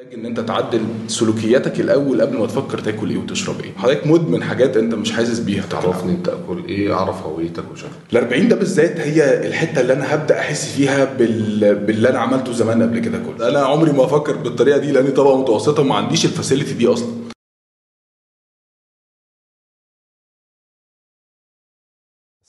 محتاج 0.00 0.18
إن 0.18 0.26
أنت 0.26 0.40
تعدل 0.40 0.80
سلوكياتك 1.08 1.80
الأول 1.80 2.20
قبل 2.20 2.38
ما 2.38 2.46
تفكر 2.46 2.78
تاكل 2.78 3.10
إيه 3.10 3.18
وتشرب 3.18 3.60
إيه. 3.60 3.72
حضرتك 3.76 4.06
مدمن 4.06 4.42
حاجات 4.42 4.76
أنت 4.76 4.94
مش 4.94 5.12
حاسس 5.12 5.38
بيها. 5.38 5.64
تعرفني 5.70 6.12
انت 6.12 6.28
اكل 6.28 6.64
إيه 6.68 6.92
أعرف 6.94 7.22
هويتك 7.22 7.64
وشكلك. 7.72 7.90
ال 8.12 8.16
40 8.18 8.48
ده 8.48 8.56
بالذات 8.56 9.00
هي 9.00 9.46
الحتة 9.48 9.80
اللي 9.80 9.92
أنا 9.92 10.14
هبدأ 10.14 10.38
أحس 10.38 10.72
فيها 10.72 11.04
بال... 11.04 11.74
باللي 11.74 12.08
أنا 12.10 12.18
عملته 12.18 12.52
زمان 12.52 12.82
قبل 12.82 12.98
كده 12.98 13.18
كله. 13.18 13.48
أنا 13.48 13.58
عمري 13.58 13.92
ما 13.92 14.04
أفكر 14.04 14.36
بالطريقة 14.36 14.78
دي 14.78 14.92
لأني 14.92 15.10
طبقه 15.10 15.40
متوسطة 15.42 15.82
وما 15.82 15.94
عنديش 15.94 16.24
الفاسيلتي 16.24 16.72
دي 16.74 16.86
أصلا. 16.86 17.08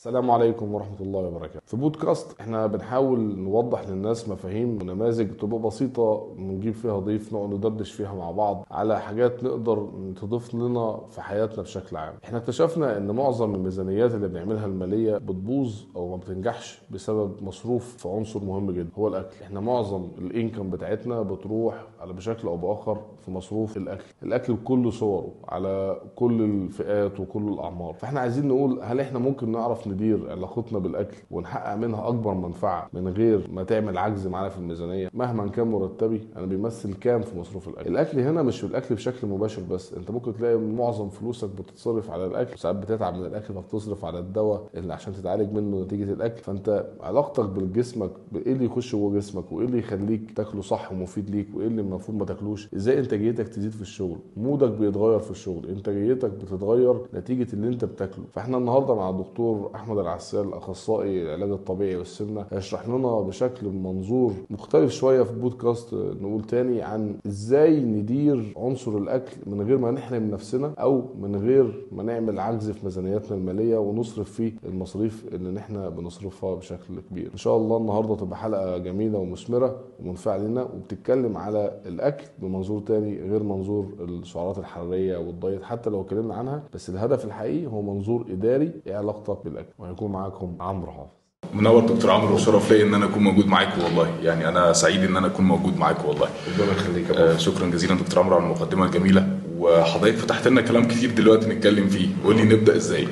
السلام 0.02 0.32
عليكم 0.32 0.74
ورحمة 0.74 1.02
الله 1.02 1.20
وبركاته. 1.20 1.60
في 1.66 1.78
بودكاست 1.78 2.40
إحنا 2.40 2.68
بنحاول 2.68 3.20
نوضح 3.40 3.90
للناس 3.90 4.30
مفاهيم 4.30 4.82
ونماذج 4.82 5.32
تبقى 5.38 5.60
بسيطة 5.60 6.28
نجيب 6.38 6.74
فيها 6.74 7.00
ضيف 7.00 7.34
نقعد 7.34 7.54
ندردش 7.54 7.92
فيها 7.92 8.14
مع 8.14 8.32
بعض 8.32 8.66
على 8.72 9.00
حاجات 9.00 9.44
نقدر 9.44 9.90
تضيف 10.22 10.56
لنا 10.56 11.02
في 11.10 11.22
حياتنا 11.22 11.64
بشكل 11.64 11.98
عام. 11.98 12.14
إحنا 12.24 12.38
اكتشفنا 12.38 12.98
إن 12.98 13.12
معظم 13.12 13.56
الميزانيات 13.56 14.14
اللي 14.14 14.28
بنعملها 14.28 14.66
المالية 14.66 15.18
بتبوظ 15.18 15.84
أو 15.96 16.10
ما 16.10 16.18
بتنجحش 16.18 16.82
بسبب 16.92 17.44
مصروف 17.44 17.98
في 17.98 18.10
عنصر 18.10 18.44
مهم 18.44 18.72
جدا 18.72 18.90
هو 18.98 19.08
الأكل. 19.08 19.36
إحنا 19.44 19.60
معظم 19.60 20.08
الإنكم 20.18 20.70
بتاعتنا 20.70 21.22
بتروح 21.22 21.88
على 22.00 22.14
بشكل 22.14 22.48
أو 22.48 22.58
بآخر 22.58 22.98
في 23.20 23.32
مصروف 23.32 23.78
الأكل. 23.78 24.06
الأكل 24.24 24.54
بكل 24.54 24.92
صوره 24.94 25.32
على 25.48 26.02
كل 26.16 26.42
الفئات 26.42 27.20
وكل 27.20 27.48
الأعمار. 27.48 27.94
فإحنا 27.94 28.20
عايزين 28.20 28.48
نقول 28.48 28.80
هل 28.84 29.00
إحنا 29.00 29.20
ممكن 29.20 29.52
نعرف 29.52 29.91
ندير 29.92 30.32
علاقتنا 30.32 30.80
بالأكل 30.80 31.18
ونحقق 31.32 31.76
منها 31.76 32.08
أكبر 32.08 32.34
منفعة 32.34 32.90
من 32.94 33.08
غير 33.08 33.48
ما 33.52 33.64
تعمل 33.64 33.98
عجز 33.98 34.28
معانا 34.28 34.50
في 34.50 34.58
الميزانية. 34.58 35.10
مهما 35.14 35.48
كان 35.48 35.68
مرتبي 35.68 36.22
أنا 36.38 36.46
بيمثل 36.46 36.94
كام 36.94 37.22
في 37.22 37.40
مصروف 37.40 37.68
الأكل؟ 37.68 37.90
الأكل 37.92 38.20
هنا 38.20 38.42
مش 38.42 38.64
الأكل 38.64 38.96
بشكل 38.96 39.28
مباشر 39.28 39.62
بس. 39.72 39.94
أنت 39.94 40.12
ممكن 40.12 40.34
تلاقي 40.34 40.58
معظم 40.58 41.10
فلوسك 41.10 41.50
بتتصرف 41.50 42.12
على 42.12 42.26
الأكل. 42.26 42.60
ساعات 42.60 42.76
بتتعب 42.76 43.16
من 43.16 43.26
الأكل 43.26 43.54
فبتصرف 43.54 44.06
على 44.06 44.20
الدواء 44.20 44.70
اللي 44.76 44.94
عشان 44.94 45.14
تتعالج 45.14 45.54
منه 45.54 45.82
نتيجة 45.82 46.14
الأكل. 46.14 46.42
فأنت 46.42 46.86
علاقتك 47.02 47.50
بالجسمك 47.50 48.12
بايه 48.32 48.54
اللي 48.54 48.66
يخش 48.66 48.92
جوه 48.96 49.16
جسمك؟ 49.16 49.52
وإيه 49.52 49.66
اللي 49.66 49.80
يخليك 49.80 50.32
تاكله 50.32 50.62
صح 50.62 50.92
ومفيد 50.92 51.30
ليك؟ 51.30 51.48
وإيه 51.56 51.68
اللي 51.68 51.82
المفروض 51.82 52.18
ما 52.18 52.26
تاكلوش؟ 52.26 52.74
إزاي 52.76 53.00
إنتاجيتك 53.00 53.48
تزيد 53.48 53.72
في 53.72 53.82
الشغل؟ 53.82 54.18
مودك 54.38 54.72
بيتغير 54.72 55.20
في 55.20 55.32
الشغل. 55.32 55.68
إنتاجيتك 55.70 56.30
بتتغير 56.32 56.96
نتيجة 57.14 57.54
اللي 57.54 57.68
أنت 57.68 57.86
بتاكله. 57.86 58.26
فإحنا 58.32 58.58
النهارده 58.58 58.96
مع 58.96 59.10
الدكتور 59.10 59.72
أحمد 59.82 59.98
العسال 59.98 60.54
اخصائي 60.54 61.22
العلاج 61.24 61.50
الطبيعي 61.52 61.96
والسمنة 61.96 62.46
هيشرح 62.52 62.88
لنا 62.88 63.20
بشكل 63.22 63.68
منظور 63.68 64.34
مختلف 64.50 64.92
شوية 64.92 65.24
في 65.24 65.34
بودكاست 65.34 65.94
نقول 65.94 66.44
تاني 66.44 66.82
عن 66.82 67.16
إزاي 67.28 67.80
ندير 67.80 68.54
عنصر 68.58 68.98
الأكل 68.98 69.32
من 69.46 69.62
غير 69.62 69.78
ما 69.78 69.92
نحرم 69.92 70.32
نفسنا 70.32 70.74
أو 70.80 71.04
من 71.22 71.36
غير 71.36 71.86
ما 71.92 72.04
نعمل 72.04 72.40
عجز 72.40 72.70
في 72.72 72.86
ميزانياتنا 72.86 73.38
المالية 73.38 73.78
ونصرف 73.78 74.32
فيه 74.32 74.54
المصاريف 74.66 75.26
اللي 75.34 75.60
إحنا 75.60 75.90
بنصرفها 75.90 76.56
بشكل 76.56 77.00
كبير. 77.10 77.30
إن 77.34 77.38
شاء 77.38 77.58
الله 77.58 77.78
النهارده 77.78 78.16
تبقى 78.16 78.38
حلقة 78.38 78.78
جميلة 78.78 79.20
ومثمرة 79.20 79.80
ومنفعة 80.00 80.38
لنا 80.38 80.64
وبتتكلم 80.64 81.38
على 81.38 81.82
الأكل 81.86 82.26
بمنظور 82.40 82.80
تاني 82.82 83.22
غير 83.30 83.44
منظور 83.44 83.86
السعرات 84.00 84.58
الحرارية 84.58 85.18
والدايت 85.18 85.64
حتى 85.64 85.90
لو 85.90 86.02
اتكلمنا 86.02 86.36
عنها 86.36 86.64
بس 86.74 86.90
الهدف 86.90 87.26
الحقيقي 87.26 87.68
هو 87.68 87.82
منظور 87.82 88.26
إداري 88.30 88.72
إيه 88.88 88.96
علاقتك 88.96 89.38
بالاكل 89.46 89.71
وهيكون 89.78 90.12
معاكم 90.12 90.56
عمرو 90.60 90.92
حافظ. 90.92 91.10
منور 91.54 91.86
دكتور 91.86 92.12
عمرو 92.12 92.36
وشرف 92.36 92.72
ليا 92.72 92.84
إن 92.84 92.94
أنا 92.94 93.06
أكون 93.06 93.24
موجود 93.24 93.48
معاكم 93.48 93.84
والله. 93.84 94.10
يعني 94.22 94.48
أنا 94.48 94.74
سعيد 94.74 95.04
إن 95.04 95.18
أنا 95.18 95.28
أكون 95.28 95.46
موجود 95.46 95.78
معاكم 95.78 96.08
والله. 96.08 96.28
ربنا 96.60 96.72
يخليك 96.72 97.12
آه 97.12 97.38
شكرا 97.38 97.68
جزيلا 97.68 97.96
دكتور 97.96 98.24
عمرو 98.24 98.36
على 98.36 98.46
المقدمة 98.46 98.86
الجميلة. 98.86 99.38
وحضرتك 99.58 100.16
فتحت 100.16 100.48
لنا 100.48 100.62
كلام 100.62 100.88
كتير 100.88 101.12
دلوقتي 101.12 101.50
نتكلم 101.50 101.88
فيه. 101.88 102.08
قول 102.26 102.36
لي 102.36 102.44
نبدأ 102.44 102.76
إزاي؟ 102.76 103.08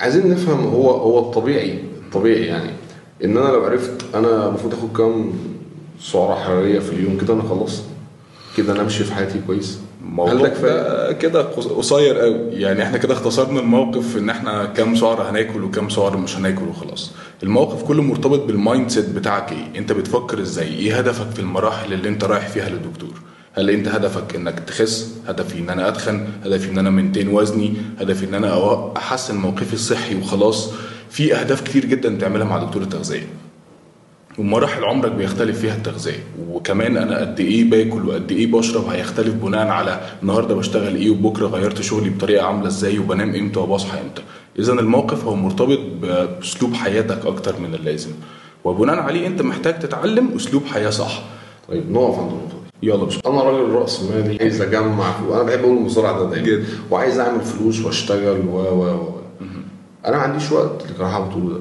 عايزين 0.00 0.30
نفهم 0.30 0.66
هو 0.66 0.90
هو 0.90 1.18
الطبيعي 1.18 1.78
الطبيعي 2.06 2.46
يعني. 2.46 2.70
إن 3.24 3.36
أنا 3.36 3.48
لو 3.48 3.64
عرفت 3.64 4.14
أنا 4.14 4.48
المفروض 4.48 4.74
آخد 4.74 4.96
كام 4.96 5.32
سعرة 6.00 6.34
حرارية 6.34 6.78
في 6.78 6.92
اليوم 6.92 7.18
كده 7.18 7.34
أنا 7.34 7.42
خلصت 7.42 7.84
كده 8.56 8.72
أنا 8.72 8.82
أمشي 8.82 9.04
في 9.04 9.14
حياتي 9.14 9.40
كويس؟ 9.46 9.80
الموضوع 10.04 10.48
ده 10.48 11.12
كده 11.12 11.42
قصير 11.52 12.18
قوي. 12.18 12.36
يعني 12.52 12.82
إحنا 12.82 12.98
كده 12.98 13.14
اختصرنا 13.14 13.60
الموقف 13.60 14.16
ان 14.16 14.30
إحنا 14.30 14.64
كام 14.64 14.96
سعر 14.96 15.30
هناكل 15.30 15.64
وكام 15.64 15.88
سعر 15.88 16.16
مش 16.16 16.36
هناكل 16.36 16.62
وخلاص. 16.68 17.10
الموقف 17.42 17.82
كله 17.82 18.02
مرتبط 18.02 18.40
بال 18.44 18.90
mindset 18.90 19.08
بتاعك 19.08 19.52
إيه؟ 19.52 19.78
انت 19.78 19.92
بتفكر 19.92 20.40
إزاي؟ 20.40 20.68
إيه 20.74 20.98
هدفك 20.98 21.30
في 21.30 21.40
المراحل 21.40 21.92
اللي 21.92 22.08
انت 22.08 22.24
رايح 22.24 22.48
فيها 22.48 22.68
للدكتور؟ 22.68 23.20
هل 23.52 23.70
انت 23.70 23.88
هدفك 23.88 24.34
انك 24.34 24.60
تخس؟ 24.60 25.14
هدفي 25.28 25.58
ان 25.58 25.70
أنا 25.70 25.88
اتخن؟ 25.88 26.26
هدفي 26.44 26.70
ان 26.70 26.78
أنا 26.78 26.90
maintain 26.90 27.28
وزني؟ 27.28 27.74
هدفي 28.00 28.24
ان 28.24 28.34
أنا 28.34 28.92
أحسن 28.96 29.36
موقفي 29.36 29.74
الصحي 29.74 30.14
وخلاص؟ 30.14 30.70
في 31.10 31.34
اهداف 31.34 31.60
كتير 31.60 31.84
جدا 31.84 32.16
تعملها 32.20 32.46
مع 32.46 32.58
دكتور 32.58 32.82
التغذية. 32.82 33.26
ومراحل 34.38 34.84
عمرك 34.84 35.12
بيختلف 35.12 35.60
فيها 35.60 35.74
التغذية. 35.74 36.24
وكمان 36.50 36.96
أنا 36.96 37.20
قد 37.20 37.40
إيه 37.40 37.70
باكل 37.70 38.08
وقد 38.08 38.32
إيه 38.32 38.52
بشرب 38.52 38.88
هيختلف 38.88 39.34
بناء 39.34 39.68
على 39.68 40.00
النهارده 40.22 40.54
بشتغل 40.54 40.96
إيه 40.96 41.10
وبكرة 41.10 41.46
غيرت 41.46 41.80
شغلي 41.80 42.10
بطريقة 42.10 42.46
عاملة 42.46 42.66
إزاي 42.66 42.98
وبنام 42.98 43.34
إمتى 43.34 43.58
وبصحى 43.58 44.00
إمتى. 44.00 44.22
اذا 44.58 44.72
الموقف 44.72 45.24
هو 45.24 45.36
مرتبط 45.36 45.78
بأسلوب 46.02 46.74
حياتك 46.74 47.26
أكتر 47.26 47.60
من 47.60 47.74
اللازم. 47.74 48.10
وبناء 48.64 48.98
عليه 48.98 49.26
أنت 49.26 49.42
محتاج 49.42 49.78
تتعلم 49.78 50.28
أسلوب 50.36 50.64
حياة 50.64 50.90
صح. 50.90 51.22
طيب 51.68 51.90
نقف 51.92 52.18
عند 52.18 52.30
النقطة 52.30 52.54
دي. 52.82 52.88
يلا 52.88 53.04
بش 53.04 53.18
أنا 53.26 53.42
راجل 53.42 53.72
رأس 53.72 54.02
مالي 54.02 54.38
عايز 54.40 54.60
أجمع 54.60 55.12
فلوس. 55.12 55.32
أنا 55.34 55.42
بحب 55.42 55.60
أقول 55.60 55.76
المصارع 55.76 56.22
ده 56.22 56.30
دايما. 56.30 56.64
وعايز 56.90 57.18
أعمل 57.18 57.40
فلوس 57.40 57.80
وأشتغل 57.80 58.40
و 58.48 58.56
و 58.56 58.84
و. 58.84 59.20
أنا 60.06 60.16
ما 60.16 60.22
عنديش 60.22 60.52
وقت 60.52 60.84
راح 60.98 61.20
بتقوله 61.20 61.54
ده. 61.54 61.60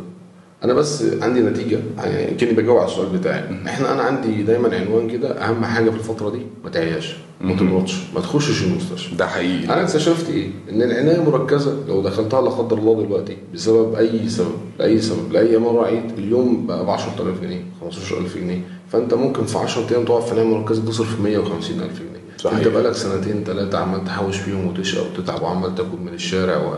أنا 0.64 0.74
بس 0.74 1.04
عندي 1.22 1.40
نتيجة. 1.42 1.80
يعني 1.98 2.36
كأني 2.36 2.52
بجاوب 2.54 2.78
على 2.78 2.88
السؤال 2.88 3.10
بتاعي. 3.10 3.44
إحنا 3.68 3.94
أنا 3.94 4.02
عندي 4.02 4.44
دايما 4.44 4.76
عنوان 4.76 5.10
كده 5.10 5.32
أهم 5.32 5.66
حاجة 5.66 5.90
في 5.90 5.96
الفترة 5.96 6.30
دي 6.30 6.40
ما 6.64 6.70
تعياش 6.70 7.16
ما 7.42 7.56
تمرضش 7.56 7.96
ما 8.16 8.22
تخشش 8.22 8.64
المستشفى. 8.64 9.16
ده 9.16 9.28
حقيقي. 9.28 9.66
أنا 9.66 9.84
اكتشفت 9.84 10.30
إيه؟ 10.30 10.50
إن 10.72 10.82
العناية 10.82 11.16
المركزه 11.16 11.76
لو 11.88 12.02
دخلتها 12.02 12.42
لا 12.42 12.50
قدر 12.50 12.78
الله 12.78 13.04
دلوقتي 13.04 13.38
بسبب 13.54 13.96
أي 13.96 14.30
سبب 14.30 14.52
لأي 14.80 15.02
سبب 15.02 15.32
لأي 15.34 15.58
مرة 15.58 15.86
اليوم 15.86 16.66
بقى 16.68 16.86
ب 16.86 16.90
10000 16.90 17.42
جنيه 17.42 17.62
15000 17.82 18.38
جنيه. 18.38 18.62
فأنت 18.92 19.14
ممكن 19.14 19.44
في 19.46 19.58
10 19.58 19.86
أيام 19.92 20.06
تقعد 20.06 20.22
في 20.22 20.32
عنايه 20.32 20.46
مركزة 20.46 20.86
تصرف 20.86 21.22
150000 21.22 22.00
جنيه. 22.00 22.20
صحيح. 22.38 22.58
أنت 22.58 22.68
بقالك 22.68 22.94
سنتين 22.94 23.44
ثلاثة 23.44 23.78
عمال 23.78 24.06
تحوش 24.06 24.38
فيهم 24.38 24.68
وتشقى 24.68 25.04
وتتعب 25.06 25.42
وعمال 25.42 25.76
تاكل 25.76 25.98
من 26.06 26.14
الشارع 26.14 26.58
و... 26.58 26.74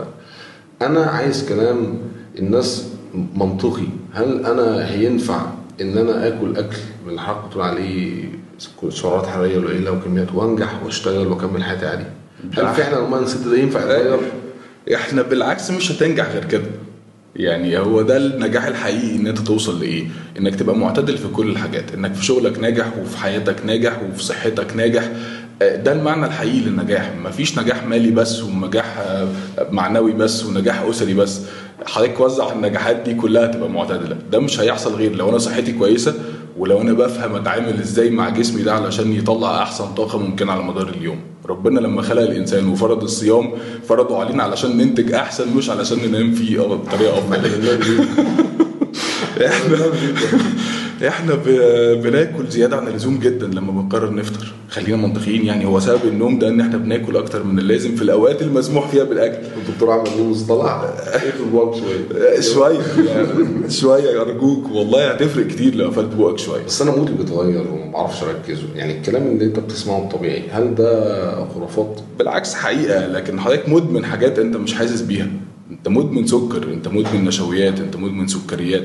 أنا 0.82 1.00
عايز 1.04 1.48
كلام 1.48 1.98
الناس 2.38 2.91
منطقي. 3.14 3.86
هل 4.14 4.46
أنا 4.46 4.90
هينفع 4.90 5.46
إن 5.80 5.98
أنا 5.98 6.28
آكل 6.28 6.56
أكل 6.56 6.76
من 7.06 7.20
حضرتك 7.20 7.46
بتقول 7.48 7.62
عليه 7.64 8.24
سعرات 8.90 9.26
حرارية 9.26 9.58
قليلة 9.58 9.90
وكميات 9.92 10.34
وأنجح 10.34 10.82
وأشتغل 10.84 11.26
وأكمل 11.26 11.64
حياتي 11.64 11.86
عادي؟ 11.86 12.04
هل 12.56 12.66
فعلا 12.74 13.04
ال 13.04 13.26
mindset 13.26 13.46
ده 13.48 13.56
ينفع 13.58 13.80
يتغير؟ 13.80 14.18
إحنا 14.94 15.22
بالعكس 15.22 15.70
مش 15.70 15.92
هتنجح 15.92 16.30
غير 16.32 16.44
كده. 16.44 16.64
يعني 17.36 17.78
هو 17.78 18.02
ده 18.02 18.16
النجاح 18.16 18.64
الحقيقي 18.64 19.16
إن 19.16 19.26
أنت 19.26 19.38
توصل 19.38 19.80
لإيه؟ 19.80 20.04
إنك 20.38 20.54
تبقى 20.54 20.76
معتدل 20.76 21.18
في 21.18 21.28
كل 21.28 21.48
الحاجات. 21.50 21.94
إنك 21.94 22.14
في 22.14 22.24
شغلك 22.24 22.58
ناجح 22.58 22.96
وفي 22.98 23.16
حياتك 23.18 23.56
ناجح 23.66 24.02
وفي 24.02 24.22
صحتك 24.24 24.76
ناجح. 24.76 25.08
ده 25.84 25.92
المعنى 25.92 26.26
الحقيقي 26.26 26.60
للنجاح. 26.60 27.10
مفيش 27.24 27.58
نجاح 27.58 27.84
مالي 27.86 28.10
بس 28.10 28.42
ونجاح 28.42 29.04
معنوي 29.70 30.12
بس 30.12 30.44
ونجاح 30.44 30.82
أسري 30.82 31.14
بس. 31.14 31.40
حضرتك 31.86 32.20
وزع 32.20 32.52
النجاحات 32.52 32.96
دي 32.96 33.14
كلها 33.14 33.46
تبقى 33.46 33.70
معتدلة. 33.70 34.16
ده 34.32 34.38
مش 34.40 34.60
هيحصل 34.60 34.94
غير 34.94 35.16
لو 35.16 35.28
أنا 35.30 35.38
صحتي 35.38 35.72
كويسة 35.72 36.14
ولو 36.58 36.80
أنا 36.80 36.92
بفهم 36.92 37.34
أتعامل 37.34 37.80
إزاي 37.80 38.10
مع 38.10 38.28
جسمي 38.28 38.62
ده 38.62 38.72
علشان 38.74 39.12
يطلع 39.12 39.62
أحسن 39.62 39.84
طاقة 39.94 40.18
ممكنه 40.18 40.52
على 40.52 40.62
مدار 40.62 40.88
اليوم. 40.88 41.16
ربنا 41.48 41.80
لما 41.80 42.02
خلق 42.02 42.22
الإنسان 42.22 42.68
وفرض 42.68 43.02
الصيام 43.02 43.52
فرضه 43.88 44.20
علينا 44.20 44.42
علشان 44.42 44.76
ننتج 44.76 45.12
أحسن 45.12 45.56
مش 45.56 45.70
علشان 45.70 45.98
ننام 46.08 46.32
فيه 46.32 46.58
بطريقة 46.60 47.18
أفضل. 47.18 47.40
إحنا 49.46 49.76
إحنا 51.08 51.34
بناكل 51.94 52.46
زيادة 52.48 52.76
عن 52.76 52.88
اللزوم 52.88 53.18
جدا 53.18 53.46
لما 53.46 53.72
بنقرر 53.72 54.14
نفطر. 54.14 54.52
خلينا 54.68 54.96
منطقيين 54.96 55.46
يعني 55.46 55.66
هو 55.66 55.80
سبب 55.80 56.00
النوم 56.04 56.38
ده 56.38 56.48
إن 56.48 56.60
إحنا 56.60 56.76
بناكل 56.76 57.16
أكتر 57.16 57.44
من 57.44 57.58
اللازم 57.58 57.96
في 57.96 58.02
الأوقات 58.02 58.42
المسموح 58.42 58.88
فيها 58.88 59.04
بالأكل. 59.04 59.46
الدكتور 59.56 59.90
عمل 59.90 60.08
لي 60.16 60.22
مصطلح 60.22 60.82
اقفل 61.06 61.32
شوية 62.40 62.40
شوية. 62.40 62.80
يعني 63.08 63.70
شوية. 63.70 64.22
ارجوك 64.22 64.70
والله 64.70 65.10
هتفرق 65.10 65.46
كتير 65.46 65.74
لو 65.74 65.86
قفلت 65.88 66.14
بوقك 66.14 66.38
شوية. 66.38 66.64
بس 66.64 66.82
أنا 66.82 66.96
مودي 66.96 67.12
بيتغير 67.12 67.64
وما 67.72 67.92
بعرفش 67.92 68.22
أركز. 68.22 68.58
يعني 68.76 68.98
الكلام 68.98 69.26
اللي 69.26 69.44
أنت 69.44 69.58
بتسمعه 69.58 69.98
الطبيعي 69.98 70.42
هل 70.50 70.74
ده 70.74 71.44
خرافات؟ 71.54 72.00
بالعكس 72.18 72.54
حقيقة 72.54 73.06
لكن 73.06 73.40
حضرتك 73.40 73.68
مدمن 73.68 74.04
حاجات 74.04 74.38
أنت 74.38 74.56
مش 74.56 74.74
حاسس 74.74 75.00
بيها. 75.00 75.28
انت 75.86 75.88
مدمن 75.88 76.26
سكر 76.26 76.62
انت 76.72 76.88
مدمن 76.88 77.24
نشويات 77.24 77.80
انت 77.80 77.96
مدمن 77.96 78.26
سكريات 78.26 78.84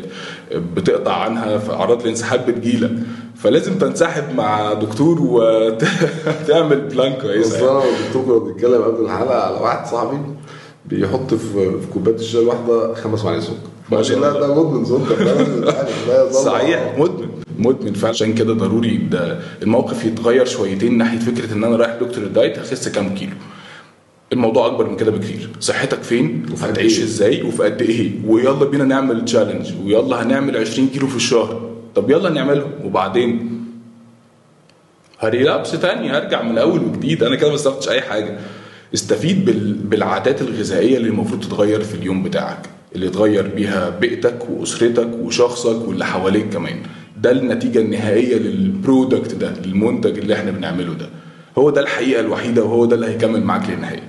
بتقطع 0.75 1.13
عنها 1.13 1.57
في 1.57 1.71
اعراض 1.73 2.01
الانسحاب 2.01 2.45
بتجيلك. 2.45 2.91
فلازم 3.35 3.73
تنسحب 3.77 4.35
مع 4.35 4.73
دكتور 4.73 5.17
وتعمل 5.21 6.79
بلان 6.91 7.13
بس 7.15 7.21
كويسه 7.21 7.71
أنا 7.71 7.79
والدكتور 7.79 8.23
كنا 8.25 8.37
بنتكلم 8.53 8.81
قبل 8.81 9.05
الحلقة 9.05 9.35
على 9.43 9.55
واحد 9.59 9.87
صاحبي 9.87 10.17
بيحط 10.85 11.33
في 11.33 11.71
كوباية 11.93 12.15
الشاي 12.15 12.41
الواحده 12.41 12.93
خمس 12.93 13.25
معالق 13.25 13.39
سكر. 13.39 13.53
ما 13.91 14.01
شاء 14.01 14.17
الله. 14.17 14.39
ده 14.39 14.63
مدمن 14.63 14.85
سكر 14.85 16.31
صحيح 16.31 16.95
مدمن. 16.97 17.27
مدمن 17.59 17.93
فعلا. 17.93 18.09
عشان 18.13 18.33
كده 18.33 18.53
ضروري 18.53 18.97
ده 18.97 19.39
الموقف 19.63 20.05
يتغير 20.05 20.45
شويتين 20.45 20.97
ناحية 20.97 21.19
فكرة 21.19 21.53
إن 21.53 21.63
أنا 21.63 21.75
رايح 21.75 21.95
دكتور 22.01 22.23
ال 22.23 22.30
diet 22.30 22.59
هخس 22.59 22.87
كام 22.87 23.15
كيلو. 23.15 23.31
الموضوع 24.33 24.65
أكبر 24.65 24.89
من 24.89 24.95
كده 24.97 25.11
بكتير. 25.11 25.49
صحتك 25.59 26.03
فين؟ 26.03 26.45
هتعيش 26.61 26.97
إيه؟ 26.99 27.03
إزاي؟ 27.03 27.41
وفي 27.41 27.63
قد 27.63 27.81
إيه؟ 27.81 28.11
ويلا 28.27 28.51
بينا 28.65 28.83
نعمل 28.83 29.25
challenge 29.25 29.71
ويلا 29.85 30.23
هنعمل 30.23 30.57
20 30.57 30.87
كيلو 30.87 31.07
في 31.07 31.15
الشهر. 31.15 31.69
طب 31.95 32.09
يلا 32.09 32.29
نعملهم. 32.29 32.71
وبعدين؟ 32.83 33.49
ه 35.19 35.26
relapse 35.26 35.71
تاني. 35.71 36.09
هرجع 36.11 36.41
من 36.43 36.51
الأول 36.51 36.79
وجديد. 36.83 37.23
أنا 37.23 37.35
كده 37.35 37.49
ما 37.49 37.55
استفدتش 37.55 37.89
أي 37.89 38.01
حاجة. 38.01 38.37
استفيد 38.93 39.45
بال... 39.45 39.73
بالعادات 39.73 40.41
الغذائية 40.41 40.97
اللي 40.97 41.09
المفروض 41.09 41.39
تتغير 41.43 41.81
في 41.83 41.95
اليوم 41.95 42.23
بتاعك. 42.23 42.69
اللي 42.95 43.09
تغير 43.09 43.47
بيها 43.47 43.89
بيئتك 43.89 44.49
وأسرتك 44.49 45.09
وشخصك 45.21 45.87
واللي 45.87 46.05
حواليك 46.05 46.49
كمان. 46.49 46.77
ده 47.21 47.31
النتيجة 47.31 47.79
النهائية 47.79 48.35
لل 48.37 48.59
product 48.59 49.35
ده 49.35 49.53
للمنتج 49.65 50.17
اللي 50.17 50.33
إحنا 50.33 50.51
بنعمله 50.51 50.93
ده. 50.93 51.09
هو 51.57 51.69
ده 51.69 51.81
الحقيقة 51.81 52.19
الوحيدة 52.19 52.63
وهو 52.63 52.85
ده 52.85 52.95
اللي 52.95 53.07
هيكمل 53.07 53.43
معاك 53.43 53.69
للنهاية. 53.69 54.03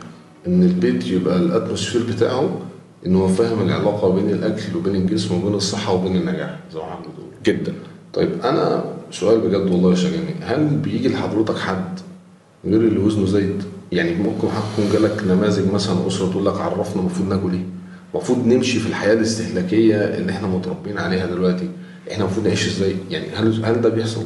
إن 0.49 0.63
البيت 0.63 1.07
يبقى 1.07 1.37
ال 1.37 1.43
atmosphere 1.43 2.03
بتاعه 2.15 2.59
إن 3.07 3.17
هو 3.17 3.29
فاهم 3.29 3.63
العلاقة 3.63 4.09
بين 4.15 4.31
الأكل 4.31 4.77
وبين 4.77 4.95
الجسم 4.95 5.35
وبين 5.35 5.55
الصحة 5.55 5.93
وبين 5.93 6.17
النجاح 6.17 6.59
زي 6.73 6.79
ما 6.79 6.85
إحنا 6.85 6.97
بنقول 6.97 7.31
جدا. 7.45 7.73
طيب 8.15 8.31
أنا 8.45 8.85
سؤال 9.11 9.41
بجد 9.41 9.71
والله 9.71 9.95
شاغلني 9.95 10.35
هل 10.41 10.67
بيجي 10.67 11.09
لحضرتك 11.09 11.59
حد 11.59 11.99
غير 12.65 12.81
اللي 12.81 12.99
وزنه 12.99 13.27
زايد؟ 13.27 13.63
يعني 13.93 14.15
ممكن 14.15 14.49
هتكون 14.49 14.93
جالك 14.93 15.25
نماذج 15.29 15.73
مثلا 15.73 16.07
أسرة 16.07 16.31
تقول 16.31 16.47
لك 16.47 16.61
عرفنا 16.61 17.01
المفروض 17.01 17.29
ناكل 17.29 17.53
إيه؟ 17.53 17.65
المفروض 18.15 18.47
نمشي 18.47 18.79
في 18.81 18.89
الحياة 18.89 19.13
الاستهلاكية 19.15 19.97
اللي 19.97 20.33
إحنا 20.33 20.49
متربيين 20.49 20.99
عليها 20.99 21.27
دلوقتي. 21.27 21.69
إحنا 22.13 22.25
المفروض 22.25 22.47
نعيش 22.47 22.67
إزاي؟ 22.67 22.97
يعني 23.11 23.27
هل 23.35 23.65
هل 23.65 23.81
ده 23.81 23.89
بيحصل؟ 23.89 24.23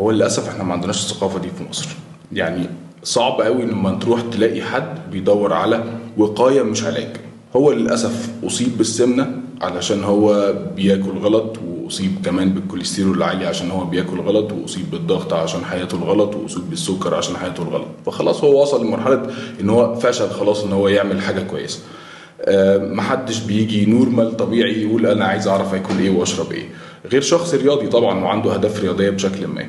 هو 0.00 0.10
للأسف 0.10 0.48
إحنا 0.48 0.64
ما 0.64 0.72
عندناش 0.72 1.04
الثقافة 1.12 1.38
دي 1.38 1.48
في 1.58 1.64
مصر. 1.70 1.88
يعني 2.32 2.66
صعب 3.04 3.40
قوي 3.40 3.62
لما 3.62 3.98
تروح 3.98 4.20
تلاقي 4.32 4.62
حد 4.62 5.10
بيدور 5.10 5.52
على 5.52 5.84
وقاية 6.16 6.62
مش 6.62 6.84
علاج. 6.84 7.08
هو 7.56 7.72
للأسف 7.72 8.28
أصيب 8.46 8.78
بالسمنة 8.78 9.30
علشان 9.60 10.04
هو 10.04 10.54
بياكل 10.76 11.10
غلط 11.22 11.56
وأصيب 11.66 12.10
كمان 12.24 12.50
بالكوليسترول 12.50 13.16
العالي 13.16 13.46
عشان 13.46 13.70
هو 13.70 13.84
بياكل 13.84 14.20
غلط 14.20 14.52
وأصيب 14.52 14.90
بالضغط 14.90 15.32
عشان 15.32 15.64
حياته 15.64 15.94
الغلط 15.94 16.34
وأصيب 16.36 16.70
بالسكر 16.70 17.14
عشان 17.14 17.36
حياته 17.36 17.62
الغلط. 17.62 17.86
فخلاص 18.06 18.44
هو 18.44 18.62
وصل 18.62 18.84
لمرحلة 18.86 19.22
إن 19.60 19.70
هو 19.70 19.94
فشل 19.94 20.30
خلاص 20.30 20.64
إن 20.64 20.72
هو 20.72 20.88
يعمل 20.88 21.20
حاجة 21.20 21.40
كويسة. 21.40 21.80
آه، 22.40 22.78
محدش 22.78 23.40
بيجي 23.40 23.86
نورمال 23.86 24.36
طبيعي 24.36 24.82
يقول 24.82 25.06
أنا 25.06 25.24
عايز 25.24 25.48
أعرف 25.48 25.74
اكل 25.74 25.98
إيه 25.98 26.10
وأشرب 26.10 26.52
إيه. 26.52 26.68
غير 27.12 27.20
شخص 27.20 27.54
رياضي 27.54 27.86
طبعا 27.86 28.24
وعنده 28.24 28.54
أهداف 28.54 28.80
رياضية 28.80 29.10
بشكل 29.10 29.46
ما. 29.46 29.66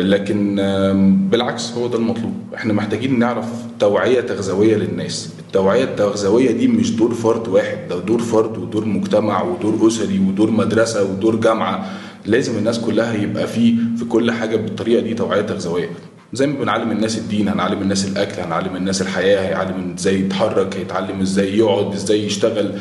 لكن 0.00 0.58
آم، 0.58 1.28
بالعكس 1.28 1.72
هو 1.72 1.86
ده 1.86 1.98
المطلوب. 1.98 2.32
إحنا 2.54 2.72
محتاجين 2.72 3.18
نعرف 3.18 3.46
توعية 3.80 4.20
تغذوية 4.20 4.76
للناس. 4.76 5.30
التوعية 5.38 5.84
التغذوية 5.84 6.50
دي 6.50 6.68
مش 6.68 6.90
دور 6.96 7.14
فرد 7.14 7.48
واحد 7.48 7.78
ده 7.90 7.98
دور 7.98 8.18
فرد 8.22 8.58
ودور 8.58 8.84
مجتمع 8.84 9.42
ودور 9.42 9.88
أسري 9.88 10.18
ودور 10.18 10.50
مدرسة 10.50 11.04
ودور 11.10 11.36
جامعة. 11.36 11.90
لازم 12.26 12.58
الناس 12.58 12.78
كلها 12.80 13.14
يبقى 13.14 13.46
فيه 13.46 13.74
في 13.98 14.04
كل 14.04 14.30
حاجة 14.30 14.56
بالطريقة 14.56 15.00
دي 15.02 15.14
توعية 15.14 15.40
تغذوية. 15.42 15.88
زي 16.32 16.46
ما 16.46 16.58
بنعلم 16.58 16.90
الناس 16.90 17.18
الدين 17.18 17.48
هنعلم 17.48 17.82
الناس 17.82 18.08
الأكل 18.08 18.42
هنعلم 18.42 18.76
الناس 18.76 19.02
الحياة 19.02 19.40
هيعلم 19.40 19.94
إزاي 19.98 20.20
يتحرك 20.20 20.76
هيتعلم 20.76 21.20
إزاي 21.20 21.58
يقعد 21.58 21.92
إزاي 21.92 22.24
يشتغل. 22.26 22.72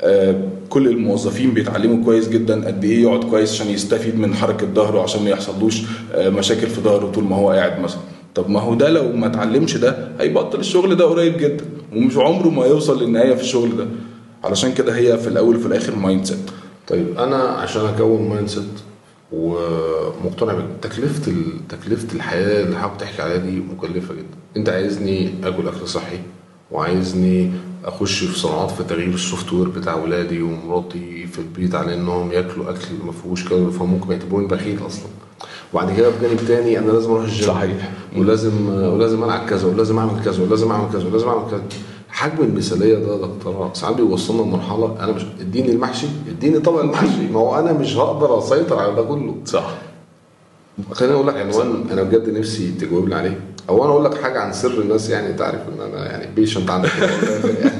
آه، 0.00 0.34
كل 0.70 0.88
الموظفين 0.88 1.54
بيتعلموا 1.54 2.04
كويس 2.04 2.28
جدا 2.28 2.66
قد 2.66 2.84
إيه 2.84 3.02
يقعد 3.02 3.24
كويس 3.24 3.52
عشان 3.52 3.66
يستفيد 3.70 4.18
من 4.18 4.34
حركة 4.34 4.66
ظهره 4.74 5.02
عشان 5.02 5.22
ما 5.24 5.30
يحصلوش 5.30 5.82
آه، 6.14 6.28
مشاكل 6.28 6.66
في 6.66 6.80
ظهره 6.80 7.06
طول 7.10 7.24
ما 7.24 7.36
هو 7.36 7.50
قاعد 7.50 7.80
مثلا. 7.80 8.00
طب 8.34 8.50
ما 8.50 8.60
هو 8.60 8.74
ده 8.74 8.88
لو 8.88 9.12
ما 9.12 9.26
اتعلمش 9.26 9.76
ده 9.76 10.08
هيبطل 10.20 10.58
الشغل 10.60 10.96
ده 10.96 11.04
قريب 11.04 11.36
جدا 11.38 11.64
ومش 11.96 12.16
عمره 12.16 12.48
ما 12.48 12.66
يوصل 12.66 13.02
للنهاية 13.02 13.34
في 13.34 13.42
الشغل 13.42 13.76
ده. 13.76 13.86
علشان 14.44 14.72
كده 14.74 14.96
هي 14.96 15.18
في 15.18 15.28
الأول 15.28 15.56
وفي 15.56 15.66
الآخر 15.66 15.96
mindset 15.96 16.38
طيب. 16.88 17.18
أنا 17.18 17.36
عشان 17.36 17.82
أكون 17.86 18.28
mind 18.28 18.48
set 18.48 18.64
ومقتنع 19.32 20.52
بتكلفة 20.78 21.32
ال- 21.32 21.68
تكلفة 21.68 22.14
الحياة 22.16 22.64
اللي 22.64 22.78
حضرتك 22.78 22.96
بتحكي 22.96 23.22
عليها 23.22 23.36
دي 23.36 23.60
مكلفة 23.60 24.14
جدا. 24.14 24.36
أنت 24.56 24.68
عايزني 24.68 25.34
آكل 25.44 25.68
أكل 25.68 25.88
صحي 25.88 26.18
وعايزني 26.70 27.50
أخش 27.84 28.24
في 28.24 28.38
صناعات 28.38 28.70
في 28.70 28.84
تغيير 28.84 29.14
ال 29.14 29.52
software 29.52 29.68
بتاع 29.68 29.94
ولادي 29.94 30.42
ومراتي 30.42 31.26
في 31.26 31.38
البيت 31.38 31.74
على 31.74 31.94
إنهم 31.94 32.32
ياكلوا 32.32 32.70
أكل 32.70 32.88
ما 33.06 33.12
فيهوش 33.12 33.48
كالوري 33.48 33.72
فممكن 33.72 34.12
يعتبروني 34.12 34.46
بخيل 34.46 34.78
أصلا. 34.86 35.06
وبعد 35.72 35.96
كده 35.96 36.08
بجانب 36.08 36.38
تاني 36.48 36.78
أنا 36.78 36.92
لازم 36.92 37.10
أروح 37.10 37.24
الجيم. 37.24 37.46
صحيح. 37.46 37.90
ولازم 38.16 38.68
ولازم 38.68 39.24
ألعب 39.24 39.48
كذا 39.48 39.68
ولازم 39.68 39.98
أعمل 39.98 40.24
كذا 40.24 40.42
ولازم 40.42 40.70
أعمل 40.70 40.92
كذا 40.92 41.06
ولازم 41.08 41.28
أعمل 41.28 41.50
كذا. 41.50 41.62
حجم 42.08 42.42
المثالية 42.44 42.94
ده 42.94 43.12
يا 43.12 43.26
دكتور 43.26 43.70
ساعات 43.74 43.96
بيوصلنا 43.96 44.42
لمرحلة 44.42 44.96
أنا 45.00 45.12
مش 45.12 45.22
اديني 45.40 45.70
المحشي 45.72 46.06
اديني 46.28 46.58
طبق 46.58 46.80
المحشي. 46.80 47.28
ما 47.32 47.40
هو 47.40 47.58
أنا 47.58 47.72
مش 47.72 47.96
هقدر 47.96 48.38
أسيطر 48.38 48.78
على 48.78 48.94
ده 48.94 49.02
كله. 49.02 49.36
صح. 49.44 49.74
خليني 50.92 51.14
أقول 51.14 51.26
لك 51.26 51.36
عنوان 51.36 51.84
أنا 51.92 52.02
بجد 52.02 52.28
نفسي 52.28 52.70
تجاوب 52.80 53.08
لي 53.08 53.14
عليه. 53.14 53.40
أو 53.70 53.84
أنا 53.84 53.92
أقول 53.92 54.04
لك 54.04 54.14
حاجة 54.22 54.40
عن 54.40 54.52
سر 54.52 54.80
الناس 54.80 55.10
يعني 55.10 55.28
أنت 55.28 55.40
عارف 55.40 55.60
إن 55.68 55.80
أنا 55.80 56.06
يعني 56.10 56.34
بيشنت 56.34 56.70
عندك 56.70 56.90
يعني. 56.98 57.72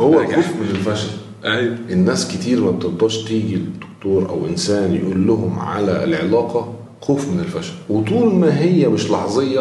هو 0.00 0.20
الخوف 0.20 0.46
من 0.60 0.68
الفشل 0.70 1.08
أيوه 1.44 1.76
الناس 1.90 2.28
كتير 2.28 2.60
ما 2.60 2.70
بترضاش 2.70 3.24
تيجي 3.24 3.56
للدكتور 3.56 4.28
أو 4.28 4.46
إنسان 4.46 4.94
يقول 4.94 5.26
لهم 5.26 5.58
على 5.58 6.04
العلاقة 6.04 6.72
خوف 7.00 7.28
من 7.28 7.40
الفشل 7.40 7.72
وطول 7.90 8.34
ما 8.34 8.60
هي 8.60 8.88
مش 8.88 9.10
لحظية 9.10 9.60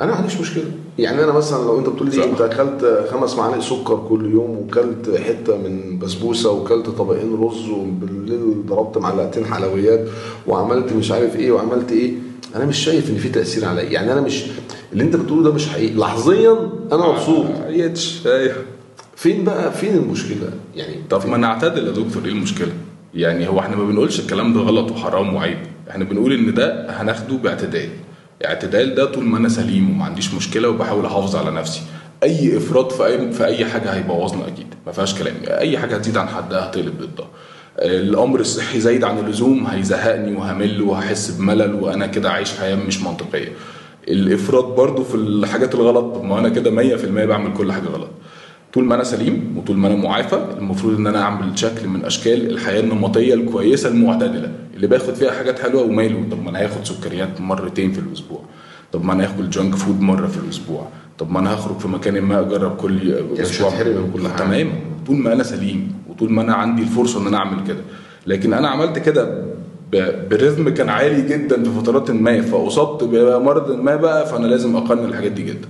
أنا 0.00 0.10
ما 0.10 0.16
عنديش 0.16 0.40
مشكلة 0.40 0.64
يعني 0.98 1.24
أنا 1.24 1.32
مثلا 1.32 1.64
لو 1.64 1.78
أنت 1.78 1.88
بتقول 1.88 2.10
لي. 2.10 2.24
أنت 2.24 2.40
أكلت 2.40 3.08
خمس 3.10 3.36
معالق 3.36 3.58
سكر 3.60 4.06
كل 4.08 4.32
يوم 4.32 4.50
وكلت 4.58 5.20
حتة 5.20 5.56
من 5.56 5.98
بسبوسة 5.98 6.50
وكلت 6.52 6.86
طبقين 6.88 7.34
رز 7.40 7.68
وبالليل 7.68 8.66
ضربت 8.66 8.98
معلقتين 8.98 9.46
حلويات 9.46 10.08
وعملت 10.46 10.92
مش 10.92 11.10
عارف 11.12 11.36
إيه 11.36 11.52
وعملت 11.52 11.92
إيه 11.92 12.12
أنا 12.54 12.64
مش 12.64 12.78
شايف 12.78 13.10
إن 13.10 13.16
في 13.16 13.28
تأثير 13.28 13.64
عليا 13.64 13.82
يعني 13.90 14.12
أنا 14.12 14.20
مش 14.20 14.42
اللي 14.92 15.04
أنت 15.04 15.16
بتقوله 15.16 15.42
ده 15.42 15.52
مش 15.54 15.68
حقيقي 15.68 15.94
لحظيا 15.94 16.52
أنا 16.92 17.08
مبسوط 17.08 17.46
عيتش 17.66 18.26
أيوه 18.26 18.56
فين 19.16 19.44
بقى 19.44 19.72
فين 19.72 19.94
المشكلة 19.96 20.50
يعني 20.76 20.94
طب 21.10 21.26
ما 21.26 21.36
نعتدل 21.36 21.86
يا 21.86 21.92
دكتور 21.92 22.24
إيه 22.24 22.30
المشكلة؟ 22.30 22.72
يعني 23.14 23.48
هو 23.48 23.60
إحنا 23.60 23.76
ما 23.76 23.84
بنقولش 23.84 24.20
الكلام 24.20 24.54
ده 24.54 24.60
غلط 24.60 24.90
وحرام 24.92 25.34
وعيب، 25.34 25.58
إحنا 25.90 26.04
بنقول 26.04 26.32
إن 26.32 26.54
ده 26.54 26.86
هناخده 26.90 27.36
باعتدال. 27.36 27.88
اعتدال 28.44 28.94
ده 28.94 29.04
طول 29.04 29.24
ما 29.24 29.38
أنا 29.38 29.48
سليم 29.48 29.90
وما 29.90 30.04
عنديش 30.04 30.34
مشكلة 30.34 30.68
وبحاول 30.68 31.06
أحافظ 31.06 31.36
على 31.36 31.50
نفسي. 31.50 31.80
أي 32.22 32.56
إفراط 32.56 32.92
في 32.92 33.06
أي 33.06 33.32
في 33.32 33.44
أي 33.44 33.64
حاجة 33.64 33.90
هيبوظنا 33.94 34.46
أكيد، 34.48 34.66
ما 34.86 34.92
فيهاش 34.92 35.14
كلام، 35.18 35.34
أي 35.46 35.78
حاجة 35.78 35.94
هتزيد 35.96 36.16
عن 36.16 36.28
حدها 36.28 36.66
هتقلب 36.68 36.94
ضدها. 37.00 37.28
الأمر 37.78 38.40
الصحي 38.40 38.80
زايد 38.80 39.04
عن 39.04 39.18
اللزوم 39.18 39.66
هيزهقني 39.66 40.36
وهمل 40.36 40.82
وهحس 40.82 41.30
بملل 41.30 41.74
وأنا 41.74 42.06
كده 42.06 42.30
عايش 42.30 42.52
حياة 42.52 42.76
مش 42.76 43.02
منطقية. 43.02 43.48
الإفراط 44.08 44.64
برضو 44.64 45.04
في 45.04 45.14
الحاجات 45.14 45.74
الغلط 45.74 46.22
ما 46.24 46.38
أنا 46.38 46.48
كده 46.48 46.96
100% 46.98 47.04
بعمل 47.06 47.52
كل 47.52 47.72
حاجة 47.72 47.84
غلط. 47.86 48.08
طول 48.74 48.84
ما 48.84 48.94
أنا 48.94 49.04
سليم 49.04 49.54
وطول 49.58 49.76
ما 49.76 49.88
أنا 49.88 49.96
معافى 49.96 50.44
المفروض 50.58 50.96
إن 50.98 51.06
أنا 51.06 51.22
أعمل 51.22 51.58
شكل 51.58 51.88
من 51.88 52.04
أشكال 52.04 52.50
الحياة 52.50 52.80
النمطية 52.80 53.34
الكويسة 53.34 53.88
المعتدلة 53.88 54.52
اللي 54.76 54.86
باخد 54.86 55.14
فيها 55.14 55.30
حاجات 55.32 55.58
حلوة 55.58 55.82
وماله 55.82 56.24
طب 56.30 56.42
ما 56.42 56.50
أنا 56.50 56.64
هاخد 56.64 56.84
سكريات 56.84 57.40
مرتين 57.40 57.92
في 57.92 57.98
الأسبوع 57.98 58.40
طب 58.92 59.04
ما 59.04 59.12
أنا 59.12 59.24
هاكل 59.24 59.50
جانك 59.50 59.74
فود 59.74 60.00
مرة 60.00 60.26
في 60.26 60.36
الأسبوع 60.44 60.88
طب 61.18 61.30
ما 61.30 61.38
أنا 61.40 61.54
هخرج 61.54 61.78
في 61.78 61.88
مكان 61.88 62.20
ما 62.20 62.40
أجرب 62.40 62.76
كل 62.76 63.22
مش 63.32 63.40
أسبوع 63.40 63.68
هتحرم 63.70 64.10
كل 64.14 64.28
حاجة. 64.28 64.38
تمام 64.38 64.68
طول 65.06 65.16
ما 65.16 65.32
أنا 65.32 65.42
سليم 65.42 65.92
وطول 66.16 66.32
ما 66.32 66.42
أنا 66.42 66.54
عندي 66.54 66.82
الفرصة 66.82 67.20
إن 67.22 67.26
أنا 67.26 67.36
أعمل 67.36 67.66
كده. 67.66 67.80
لكن 68.26 68.52
أنا 68.52 68.68
عملت 68.68 68.98
كده 68.98 69.44
ب- 69.92 70.28
ب 70.28 70.34
rhythm 70.34 70.68
كان 70.68 70.88
عالي 70.88 71.22
جدا 71.28 71.62
في 71.64 71.70
فترات 71.80 72.10
ما 72.10 72.42
فأصبت 72.42 73.04
بمرض 73.04 73.70
ما 73.70 73.96
بقى 73.96 74.26
فأنا 74.26 74.46
لازم 74.46 74.76
أقنن 74.76 75.04
الحاجات 75.04 75.32
دي 75.32 75.42
جدا. 75.42 75.68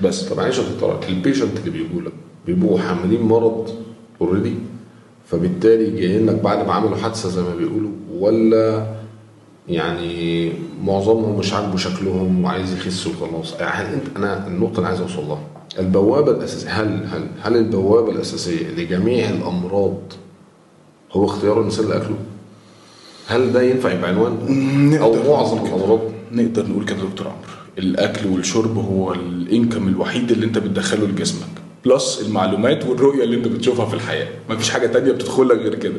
بس. 0.00 0.22
طب 0.28 0.36
معلش 0.36 0.58
يا 0.58 0.62
دكتور 0.74 1.00
ال 1.08 1.14
patient 1.14 1.58
اللي 1.58 1.70
بيجوا 1.70 2.00
لك 2.02 2.12
بيبقوا 2.46 2.78
حاملين 2.78 3.22
مرض 3.22 3.70
already 4.20 4.54
فبالتالي 5.26 5.90
جايين 6.00 6.26
لك 6.26 6.34
بعد 6.34 6.66
ما 6.66 6.72
عملوا 6.72 6.96
حادثة 6.96 7.28
زي 7.28 7.42
ما 7.42 7.54
بيقولوا 7.54 7.90
ولا 8.18 8.86
يعني 9.68 10.52
معظمهم 10.84 11.38
مش 11.38 11.52
عاجبه 11.52 11.76
شكلهم 11.76 12.44
وعايز 12.44 12.72
يخس 12.72 13.06
وخلاص؟ 13.06 13.54
يعني 13.60 13.98
أنا 14.16 14.46
النقطة 14.46 14.76
اللي 14.76 14.88
عايز 14.88 15.00
أوصل 15.00 15.28
لها. 15.28 15.40
البوابة 15.78 16.30
الأساسية 16.32 16.68
هل 16.82 17.06
هل 17.12 17.26
هل 17.42 17.56
البوابة 17.56 18.12
الأساسية 18.12 18.68
لجميع 18.68 19.30
الأمراض 19.30 19.98
هو 21.12 21.24
اختيار 21.24 21.60
الإنسان 21.60 21.88
لأكله؟ 21.88 22.16
هل 23.28 23.52
ده 23.52 23.62
ينفع 23.62 23.92
يبقى 23.92 24.10
عنوان؟ 24.10 24.32
أو 25.02 25.14
نقدر 25.14 25.30
معظم. 25.30 25.66
الأمراض؟ 25.66 26.00
نقدر 26.32 26.66
نقول 26.66 26.84
كده 26.84 26.98
يا 26.98 27.04
دكتور 27.04 27.26
عمرو. 27.26 27.38
الأكل 27.78 28.26
والشرب 28.28 28.78
هو 28.78 29.12
الإنكم 29.12 29.88
الوحيد 29.88 30.30
اللي 30.30 30.46
أنت 30.46 30.58
بتدخله 30.58 31.06
لجسمك 31.06 31.48
بلس 31.84 32.22
المعلومات 32.26 32.86
والرؤية 32.86 33.24
اللي 33.24 33.36
أنت 33.36 33.48
بتشوفها 33.48 33.86
في 33.86 33.94
الحياة. 33.94 34.28
مفيش 34.50 34.70
حاجة 34.70 34.86
تانية 34.86 35.12
بتدخل 35.12 35.48
لك 35.48 35.56
غير 35.58 35.74
كده. 35.74 35.94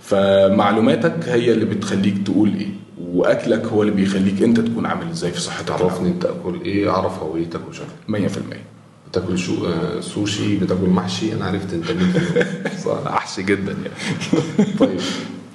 فمعلوماتك 0.00 1.28
هي 1.28 1.52
اللي 1.52 1.64
بتخليك 1.64 2.14
تقول 2.26 2.54
إيه 2.54 2.68
وأكلك 3.14 3.64
هو 3.64 3.82
اللي 3.82 3.92
بيخليك 3.94 4.42
أنت 4.42 4.60
تكون 4.60 4.86
عامل 4.86 5.10
إزاي 5.10 5.30
في 5.30 5.40
صحتك 5.40 5.70
عرفني 5.70 6.08
أنت 6.08 6.22
تاكل 6.22 6.60
إيه 6.64 6.90
اعرف 6.90 7.22
هويتك 7.22 7.60
وشكلك 7.68 8.30
100% 8.30 8.73
بتاكل 9.14 9.38
شو 9.38 9.66
آه 9.66 10.00
سوشي 10.00 10.56
بتاكل 10.56 10.88
محشي. 10.88 11.32
أنا 11.32 11.44
عرفت 11.44 11.72
أنت 11.72 11.90
مين. 11.90 12.12
صح 12.84 13.06
احسي 13.06 13.42
جدا 13.42 13.72
يعني. 13.72 14.68
طيب 14.78 15.00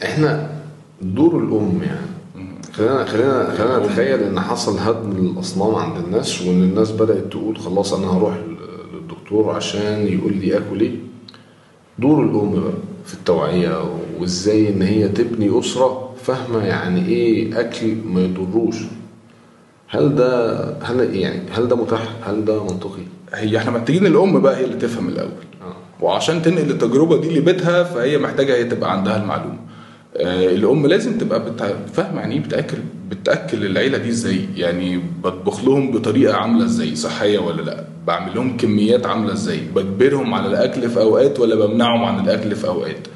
إحنا 0.03 0.49
دور 1.01 1.43
الأم 1.43 1.81
يعني. 1.83 2.09
خلينا 2.73 3.05
خلينا 3.05 3.55
خلينا 3.57 3.79
نتخيل 3.79 4.23
إن 4.23 4.39
حصل 4.39 4.77
هدم 4.79 5.11
الاصنام 5.11 5.75
عند 5.75 5.97
الناس 6.05 6.41
وإن 6.41 6.63
الناس 6.63 6.91
بدأت 6.91 7.31
تقول 7.31 7.57
خلاص 7.57 7.93
أنا 7.93 8.07
هروح 8.07 8.37
للدكتور 8.93 9.49
عشان 9.55 10.07
يقول 10.07 10.33
لي 10.33 10.57
آكل 10.57 10.81
إيه. 10.81 10.95
دور 11.99 12.23
الأم 12.23 12.51
بقى 12.51 12.73
في 13.05 13.13
التوعية 13.13 13.83
وإزاي 14.19 14.69
إن 14.69 14.81
هي 14.81 15.07
تبني 15.07 15.59
أسرة 15.59 16.13
فاهمة 16.23 16.65
يعني 16.65 17.05
إيه 17.07 17.59
أكل 17.59 17.95
ما 18.05 18.21
يضروش 18.21 18.75
هل 19.87 20.15
ده 20.15 20.61
هل 20.83 21.15
يعني 21.15 21.41
هل 21.51 21.67
ده 21.67 21.75
متاح؟ 21.75 22.15
هل 22.23 22.45
ده 22.45 22.63
منطقي؟ 22.63 23.03
هي 23.33 23.57
إحنا 23.57 23.71
محتاجين 23.71 24.05
الأم 24.05 24.39
بقى 24.41 24.57
هي 24.57 24.63
اللي 24.65 24.75
تفهم 24.75 25.07
الأول. 25.09 25.31
وعشان 26.01 26.41
تنقل 26.41 26.69
التجربة 26.71 27.21
دي 27.21 27.39
لبيتها 27.39 27.83
فهي 27.83 28.17
محتاجة 28.17 28.55
هي 28.55 28.63
تبقى 28.63 28.91
عندها 28.91 29.17
المعلومة. 29.21 29.57
آه، 30.17 30.49
الأم 30.55 30.87
لازم 30.87 31.17
تبقى 31.17 31.43
فاهمة 31.93 32.19
يعني 32.21 32.35
إيه 32.35 32.41
بتاكل 32.41 32.77
بتأكل 33.09 33.65
العيلة 33.65 33.97
دي 33.97 34.09
إزاي؟ 34.09 34.45
يعني 34.55 35.01
بطبخ 35.23 35.63
لهم 35.63 35.91
بطريقة 35.91 36.35
عاملة 36.35 36.65
إزاي؟ 36.65 36.95
صحية 36.95 37.39
ولا 37.39 37.61
لأ؟ 37.61 37.83
بعمل 38.07 38.35
لهم 38.35 38.57
كميات 38.57 39.05
عاملة 39.05 39.33
إزاي؟ 39.33 39.59
بجبرهم 39.75 40.33
على 40.33 40.47
الأكل 40.47 40.89
في 40.89 40.99
أوقات 40.99 41.39
ولا 41.39 41.55
بمنعهم 41.65 42.03
عن 42.03 42.23
الأكل 42.23 42.55
في 42.55 42.67
أوقات؟ 42.67 43.07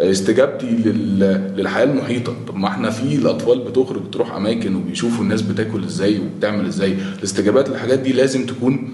آه، 0.00 0.10
استجابتي 0.10 0.66
لل... 0.66 1.18
للحياة 1.56 1.84
المحيطة. 1.84 2.34
طب 2.48 2.56
ما 2.56 2.68
إحنا 2.68 2.90
في 2.90 3.14
الأطفال 3.14 3.58
بتخرج 3.58 4.10
تروح 4.12 4.34
أماكن 4.34 4.74
وبيشوفوا 4.76 5.24
الناس 5.24 5.42
بتاكل 5.42 5.84
إزاي 5.84 6.18
وبتعمل 6.18 6.66
إزاي؟ 6.66 6.96
الاستجابات 7.18 7.68
للحاجات 7.68 7.98
دي 7.98 8.12
لازم 8.12 8.46
تكون 8.46 8.88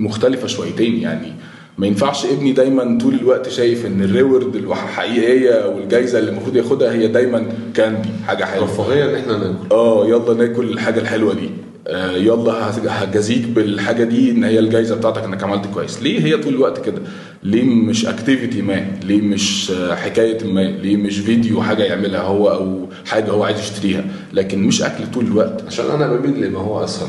مختلفة 0.00 0.46
شويتين 0.46 0.96
يعني. 0.96 1.32
ما 1.78 1.86
ينفعش 1.86 2.26
ابني 2.26 2.52
دايما 2.52 2.98
طول 3.02 3.14
الوقت 3.14 3.48
شايف 3.48 3.86
إن 3.86 4.02
الريورد 4.02 4.56
الحقيقية 4.56 5.50
أو 5.50 5.78
الجايزة 5.78 6.18
اللي 6.18 6.30
المفروض 6.30 6.56
ياخدها 6.56 6.92
هي 6.92 7.08
دايما 7.08 7.46
كاندي 7.74 8.08
حاجة 8.26 8.44
حلوة. 8.44 8.64
رفاهية 8.64 9.04
إن 9.10 9.14
إحنا 9.14 9.38
ناكل. 9.38 9.54
آه 9.72 10.06
يلا 10.06 10.34
ناكل 10.34 10.64
الحاجة 10.72 11.00
الحلوة 11.00 11.34
دي. 11.34 11.50
آه 11.88 12.12
يلا 12.16 12.52
هج- 12.52 12.86
هجازيك 12.88 13.46
بالحاجة 13.46 14.04
دي 14.04 14.30
إن 14.30 14.44
هي 14.44 14.58
الجايزة 14.58 14.96
بتاعتك 14.96 15.24
إنك 15.24 15.42
عملت 15.42 15.66
كويس. 15.74 16.02
ليه 16.02 16.20
هي 16.24 16.36
طول 16.36 16.54
الوقت 16.54 16.84
كده؟ 16.84 17.02
ليه 17.42 17.62
مش 17.64 18.06
activity 18.06 18.62
ما؟ 18.62 18.86
ليه 19.04 19.20
مش 19.20 19.70
آه، 19.70 19.94
حكاية 19.94 20.44
ما؟ 20.52 20.60
ليه 20.60 20.96
مش 20.96 21.18
فيديو 21.18 21.62
حاجة 21.62 21.82
يعملها 21.82 22.20
هو 22.22 22.48
أو 22.50 22.86
حاجة 23.06 23.30
هو 23.30 23.42
عايز 23.44 23.58
يشتريها؟ 23.58 24.04
لكن 24.32 24.62
مش 24.62 24.82
أكل 24.82 25.04
طول 25.14 25.24
الوقت. 25.24 25.64
عشان 25.66 25.90
أنا 25.90 26.16
بميل 26.16 26.42
لما 26.46 26.58
هو 26.58 26.84
أسهل. 26.84 27.08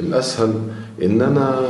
الأسهل 0.00 0.54
إن 1.02 1.22
أنا 1.22 1.60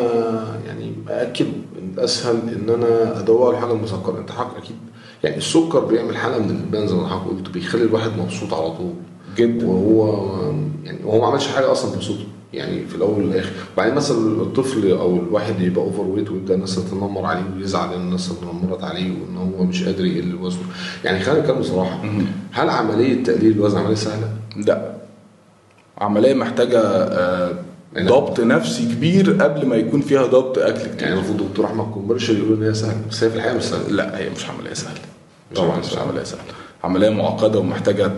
يعني 0.67 0.93
اكله 1.09 1.53
الاسهل 1.95 2.37
إن 2.37 2.71
أنا 2.75 3.21
أدور 3.21 3.49
على 3.49 3.57
الحاجة 3.59 3.73
المسكره 3.73 4.19
أنت 4.19 4.31
حضرتك 4.33 4.57
أكيد. 4.57 4.77
يعني 5.25 5.37
السكر 5.37 5.81
بيعمل 5.81 6.17
حالة 6.17 6.39
من 6.39 6.51
الادمان 6.51 6.87
زي 6.89 6.95
ما 6.95 7.09
حضرتك 7.09 7.29
قلت 7.37 7.49
بيخلي 7.51 7.83
الواحد 7.83 8.11
مبسوط 8.19 8.55
على 8.55 8.71
طول. 8.71 8.93
جدا. 9.37 9.67
وهو 9.67 10.27
يعني 10.85 10.99
هو 11.05 11.21
ما 11.21 11.27
عملش 11.27 11.47
حاجة 11.49 11.73
أصلا 11.73 11.95
تبسطه 11.95 12.25
يعني 12.53 12.85
في 12.87 12.95
الأول 12.95 13.25
والاخر 13.25 13.51
وبعدين 13.75 13.95
مثلا 13.95 14.43
الطفل 14.43 14.91
أو 14.91 15.17
الواحد 15.17 15.61
يبقى 15.61 15.85
overweight 15.85 16.31
ويبدأ 16.31 16.55
الناس 16.55 16.77
تتنمر 16.77 17.25
عليه 17.25 17.43
ويزعل 17.57 17.95
ان 17.95 18.01
الناس 18.01 18.33
تنمرت 18.41 18.85
عليه 18.85 19.11
وإن 19.11 19.37
هو 19.37 19.65
مش 19.65 19.85
قادر 19.85 20.05
يقل 20.05 20.35
وزنه. 20.35 20.63
يعني 21.05 21.21
خلينا 21.21 21.41
نتكلم 21.41 21.59
بصراحة. 21.59 22.05
هل 22.53 22.71
عملية 22.71 23.23
تقليل 23.25 23.53
الوزن 23.53 23.79
عملية 23.79 23.95
سهلة؟ 23.95 24.29
لا. 24.57 24.93
عملية 25.99 26.35
محتاجة 26.35 26.81
آه، 26.81 27.53
ضبط 27.99 28.41
نفسي 28.41 28.83
كبير 28.85 29.43
قبل 29.43 29.67
ما 29.67 29.77
يكون 29.77 30.01
فيها 30.01 30.27
ضبط 30.27 30.59
أكل 30.59 30.81
يعني 30.81 30.97
كتير 30.97 31.09
المفروض 31.09 31.49
دكتور 31.49 31.67
أحمد 31.67 31.85
كومبرشل 31.95 32.39
يقول 32.39 32.57
إن 32.57 32.63
هي 32.63 32.75
سهلة. 32.75 32.97
بس 33.11 33.25
هي 33.25 33.31
في 33.31 33.37
الحقيقة 33.37 33.57
مش 33.57 33.63
سهلة. 33.63 33.89
لا 33.89 34.19
هي 34.19 34.31
مش 34.31 34.47
عملية 34.51 34.75
سهلة. 34.75 35.01
مش 35.53 35.59
طبعا 35.59 35.79
مش 35.79 35.85
سهلة. 35.85 36.03
عملية 36.03 36.23
سهلة. 36.23 36.43
عملية 36.85 37.11
معقدة 37.11 37.59
ومحتاجة 37.59 38.13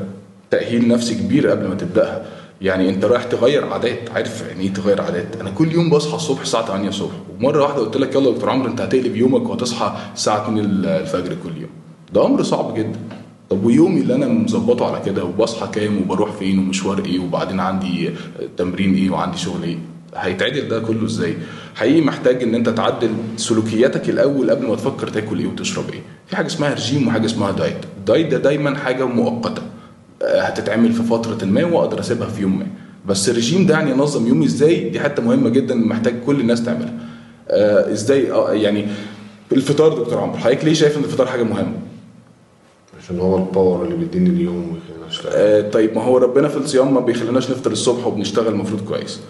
تأهيل 0.50 0.88
نفسي 0.88 1.14
كبير 1.14 1.48
قبل 1.48 1.68
ما 1.68 1.74
تبدأها. 1.74 2.24
يعني 2.60 2.88
أنت 2.88 3.04
رايح 3.04 3.24
تغير 3.24 3.66
عادات 3.72 4.10
عارف 4.14 4.44
يعني 4.48 4.62
إيه 4.64 4.72
تغير 4.72 5.00
عادات؟ 5.02 5.36
أنا 5.40 5.50
كل 5.50 5.72
يوم 5.72 5.90
بصحى 5.90 6.16
الصبح 6.16 6.40
الساعة 6.40 6.66
8 6.66 6.88
الصبح 6.88 7.12
ومرة 7.38 7.62
واحدة 7.62 7.80
قلت 7.80 7.96
لك 7.96 8.14
يلا 8.14 8.28
يا 8.28 8.34
دكتور 8.34 8.50
عمرو 8.50 8.68
أنت 8.68 8.80
هتقلب 8.80 9.16
يومك 9.16 9.48
وهتصحى 9.48 9.96
الساعة 10.14 10.42
2 10.42 10.58
الفجر 10.84 11.36
كل 11.44 11.60
يوم. 11.60 11.70
ده 12.12 12.26
أمر 12.26 12.42
صعب 12.42 12.74
جدا. 12.74 12.98
طب 13.54 13.64
ويومي 13.64 14.00
اللي 14.00 14.14
أنا 14.14 14.28
مظبطه 14.28 14.86
على 14.86 15.02
كده 15.06 15.24
وبصحى 15.24 15.68
كام 15.72 15.98
وبروح 15.98 16.32
فين 16.32 16.58
ومشوار 16.58 17.02
إيه 17.04 17.18
وبعدين 17.18 17.60
عندي 17.60 18.10
تمرين 18.56 18.94
إيه 18.94 19.10
وعندي 19.10 19.38
شغل 19.38 19.62
إيه 19.62 19.76
هيتعدل 20.16 20.68
ده 20.68 20.80
كله 20.80 21.04
إزاي؟ 21.06 21.34
حقيقي 21.74 22.00
محتاج 22.00 22.42
إن 22.42 22.54
أنت 22.54 22.68
تعدل 22.68 23.10
سلوكياتك 23.36 24.08
الأول 24.10 24.50
قبل 24.50 24.66
ما 24.66 24.74
تفكر 24.74 25.08
تاكل 25.08 25.38
إيه 25.38 25.46
وتشرب 25.46 25.84
إيه. 25.92 26.00
في 26.26 26.36
حاجة 26.36 26.46
اسمها 26.46 26.74
رجيم 26.74 27.08
وحاجة 27.08 27.26
اسمها 27.26 27.50
دايت. 27.52 27.76
الدايت 27.98 28.26
ده 28.30 28.38
دايما 28.38 28.76
حاجة 28.76 29.04
مؤقتة 29.06 29.62
آه، 30.22 30.40
هتتعمل 30.42 30.92
في 30.92 31.02
فترة 31.02 31.44
ما 31.46 31.64
وأقدر 31.64 32.00
أسيبها 32.00 32.28
في 32.28 32.42
يوم 32.42 32.58
ما. 32.58 32.66
بس 33.06 33.28
الرجيم 33.28 33.66
ده 33.66 33.74
يعني 33.74 33.92
انظم 33.92 34.26
يومي 34.26 34.46
إزاي؟ 34.46 34.88
دي 34.90 35.00
حتة 35.00 35.22
مهمة 35.22 35.48
جدا 35.48 35.74
محتاج 35.74 36.14
كل 36.26 36.40
الناس 36.40 36.64
تعملها. 36.64 36.94
آه 37.48 37.92
إزاي؟ 37.92 38.32
آه 38.32 38.52
يعني 38.52 38.86
الفطار 39.52 39.98
دكتور 39.98 40.18
عمرو 40.18 40.36
حضرتك 40.36 40.64
ليه 40.64 40.74
شايف 40.74 40.98
إن 40.98 41.04
الفطار 41.04 41.26
حاجة 41.26 41.42
مهمة؟ 41.42 41.83
عشان 43.04 43.20
هو 43.20 43.36
الباور 43.36 43.84
اللي 43.84 43.96
بيديني 43.96 44.30
اليوم 44.30 44.56
ويخليني 44.56 45.08
اشتغل 45.08 45.32
آه 45.34 45.70
طيب 45.70 45.94
ما 45.94 46.02
هو 46.04 46.18
ربنا 46.18 46.48
في 46.48 46.56
الصيام 46.56 46.94
ما 46.94 47.00
بيخليناش 47.00 47.50
نفطر 47.50 47.72
الصبح 47.72 48.06
وبنشتغل 48.06 48.46
المفروض 48.52 48.80
كويس. 48.80 49.20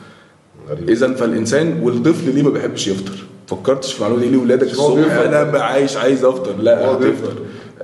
غريب. 0.68 0.90
اذا 0.90 1.14
فالإنسان 1.14 1.80
والطفل 1.82 2.34
ليه 2.34 2.42
ما 2.42 2.50
بيحبش 2.50 2.88
يفطر؟ 2.88 3.12
فكرتش 3.46 3.92
في 3.92 3.98
المعلومة 3.98 4.22
دي؟ 4.22 4.28
ليه 4.28 4.38
ولادك 4.38 4.70
الصبح. 4.70 5.12
أنا 5.12 5.60
عايش 5.60 5.96
عايز 5.96 6.24
أفطر. 6.24 6.56
لا 6.56 6.90
هتفطر. 6.90 7.32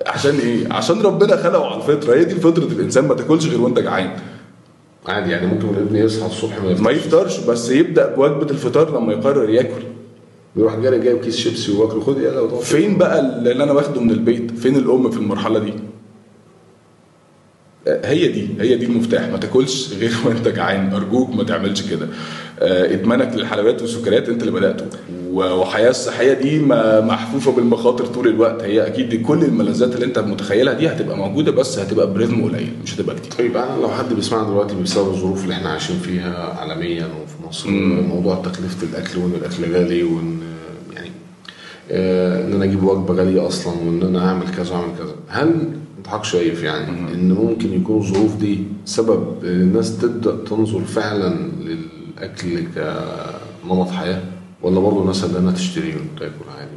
عشان 0.06 0.38
إيه؟ 0.38 0.72
عشان 0.72 1.02
ربنا 1.02 1.36
خلقه 1.36 1.66
على 1.66 1.76
الفطرة. 1.76 2.14
هي 2.14 2.24
دي 2.24 2.34
فطرة 2.34 2.64
الإنسان. 2.64 3.08
ما 3.08 3.14
تاكلش 3.14 3.46
غير 3.46 3.60
وأنت 3.60 3.78
جعان. 3.78 4.10
عادي 5.06 5.30
يعني 5.30 5.46
ممكن 5.46 5.68
الابن 5.68 5.96
يصحى 5.96 6.26
الصبح 6.26 6.62
ما 6.62 6.80
ما 6.80 6.90
يفطرش 6.90 7.32
يفطرش 7.32 7.46
بس 7.46 7.70
يبدأ 7.70 8.14
بوجبة 8.14 8.50
الفطار 8.50 8.98
لما 8.98 9.12
يقرر 9.12 9.50
ياكل. 9.50 9.82
بيروح 10.56 10.74
جاري 10.78 10.98
جايب 10.98 11.20
كيس 11.20 11.36
شيبسي 11.36 11.72
واكله 11.72 12.00
خد 12.00 12.18
يلا 12.18 12.58
فين 12.60 12.98
بقى 12.98 13.20
اللي 13.20 13.64
أنا 13.64 13.72
واخده 13.72 14.00
من 14.00 14.10
البيت؟ 14.10 14.50
فين 14.58 14.76
الأم 14.76 15.10
في 15.10 15.16
المرحلة 15.16 15.58
دي؟ 15.58 15.72
آه، 17.88 18.06
هي 18.06 18.28
دي 18.28 18.48
هي 18.60 18.76
دي 18.76 18.86
المفتاح. 18.86 19.28
ما 19.28 19.36
تاكلش 19.38 19.92
غير 19.94 20.12
وأنت 20.26 20.48
جعان. 20.48 20.92
أرجوك 20.92 21.30
ما 21.34 21.44
تعملش 21.44 21.82
كده. 21.90 22.08
آه، 22.60 22.92
ادمانك 22.94 23.34
للحلويات 23.36 23.82
والسكريات 23.82 24.28
أنت 24.28 24.40
اللي 24.42 24.52
بدأته. 24.52 24.84
وحياة 25.32 25.90
الصحية 25.90 26.32
دي 26.32 26.60
محفوفة 27.00 27.52
بالمخاطر 27.52 28.06
طول 28.06 28.28
الوقت. 28.28 28.62
هي 28.62 28.86
أكيد 28.86 29.22
كل 29.26 29.44
الملذات 29.44 29.94
اللي 29.94 30.06
أنت 30.06 30.18
متخيلها 30.18 30.74
دي 30.74 30.88
هتبقى 30.88 31.16
موجودة 31.16 31.52
بس 31.52 31.78
هتبقى 31.78 32.12
ب 32.14 32.18
rhythm 32.18 32.44
قليل 32.44 32.72
مش 32.84 32.94
هتبقى 32.94 33.16
كتير. 33.16 33.32
طيب 33.38 33.56
أنا 33.56 33.80
لو 33.80 33.88
حد 33.88 34.12
بيسمعنا 34.14 34.48
دلوقتي 34.48 34.74
بسبب 34.74 35.08
الظروف 35.08 35.42
اللي 35.44 35.54
إحنا 35.54 35.68
عايشين 35.68 35.98
فيها 35.98 36.58
عالميا 36.60 37.04
وفي 37.06 37.48
مصر 37.48 37.70
مم. 37.70 38.00
موضوع 38.08 38.34
تكلفة 38.34 38.86
الأكل 38.86 39.18
وإن 39.18 39.32
الأكل 39.34 39.74
غالي 39.74 40.02
وإن 40.02 40.40
يعني 40.96 41.10
آه، 41.90 42.46
إن 42.46 42.52
أنا 42.52 42.64
أجيب 42.64 42.82
وجبة 42.82 43.14
غالية 43.14 43.46
أصلا 43.46 43.72
وإن 43.72 44.02
أنا 44.02 44.28
أعمل 44.28 44.46
كذا 44.56 44.70
وأعمل 44.74 44.92
كذا 44.98 45.14
هل 45.28 45.48
انت 45.98 46.06
حضرتك 46.06 46.24
شايف 46.24 46.62
يعني 46.62 47.14
إن 47.14 47.32
ممكن 47.32 47.72
يكون 47.80 47.98
الظروف 47.98 48.36
دي 48.36 48.58
سبب 48.84 49.44
الناس 49.44 49.98
تبدأ 49.98 50.36
تنظر 50.50 50.80
فعلا 50.80 51.34
للأكل 51.60 52.64
كنمط 53.64 53.90
حياة؟ 53.90 54.20
ولا 54.62 54.80
برضه 54.80 55.00
الناس 55.02 55.24
انها 55.24 55.52
تشتري 55.52 55.88
وتاكل 56.16 56.32
عادي؟ 56.58 56.70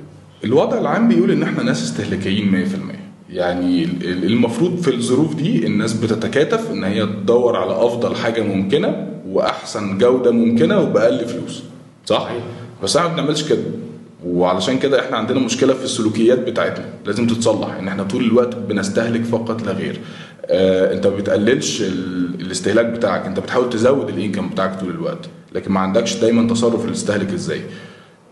الوضع 0.43 0.77
العام 0.77 1.07
بيقول 1.07 1.31
إن 1.31 1.43
إحنا 1.43 1.63
ناس 1.63 1.83
استهلاكيين 1.83 2.51
100% 2.51 2.95
يعني 3.29 3.83
ال- 3.83 4.03
ال- 4.09 4.23
المفروض 4.25 4.77
في 4.81 4.95
الظروف 4.95 5.35
دي 5.35 5.65
الناس 5.67 5.93
بتتكاتف 5.93 6.71
إن 6.71 6.83
هي 6.83 7.05
تدور 7.05 7.55
على 7.55 7.71
أفضل 7.71 8.15
حاجة 8.15 8.41
ممكنة 8.41 9.07
وأحسن 9.27 9.97
جودة 9.97 10.31
ممكنة 10.31 10.79
وبأقل 10.79 11.25
فلوس. 11.25 11.63
صح؟ 12.05 12.29
بس 12.83 12.97
إحنا 12.97 13.09
ما 13.09 13.15
بنعملش 13.15 13.43
كده. 13.49 13.61
وعلشان 14.25 14.79
كده 14.79 14.99
إحنا 15.05 15.17
عندنا 15.17 15.39
مشكلة 15.39 15.73
في 15.73 15.83
السلوكيات 15.83 16.39
بتاعتنا. 16.39 16.85
لازم 17.05 17.27
تتصلح. 17.27 17.73
إن 17.79 17.87
إحنا 17.87 18.03
طول 18.03 18.23
الوقت 18.23 18.55
بنستهلك 18.55 19.23
فقط 19.23 19.61
لا 19.65 19.71
غير. 19.71 19.99
آه 20.45 20.93
أنت 20.93 21.07
ما 21.07 21.15
بتقللش 21.15 21.81
ال- 21.81 22.41
الاستهلاك 22.41 22.85
بتاعك. 22.85 23.25
أنت 23.25 23.39
بتحاول 23.39 23.69
تزود 23.69 24.09
ال 24.09 24.15
income 24.15 24.49
بتاعك 24.49 24.79
طول 24.79 24.89
الوقت. 24.89 25.29
لكن 25.53 25.71
ما 25.71 25.79
عندكش 25.79 26.15
دايما 26.15 26.47
تصرف 26.47 26.85
الاستهلك 26.85 27.33
إزاي؟ 27.33 27.61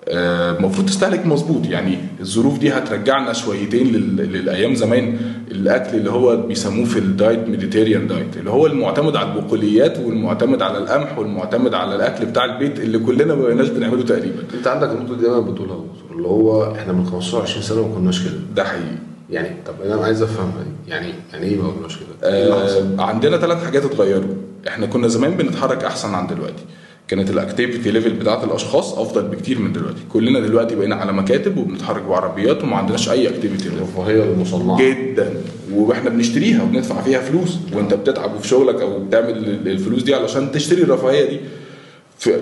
آه، 0.07 0.57
المفروض 0.57 0.87
تستهلك 0.87 1.25
مظبوط. 1.25 1.65
يعني 1.65 1.97
الظروف 2.21 2.59
دي 2.59 2.71
هترجعنا 2.73 3.33
شويتين 3.33 3.87
لل- 3.87 4.33
للأيام 4.33 4.75
زمان. 4.75 5.17
الأكل 5.51 5.97
اللي 5.97 6.11
هو 6.11 6.37
بيسموه 6.37 6.85
في 6.85 6.99
ال 6.99 7.09
diet 7.09 7.47
Mediterranean 7.47 8.07
diet 8.07 8.37
اللي 8.37 8.49
هو 8.49 8.65
المعتمد 8.67 9.15
على 9.15 9.31
البقوليات 9.33 9.97
والمعتمد 9.99 10.61
على 10.61 10.77
القمح 10.77 11.17
والمعتمد 11.19 11.73
على 11.73 11.95
الأكل 11.95 12.25
بتاع 12.25 12.45
البيت 12.45 12.79
اللي 12.79 12.99
كلنا 12.99 13.35
ما 13.35 13.41
بقيناش 13.41 13.67
بنعمله 13.67 14.03
تقريبا. 14.03 14.43
أنت 14.53 14.67
عندك 14.67 14.89
النقطة 14.89 15.15
دي 15.15 15.21
دايما 15.21 15.39
بتقولها 15.39 15.77
اللي 16.11 16.27
هو 16.27 16.75
إحنا 16.75 16.93
من 16.93 17.05
15 17.05 17.41
20 17.41 17.61
سنة 17.63 17.87
ما 17.87 17.95
كناش 17.95 18.23
كده. 18.23 18.33
ده 18.55 18.63
حقيقي. 18.63 18.95
يعني 19.29 19.49
طب 19.65 19.73
أنا 19.85 20.03
عايز 20.05 20.21
افهمها 20.21 20.63
دي 20.63 20.91
يعني 20.91 21.13
يعني 21.33 21.45
إيه 21.45 21.61
ما 21.61 21.71
كناش 21.71 21.97
كده؟ 21.97 22.29
آه 22.29 22.83
عندنا 23.01 23.37
ثلاث 23.37 23.63
حاجات 23.65 23.85
اتغيروا. 23.85 24.35
إحنا 24.67 24.85
كنا 24.85 25.07
زمان 25.07 25.37
بنتحرك 25.37 25.83
أحسن 25.83 26.13
عن 26.13 26.27
دلوقتي. 26.27 26.63
كانت 27.11 27.29
ال 27.29 27.36
activity 27.36 27.91
level 27.91 28.13
بتاعت 28.13 28.43
الأشخاص 28.43 28.93
أفضل 28.97 29.21
بكتير 29.21 29.59
من 29.59 29.73
دلوقتي. 29.73 29.97
كلنا 30.09 30.39
دلوقتي 30.39 30.75
بقينا 30.75 30.95
على 30.95 31.13
مكاتب 31.13 31.57
وبنتحرك 31.57 32.01
بعربيات 32.03 32.63
وما 32.63 32.75
عندناش 32.75 33.09
أي 33.09 33.29
activity 33.29 33.67
الرفاهيه 33.67 34.23
المصنعة. 34.23 34.77
جدا. 34.81 35.33
وإحنا 35.73 36.09
بنشتريها 36.09 36.63
وبندفع 36.63 37.01
فيها 37.01 37.19
فلوس. 37.19 37.57
وأنت 37.73 37.93
بتتعب 37.93 38.37
في 38.41 38.47
شغلك 38.47 38.81
أو 38.81 38.99
بتعمل 38.99 39.37
الفلوس 39.67 40.03
دي 40.03 40.15
علشان 40.15 40.51
تشتري 40.51 40.81
الرفاهية 40.81 41.29
دي. 41.29 41.39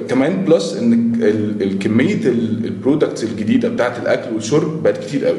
كمان 0.10 0.46
plus 0.46 0.74
ان 0.74 0.94
ال- 1.22 1.64
ال- 1.64 1.80
كميه 1.80 2.20
ال 2.26 2.37
products 2.37 3.24
الجديدة 3.24 3.70
بتاعت 3.70 4.00
الأكل 4.00 4.34
والشرب 4.36 4.84
بقت 4.84 4.98
كتير 4.98 5.26
قوي. 5.26 5.38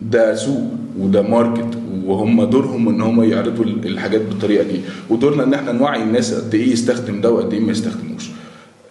ده 0.00 0.34
سوق 0.34 0.62
وده 0.98 1.22
market 1.22 1.78
وهم 2.06 2.44
دورهم 2.44 2.88
إن 2.88 3.00
هم 3.00 3.22
يعرضوا 3.22 3.64
ال- 3.64 3.86
الحاجات 3.86 4.20
بالطريقة 4.20 4.64
دي. 4.64 4.80
ودورنا 5.10 5.42
إن 5.44 5.54
إحنا 5.54 5.72
نوعي 5.72 6.02
الناس 6.02 6.34
قد 6.34 6.54
إيه 6.54 6.72
يستخدم 6.72 7.20
ده 7.20 7.30
وقد 7.30 7.52
إيه 7.52 7.60
ما 7.60 7.70
يستخدموش. 7.72 8.30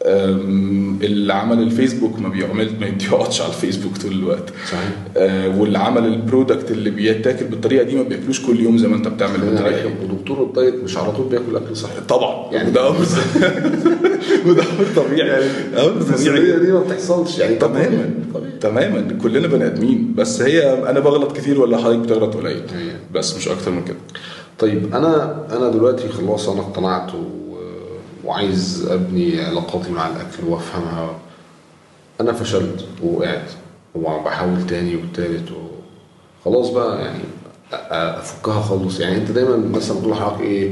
اللي 0.05 1.34
عمل 1.34 1.60
الفيسبوك 1.60 2.20
ما 2.20 2.29
بيعمل 2.29 2.70
ما 2.81 2.89
بيقعدش 2.89 3.41
على 3.41 3.50
الفيسبوك 3.50 3.98
طول 3.98 4.12
الوقت. 4.12 4.50
صحيح. 4.72 4.89
آه، 5.17 5.60
واللي 5.60 5.77
عمل 5.79 6.05
ال 6.05 6.14
product 6.14 6.71
اللي 6.72 6.89
بيتاكل 6.89 7.46
بالطريقة 7.46 7.84
دي 7.84 7.96
ما 7.96 8.03
بياكلوش 8.03 8.46
كل 8.46 8.60
يوم 8.60 8.77
زي 8.77 8.88
ما 8.88 8.96
انت 8.96 9.08
بتعمل 9.08 9.39
بالطريقة 9.39 9.81
دي. 9.81 9.93
ودكتور 10.13 10.43
ال 10.43 10.50
diet 10.50 10.75
مش 10.84 10.98
على 10.98 11.12
طول 11.12 11.25
بياكل 11.27 11.55
أكل 11.55 11.77
صحي. 11.77 12.01
طبعا. 12.10 12.51
يعني- 12.53 12.70
وده 12.70 12.89
أمر 12.89 12.98
وده 14.48 14.63
أمر 14.63 14.86
طبيعي. 14.96 15.43
أمر 15.77 15.98
الفسيوليه 15.98 16.41
طبيعي 16.41 16.60
دي 16.65 16.72
ما 16.72 16.79
بتحصلش. 16.79 17.39
يعني 17.39 17.55
تماما. 17.55 18.10
طبيعي. 18.34 18.51
تماما. 18.62 19.17
كلنا 19.24 19.48
بني 19.48 19.65
آدمين. 19.65 20.13
بس 20.17 20.41
هي 20.41 20.74
أنا 20.89 21.00
بغلط 21.00 21.38
كتير 21.38 21.62
ولا 21.62 21.77
حضرتك 21.77 22.00
بتغلط 22.00 22.36
قليل. 22.38 22.62
بس 23.13 23.38
مش 23.38 23.48
أكتر 23.48 23.72
من 23.72 23.84
كده. 23.84 23.98
طيب 24.60 24.96
أنا 24.96 25.38
أنا 25.58 25.70
دلوقتي 25.70 26.10
خلاص 26.10 26.50
أنا 26.50 26.60
اقتنعت 26.62 27.15
و... 27.15 27.17
وعايز 28.25 28.87
أبني 28.89 29.41
علاقاتي 29.41 29.91
مع 29.91 30.07
الأكل 30.07 30.43
وأفهمها. 30.47 31.19
أنا 32.21 32.33
فشلت 32.33 32.85
ووقعت 33.03 33.51
وبحاول 33.95 34.67
تاني 34.67 34.95
وتالت 34.95 35.51
و... 35.51 35.55
خلاص 36.45 36.69
بقى 36.69 37.01
يعني 37.05 37.23
أفكها 37.91 38.61
خالص. 38.61 38.99
يعني 38.99 39.17
أنت 39.17 39.31
دايما 39.31 39.57
مثلا 39.57 39.97
بتقول 39.97 40.11
لحضرتك 40.11 40.41
إيه 40.41 40.71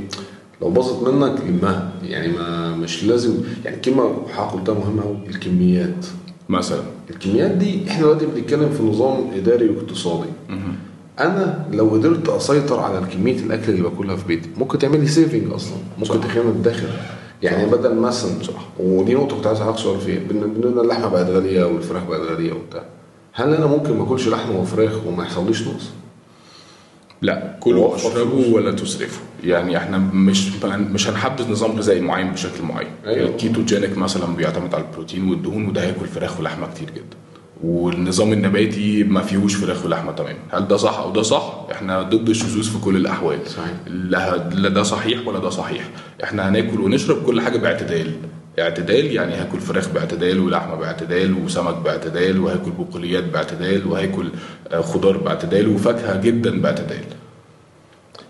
لو 0.61 0.69
باظت 0.69 1.07
منك 1.07 1.41
لمها. 1.47 1.91
يعني 2.03 2.27
ما 2.27 2.75
مش 2.75 3.03
لازم 3.03 3.33
يعني 3.65 3.77
كلمه 3.77 4.15
حضرتك 4.29 4.53
قلتها 4.53 4.73
مهمة 4.73 5.03
قوي 5.03 5.17
الكميات. 5.27 6.05
مثلا. 6.49 6.83
الكميات 7.09 7.51
دي 7.51 7.87
إحنا 7.89 8.01
دلوقتي 8.01 8.25
بنتكلم 8.25 8.69
في 8.69 8.83
نظام 8.83 9.31
إداري 9.35 9.69
واقتصادي. 9.69 10.29
أنا 11.19 11.65
لو 11.71 11.89
قدرت 11.89 12.29
أسيطر 12.29 12.79
على 12.79 13.07
كمية 13.13 13.39
الأكل 13.39 13.71
اللي 13.71 13.81
باكلها 13.81 14.15
في 14.15 14.27
بيتي 14.27 14.49
ممكن 14.57 14.79
تعمل 14.79 14.99
لي 14.99 15.07
سيفنج 15.07 15.53
أصلا. 15.53 15.77
ممكن. 15.97 16.21
تخلينا 16.21 16.49
ندخر 16.49 16.87
يعني 17.43 17.65
بدل 17.71 17.95
مثلا 17.95 18.43
صح 18.43 18.65
ودي 18.79 19.13
نقطة 19.13 19.35
كنت 19.35 19.47
عايز 19.47 19.61
أسألك 19.61 19.77
سؤال 19.77 20.01
فيها 20.01 20.19
بان 20.19 20.79
اللحمة 20.79 21.07
بقت 21.07 21.27
غالية 21.27 21.63
والفراخ 21.63 22.03
بقت 22.03 22.21
غالية 22.21 22.53
وبتاع 22.53 22.83
هل 23.33 23.53
أنا 23.53 23.65
ممكن 23.65 23.97
ما 23.97 24.03
أكلش 24.03 24.27
لحمة 24.27 24.59
وفراخ 24.59 25.07
وما 25.07 25.23
يحصليش 25.23 25.67
نقص؟ 25.67 25.89
لا 27.21 27.57
كلوا 27.59 27.87
واشربوا. 27.87 28.55
ولا 28.55 28.71
تسرفوا 28.71 29.25
يعني 29.43 29.77
إحنا 29.77 29.97
مش 29.97 30.51
مش 30.65 31.09
هنحبذ 31.09 31.51
نظام 31.51 31.71
غذائي 31.71 32.01
معين 32.01 32.31
بشكل 32.31 32.63
معين 32.63 32.87
أيوة. 33.05 33.29
الكيتوجينيك 33.29 33.97
مثلا 33.97 34.35
بيعتمد 34.35 34.75
على 34.75 34.83
البروتين 34.83 35.29
والدهون 35.29 35.67
وده 35.67 35.81
هياكل 35.81 36.05
فراخ 36.05 36.39
ولحمة 36.39 36.67
كتير 36.67 36.89
جدا 36.89 37.17
والنظام 37.63 38.33
النباتي 38.33 39.03
ما 39.03 39.21
فيهوش 39.21 39.55
فراخ 39.55 39.85
ولحمة 39.85 40.11
تماما 40.11 40.37
هل 40.49 40.67
ده 40.67 40.77
صح 40.77 40.99
أو 40.99 41.11
ده 41.11 41.21
صح؟ 41.21 41.65
إحنا 41.71 42.01
ضد 42.01 42.29
الشذوذ 42.29 42.63
في 42.63 42.77
كل 42.79 42.95
الأحوال. 42.95 43.39
صحيح. 43.47 43.73
لا 43.87 44.37
لا 44.37 44.69
ده 44.69 44.83
صحيح 44.83 45.27
ولا 45.27 45.39
ده 45.39 45.49
صحيح. 45.49 45.89
إحنا 46.23 46.49
هناكل 46.49 46.79
ونشرب 46.79 47.23
كل 47.23 47.41
حاجة 47.41 47.57
باعتدال. 47.57 48.11
اعتدال 48.59 49.05
يعني 49.05 49.33
هاكل 49.35 49.59
فراخ 49.59 49.89
باعتدال 49.89 50.39
ولحمة 50.39 50.75
باعتدال 50.75 51.33
وسمك 51.45 51.75
باعتدال 51.75 52.39
وهاكل 52.39 52.71
بقوليات 52.79 53.23
باعتدال 53.23 53.87
وهاكل 53.87 54.29
آه، 54.71 54.81
خضار 54.81 55.17
باعتدال 55.17 55.67
وفاكهة 55.67 56.21
جدا 56.21 56.61
باعتدال. 56.61 57.03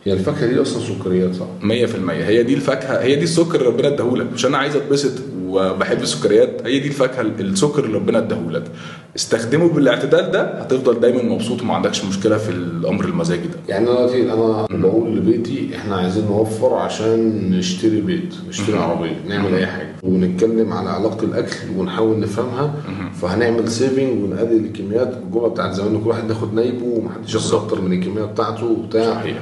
هي 0.04 0.14
الفاكهة 0.14 0.48
دي 0.48 0.62
أصلا 0.62 0.82
سكريات 0.84 1.36
صح؟ 1.36 1.46
100% 1.62 1.66
هي 2.10 2.44
دي 2.44 2.54
الفاكهة 2.54 3.02
هي 3.02 3.16
دي 3.16 3.24
السكر 3.24 3.56
اللي 3.56 3.68
ربنا 3.70 3.88
اداهولك. 3.88 4.34
مش 4.34 4.46
أنا 4.46 4.58
عايز 4.58 4.76
أتبسط 4.76 5.12
وبحب 5.46 6.02
السكريات 6.02 6.62
هي 6.66 6.80
دي 6.80 6.88
الفاكهة 6.88 7.22
السكر 7.22 7.86
اللي 7.86 7.98
ربنا 7.98 8.18
اداهولك. 8.18 8.64
استخدمه 9.16 9.70
بالاعتدال 9.70 10.32
ده 10.32 10.62
هتفضل 10.62 11.00
دايما 11.00 11.24
مبسوط 11.24 11.62
وما 11.62 11.74
عندكش 11.74 12.06
مشكلة 12.06 12.38
في 12.38 12.50
الأمر 12.50 13.06
المزاجي 13.06 13.48
ده. 13.48 13.60
يعني 13.70 13.88
أنا 13.90 13.96
دلوقتي 13.96 14.34
أنا 14.34 14.68
بقول 14.82 15.18
لبيتي 15.18 15.70
إحنا 15.76 15.96
عايزين 15.96 16.26
نوفر 16.26 16.74
عشان 16.74 17.50
نشتري 17.52 18.02
بيت 18.02 18.34
نشتري 18.50 18.78
عربية 18.78 19.16
نعمل 19.28 19.54
أي 19.54 19.68
حاجة. 19.68 19.96
ونتكلم 20.04 20.74
على 20.74 20.90
علاقة 20.90 21.26
الأكل 21.26 21.58
ونحاول 21.78 22.20
نفهمها 22.20 22.74
فهنعمل 23.22 23.68
سيفنج 23.68 24.24
ونقلل 24.24 24.66
الكميات 24.66 25.14
الجمله 25.14 25.48
بتاعت 25.48 25.74
زمان. 25.74 25.96
ان 25.96 26.02
كل 26.02 26.10
واحد 26.10 26.30
ياخد 26.30 26.54
نايبه 26.54 26.84
ومحدش 26.86 27.36
ياخد. 27.36 27.54
أكتر 27.54 27.82
من 27.82 27.94
الكمية 27.94 28.24
بتاعته 28.24 28.66
وبتاع. 28.66 29.14
صحيح. 29.14 29.38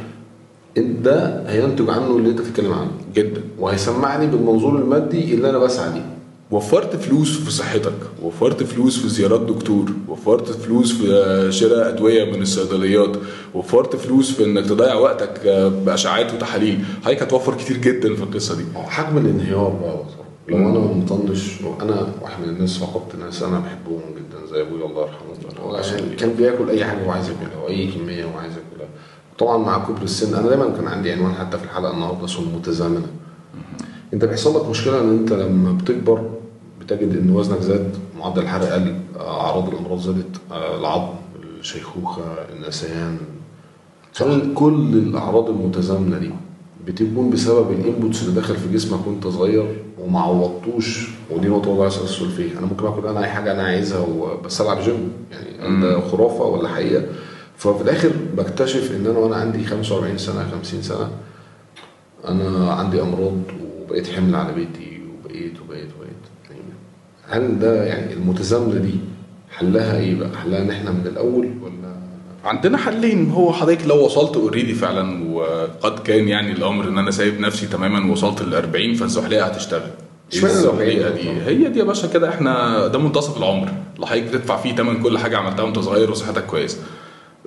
ده 0.82 1.44
هينتج 1.52 1.90
عنه 1.90 2.18
اللي 2.18 2.30
انت 2.30 2.42
بتتكلم 2.42 2.72
عنه. 2.74 2.92
جدا. 3.16 3.42
وهيسمعني 3.60 4.28
بالمنظور 4.28 4.76
المادي 4.80 5.34
اللي 5.34 5.50
أنا 5.50 5.58
بسعى 5.58 5.94
ليه. 5.94 6.06
وفرت 6.52 6.96
فلوس 6.96 7.38
في 7.40 7.52
صحتك 7.52 7.94
وفرت 8.24 8.64
فلوس 8.64 9.00
في 9.00 9.10
زيارات 9.10 9.42
دكتور 9.42 9.86
وفرت 10.08 10.50
فلوس 10.50 10.92
في 10.94 11.48
شراء 11.52 11.90
أدوية 11.90 12.32
من 12.32 12.42
الصيدليات 12.42 13.18
وفرت 13.54 13.96
فلوس 13.96 14.32
في 14.32 14.44
إنك 14.44 14.66
تضيع 14.66 14.94
وقتك 14.96 15.42
بأشعاعات 15.86 16.34
وتحاليل. 16.34 16.80
حضرتك 17.06 17.22
هتوفر 17.22 17.54
كتير 17.56 17.78
جدا 17.78 18.16
في 18.16 18.24
القصة 18.24 18.56
دي. 18.56 18.64
حجم 18.76 19.18
الانهيار 19.18 19.70
بقى. 19.82 19.98
لو 20.50 20.58
أنا 20.58 20.80
مطنش 20.80 21.52
أنا 21.82 22.08
واحد 22.22 22.44
من 22.44 22.50
الناس 22.50 22.78
فقدت 22.78 23.16
ناس 23.16 23.44
أنا 23.44 23.60
بحبهم 23.60 24.02
جدا 24.16 24.46
زي 24.52 24.62
أبويا 24.62 24.86
الله 24.86 25.02
يرحمه. 25.02 25.78
عشان 25.78 26.00
كان 26.20 26.30
بياكل 26.34 26.70
أي 26.70 26.86
حاجة 26.86 27.06
هو 27.06 27.12
عايز 27.12 27.26
ياكلها 27.30 27.64
واي 27.64 27.88
كمية 27.88 28.24
هو 28.24 28.38
عايز 28.40 28.54
ياكلها. 28.54 28.90
طبعا 29.40 29.58
مع 29.58 29.86
كبر 29.86 30.02
السن 30.04 30.34
أنا 30.38 30.48
دايما 30.48 30.70
كان 30.70 30.88
عندي 30.88 31.12
عنوان 31.12 31.34
حتى 31.34 31.58
في 31.58 31.64
الحلقة 31.64 31.94
النهارده 31.94 32.26
اسمه 32.26 32.56
متزامنه 32.56 33.08
أنت 34.14 34.26
بيحصل 34.26 34.56
لك 34.56 34.70
مشكلة 34.70 35.02
إن 35.02 35.10
أنت 35.20 35.34
لما 35.34 35.72
بتكبر 35.72 36.30
بتجد 36.82 37.18
إن 37.18 37.30
وزنك 37.30 37.60
زاد 37.62 37.98
معدل 38.20 38.42
الحرق 38.42 38.66
قل 38.74 38.96
أعراض 39.20 39.70
الأمراض 39.70 40.00
زادت 40.00 40.38
آه، 40.52 40.80
العظم 40.80 41.14
الشيخوخة 41.60 42.22
النسيان. 42.56 43.18
كل 44.54 44.94
الأعراض 44.94 45.50
المتزامنة 45.50 46.18
دي 46.18 46.32
بتكون 46.88 47.30
بسبب 47.30 47.72
ال 47.72 47.79
inputs 47.79 48.24
اللي 48.24 48.42
دخل 48.42 48.56
في 48.58 48.74
جسمك 48.74 49.08
وأنت 49.08 49.28
صغير 49.28 49.76
وما 50.02 50.20
عوضتوش 50.20 51.10
ودي 51.32 51.48
نقطة 51.48 51.70
برضه 51.70 51.84
عايز 51.84 51.98
اسال 51.98 52.30
فيها. 52.30 52.60
أنا 52.60 52.66
ممكن 52.68 52.86
أكل 52.88 53.08
أنا 53.08 53.24
أي 53.24 53.30
حاجة 53.30 53.52
أنا 53.52 53.64
عايزها 53.64 54.06
بس 54.46 54.62
ألعب 54.62 54.80
جيم 54.80 55.12
يعني 55.32 55.82
ده 55.82 56.00
خرافة 56.00 56.44
ولا 56.44 56.68
حقيقة؟ 56.68 57.04
ففي 57.58 57.82
الآخر 57.82 58.12
بكتشف 58.38 58.92
إن 58.92 59.06
أنا 59.06 59.20
وأنا 59.20 59.36
عندي 59.36 59.64
45 59.66 60.18
سنة 60.18 60.50
50 60.52 60.82
سنة 60.82 61.12
أنا 62.28 62.72
عندي 62.74 63.02
أمراض 63.02 63.38
وبقيت 63.82 64.08
حمل 64.08 64.36
على 64.36 64.54
بيتي 64.54 65.02
وبقيت 65.26 65.54
وبقيت 65.62 65.88
وبقيت. 65.98 66.18
يعني 66.50 66.62
هل 67.30 67.60
ده 67.60 67.84
يعني 67.84 68.14
المتزامنة 68.14 68.76
دي 68.76 68.94
حلها 69.52 69.98
إيه 70.00 70.16
بقى؟ 70.16 70.30
حلها 70.44 70.62
إن 70.62 70.70
إحنا 70.72 70.92
من 70.92 71.08
الأول 71.08 71.50
ولا؟ 71.64 71.98
عندنا 72.46 72.78
حلين. 72.78 73.30
هو 73.32 73.54
حضرتك 73.54 73.88
لو 73.88 74.06
وصلت 74.06 74.36
already 74.36 74.74
فعلا 74.74 75.32
وقد 75.34 76.00
كان 76.00 76.28
يعني 76.28 76.52
الأمر 76.52 76.88
إن 76.88 76.98
أنا 76.98 77.12
سايب 77.12 77.40
نفسي 77.40 77.68
تماما 77.68 78.12
وصلت 78.12 78.42
ل 78.42 78.56
40 78.56 78.94
فالزحليقة 78.94 79.46
هتشتغل. 79.46 79.90
الزحليقة 80.34 80.60
الأربعين؟ 81.08 81.14
دي. 81.16 81.42
هي 81.42 81.70
دي 81.70 81.80
يا 81.80 81.84
باشا 81.84 82.08
كده 82.08 82.30
إحنا 82.30 82.88
ده 82.88 83.00
منتصف 83.00 83.38
العمر. 83.38 83.70
اللي 83.96 84.08
حضرتك 84.08 84.24
بتدفع 84.28 84.58
فيه 84.58 84.76
ثمن 84.76 85.04
كل 85.04 85.18
حاجة 85.18 85.38
عملتها 85.38 85.64
وأنت 85.64 85.80
صغير 85.80 86.12
وصحتك 86.12 86.46
كويسة. 86.46 86.78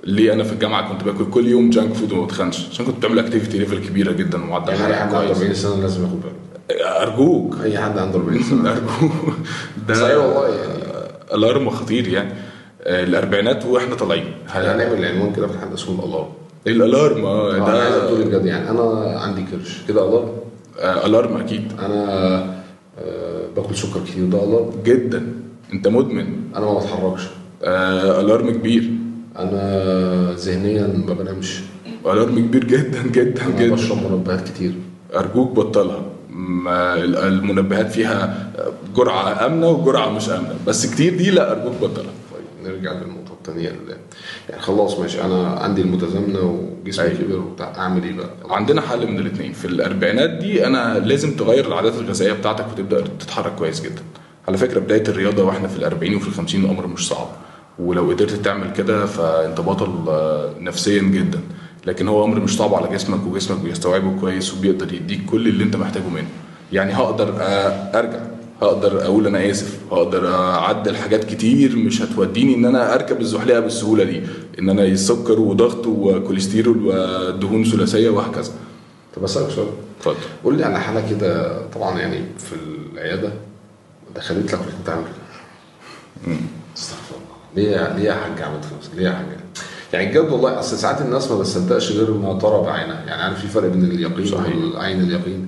ليه 0.03 0.33
أنا 0.33 0.43
في 0.43 0.53
الجامعة 0.53 0.89
كنت 0.93 1.03
باكل 1.03 1.29
كل 1.31 1.47
يوم 1.47 1.69
junk 1.69 1.93
food 1.93 2.11
وما 2.11 2.25
بتخنش؟ 2.25 2.67
عشان 2.71 2.85
كنت 2.85 2.97
بتعمل 2.97 3.19
activity 3.19 3.57
level 3.57 3.87
كبيرة 3.87 4.11
جدا 4.11 4.43
ومعدل 4.43 4.73
يعني 4.73 4.93
حد 4.95 5.13
عنده 5.13 5.17
كويس 5.33 5.37
40 5.37 5.53
سنة 5.53 5.81
لازم 5.81 6.03
ياخد 6.03 6.19
باله. 6.21 7.01
أرجوك. 7.01 7.55
أي 7.63 7.77
حد 7.79 7.97
عنده 7.97 8.17
40 8.19 8.43
سنة. 8.43 8.69
أرجوك. 8.71 9.11
ده 9.87 9.93
صحيح 9.93 10.15
والله 10.17 10.47
يعني. 10.47 10.73
alarm 11.33 11.69
خطير 11.69 12.07
يعني. 12.07 12.33
آه، 12.83 13.03
الأربعينات 13.03 13.65
وإحنا 13.65 13.95
طالعين. 13.95 14.33
هنعمل 14.49 15.05
عنوان 15.05 15.33
كده 15.33 15.47
في 15.47 15.53
الحلقة 15.53 15.73
اسمه 15.73 15.99
ال 15.99 16.03
alarm. 16.03 16.27
ال 16.67 16.77
alarm 16.77 17.25
آه 17.25 17.55
أنا 17.57 17.65
عايز 17.65 17.95
ده 17.95 18.03
أقول 18.03 18.23
بجد 18.23 18.45
يعني 18.45 18.69
أنا 18.69 19.19
عندي 19.19 19.41
كرش. 19.51 19.81
كده 19.87 20.09
alarm؟ 20.09 20.29
آه، 20.79 21.05
alarm 21.05 21.37
أكيد. 21.37 21.71
أنا 21.79 22.05
آه، 22.99 23.47
باكل 23.55 23.75
سكر 23.75 23.99
كتير. 24.05 24.25
ده 24.25 24.43
alarm؟ 24.43 24.71
جدا. 24.85 25.33
أنت 25.73 25.87
مدمن. 25.87 26.27
أنا 26.55 26.65
ما 26.65 26.79
بتحركش. 26.79 27.21
آه 27.63 28.21
alarm 28.21 28.49
كبير. 28.51 28.89
أنا 29.41 30.33
ذهنيا 30.37 30.87
ما 31.07 31.13
بنامش. 31.13 31.59
alarm 32.05 32.39
كبير 32.39 32.63
جدا 32.63 33.01
جدا 33.03 33.45
أنا 33.45 33.59
جدا. 33.59 33.73
بشرب 33.73 34.11
منبهات 34.11 34.49
كتير. 34.49 34.73
أرجوك 35.15 35.51
بطلها. 35.51 36.03
المنبهات 37.27 37.91
فيها 37.91 38.51
جرعة 38.95 39.45
آمنة 39.45 39.67
وجرعة 39.69 40.09
مش 40.09 40.29
آمنة. 40.29 40.55
بس 40.67 40.93
كتير 40.93 41.17
دي 41.17 41.31
لا 41.31 41.51
أرجوك 41.51 41.73
بطلها. 41.81 42.11
طيب 42.33 42.71
نرجع 42.71 42.91
للنقطة 42.91 43.31
الثانية 43.37 43.69
اللي 43.69 43.95
يعني 44.49 44.61
خلاص 44.61 44.99
ماشي. 44.99 45.21
أنا 45.21 45.47
عندي 45.47 45.81
المتزامنة 45.81 46.39
وجسمي 46.83 47.05
أيوة. 47.05 47.17
كبر 47.17 47.35
وبتاع. 47.39 47.73
أعمل 47.77 48.03
إيه 48.03 48.13
بقى؟ 48.17 48.29
عندنا 48.49 48.81
حل 48.81 49.07
من 49.11 49.19
الاثنين 49.19 49.53
في 49.53 49.65
الأربعينات 49.65 50.29
دي 50.29 50.67
أنا 50.67 50.99
لازم 50.99 51.35
تغير 51.35 51.67
العادات 51.67 51.93
الغذائية 51.95 52.33
بتاعتك 52.33 52.65
وتبدأ 52.73 53.01
تتحرك 53.19 53.55
كويس 53.55 53.81
جدا. 53.81 54.01
على 54.47 54.57
فكرة 54.57 54.79
بداية 54.79 55.03
الرياضة 55.07 55.43
وإحنا 55.43 55.67
في 55.67 55.77
الأربعين 55.77 56.15
وفي 56.15 56.27
الخمسين 56.27 56.69
أمر 56.69 56.87
مش 56.87 57.07
صعب. 57.07 57.27
ولو 57.79 58.09
قدرت 58.09 58.31
تعمل 58.31 58.73
كده 58.73 59.05
فانت 59.05 59.61
بطل 59.61 59.91
نفسيا 60.59 61.01
جدا. 61.01 61.39
لكن 61.85 62.07
هو 62.07 62.25
أمر 62.25 62.39
مش 62.39 62.57
صعب 62.57 62.73
على 62.75 62.87
جسمك 62.89 63.27
وجسمك 63.27 63.59
بيستوعبه 63.59 64.19
كويس 64.19 64.53
وبيقدر 64.53 64.93
يديك 64.93 65.25
كل 65.25 65.47
اللي 65.47 65.63
أنت 65.63 65.75
محتاجه 65.75 66.07
منه. 66.07 66.27
يعني 66.71 66.93
هقدر 66.93 67.35
أرجع. 67.95 68.19
هقدر 68.61 69.05
أقول 69.05 69.27
أنا 69.27 69.49
آسف. 69.51 69.79
هقدر 69.91 70.35
أعدل 70.35 70.95
حاجات 70.95 71.23
كتير 71.23 71.75
مش 71.75 72.01
هتوديني 72.01 72.55
إن 72.55 72.65
أنا 72.65 72.93
أركب 72.93 73.21
الزحليقة 73.21 73.59
بالسهولة 73.59 74.03
دي. 74.03 74.21
إن 74.59 74.69
أنا 74.69 74.95
سكر 74.95 75.39
وضغط 75.39 75.87
وكوليسترول 75.87 76.85
ودهون 76.85 77.63
ثلاثية 77.63 78.09
وهكذا. 78.09 78.51
طب 79.15 79.23
أسألك 79.23 79.49
سؤال. 79.49 79.67
اتفضل. 79.99 80.15
قول 80.43 80.57
لي 80.57 80.63
على 80.63 80.79
حالة 80.79 81.09
كده 81.09 81.61
طبعا 81.67 81.99
يعني 81.99 82.23
في 82.37 82.55
العيادة 82.93 83.33
دخلت 84.15 84.53
لك 84.53 84.59
تعمل 84.85 85.03
كده. 85.03 86.35
استغفر 86.77 87.15
ليه 87.55 87.93
ليه 87.97 88.03
يا 88.03 88.13
حاج 88.13 88.41
عملت 88.41 88.65
في 88.65 88.75
نفسك؟ 88.77 88.91
ليه 88.95 89.03
يا 89.05 89.11
حاج 89.11 89.25
يعني 89.93 90.07
بجد 90.11 90.31
والله 90.31 90.59
أصل 90.59 90.77
ساعات 90.77 91.01
الناس 91.01 91.31
ما 91.31 91.37
بتصدقش 91.39 91.91
غير 91.91 92.11
ما 92.13 92.33
ترى 92.39 92.61
بعينها 92.61 93.03
يعني 93.07 93.21
عارف 93.23 93.41
في 93.41 93.47
فرق 93.47 93.67
بين 93.67 93.83
اليقين 93.85 94.25
صحيح. 94.25 94.55
والعين 94.55 95.01
اليقين؟ 95.01 95.47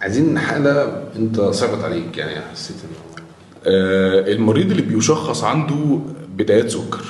عايزين 0.00 0.38
حاله 0.38 1.02
أنت 1.16 1.40
صعبت 1.40 1.84
عليك 1.84 2.18
يعني 2.18 2.40
حسيت 2.52 2.76
ان 2.84 3.22
آه، 3.66 4.32
المريض 4.32 4.70
اللي 4.70 4.82
بيشخص 4.82 5.44
عنده 5.44 5.98
بدايات 6.36 6.70
سكر. 6.70 7.04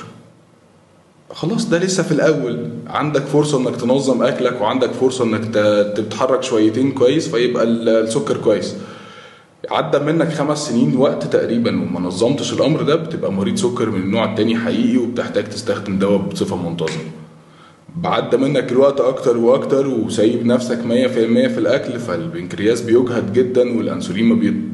خلاص 1.33 1.69
ده 1.69 1.77
لسه 1.79 2.03
في 2.03 2.11
الأول. 2.11 2.69
عندك 2.87 3.21
فرصة 3.21 3.57
إنك 3.59 3.75
تنظم 3.75 4.23
أكلك 4.23 4.61
وعندك 4.61 4.91
فرصة 4.91 5.23
إنك 5.23 5.53
تتحرك 5.97 6.43
شويتين 6.43 6.91
كويس 6.91 7.27
فيبقى 7.27 7.63
ال- 7.63 7.89
السكر 7.89 8.37
كويس. 8.37 8.75
عدى 9.71 9.99
منك 9.99 10.29
خمس 10.33 10.67
سنين 10.69 10.95
وقت 10.97 11.23
تقريبا 11.23 11.81
وما 11.81 11.99
نظمتش 11.99 12.53
الأمر 12.53 12.81
ده 12.81 12.95
بتبقى 12.95 13.33
مريض 13.33 13.55
سكر 13.55 13.89
من 13.89 14.01
النوع 14.01 14.25
التاني 14.25 14.57
حقيقي 14.57 14.97
وبتحتاج 14.97 15.43
تستخدم 15.49 15.99
دواء 15.99 16.17
بصفة 16.17 16.69
منتظمة. 16.69 17.01
بعدى 17.95 18.37
منك 18.37 18.71
الوقت 18.71 19.01
أكتر 19.01 19.37
وأكتر 19.37 19.87
وسايب 19.87 20.45
نفسك 20.45 20.77
100% 20.79 20.87
في 21.47 21.57
الأكل 21.57 21.99
فالبنكرياس 21.99 22.81
بيجهد 22.81 23.33
جدا 23.33 23.77
والأنسولين. 23.77 24.25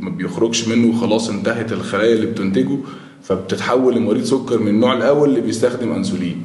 ما 0.02 0.10
بيخرجش 0.10 0.68
منه 0.68 0.98
وخلاص 0.98 1.30
انتهت 1.30 1.72
الخلايا 1.72 2.14
اللي 2.14 2.26
بتنتجه 2.26 2.78
فبتتحول 3.24 3.96
لمريض 3.96 4.24
سكر 4.24 4.60
من 4.60 4.68
النوع 4.68 4.94
الأول 4.94 5.30
اللي 5.30 5.42
بيستخدم 5.42 5.92
أنسولين. 5.92 6.44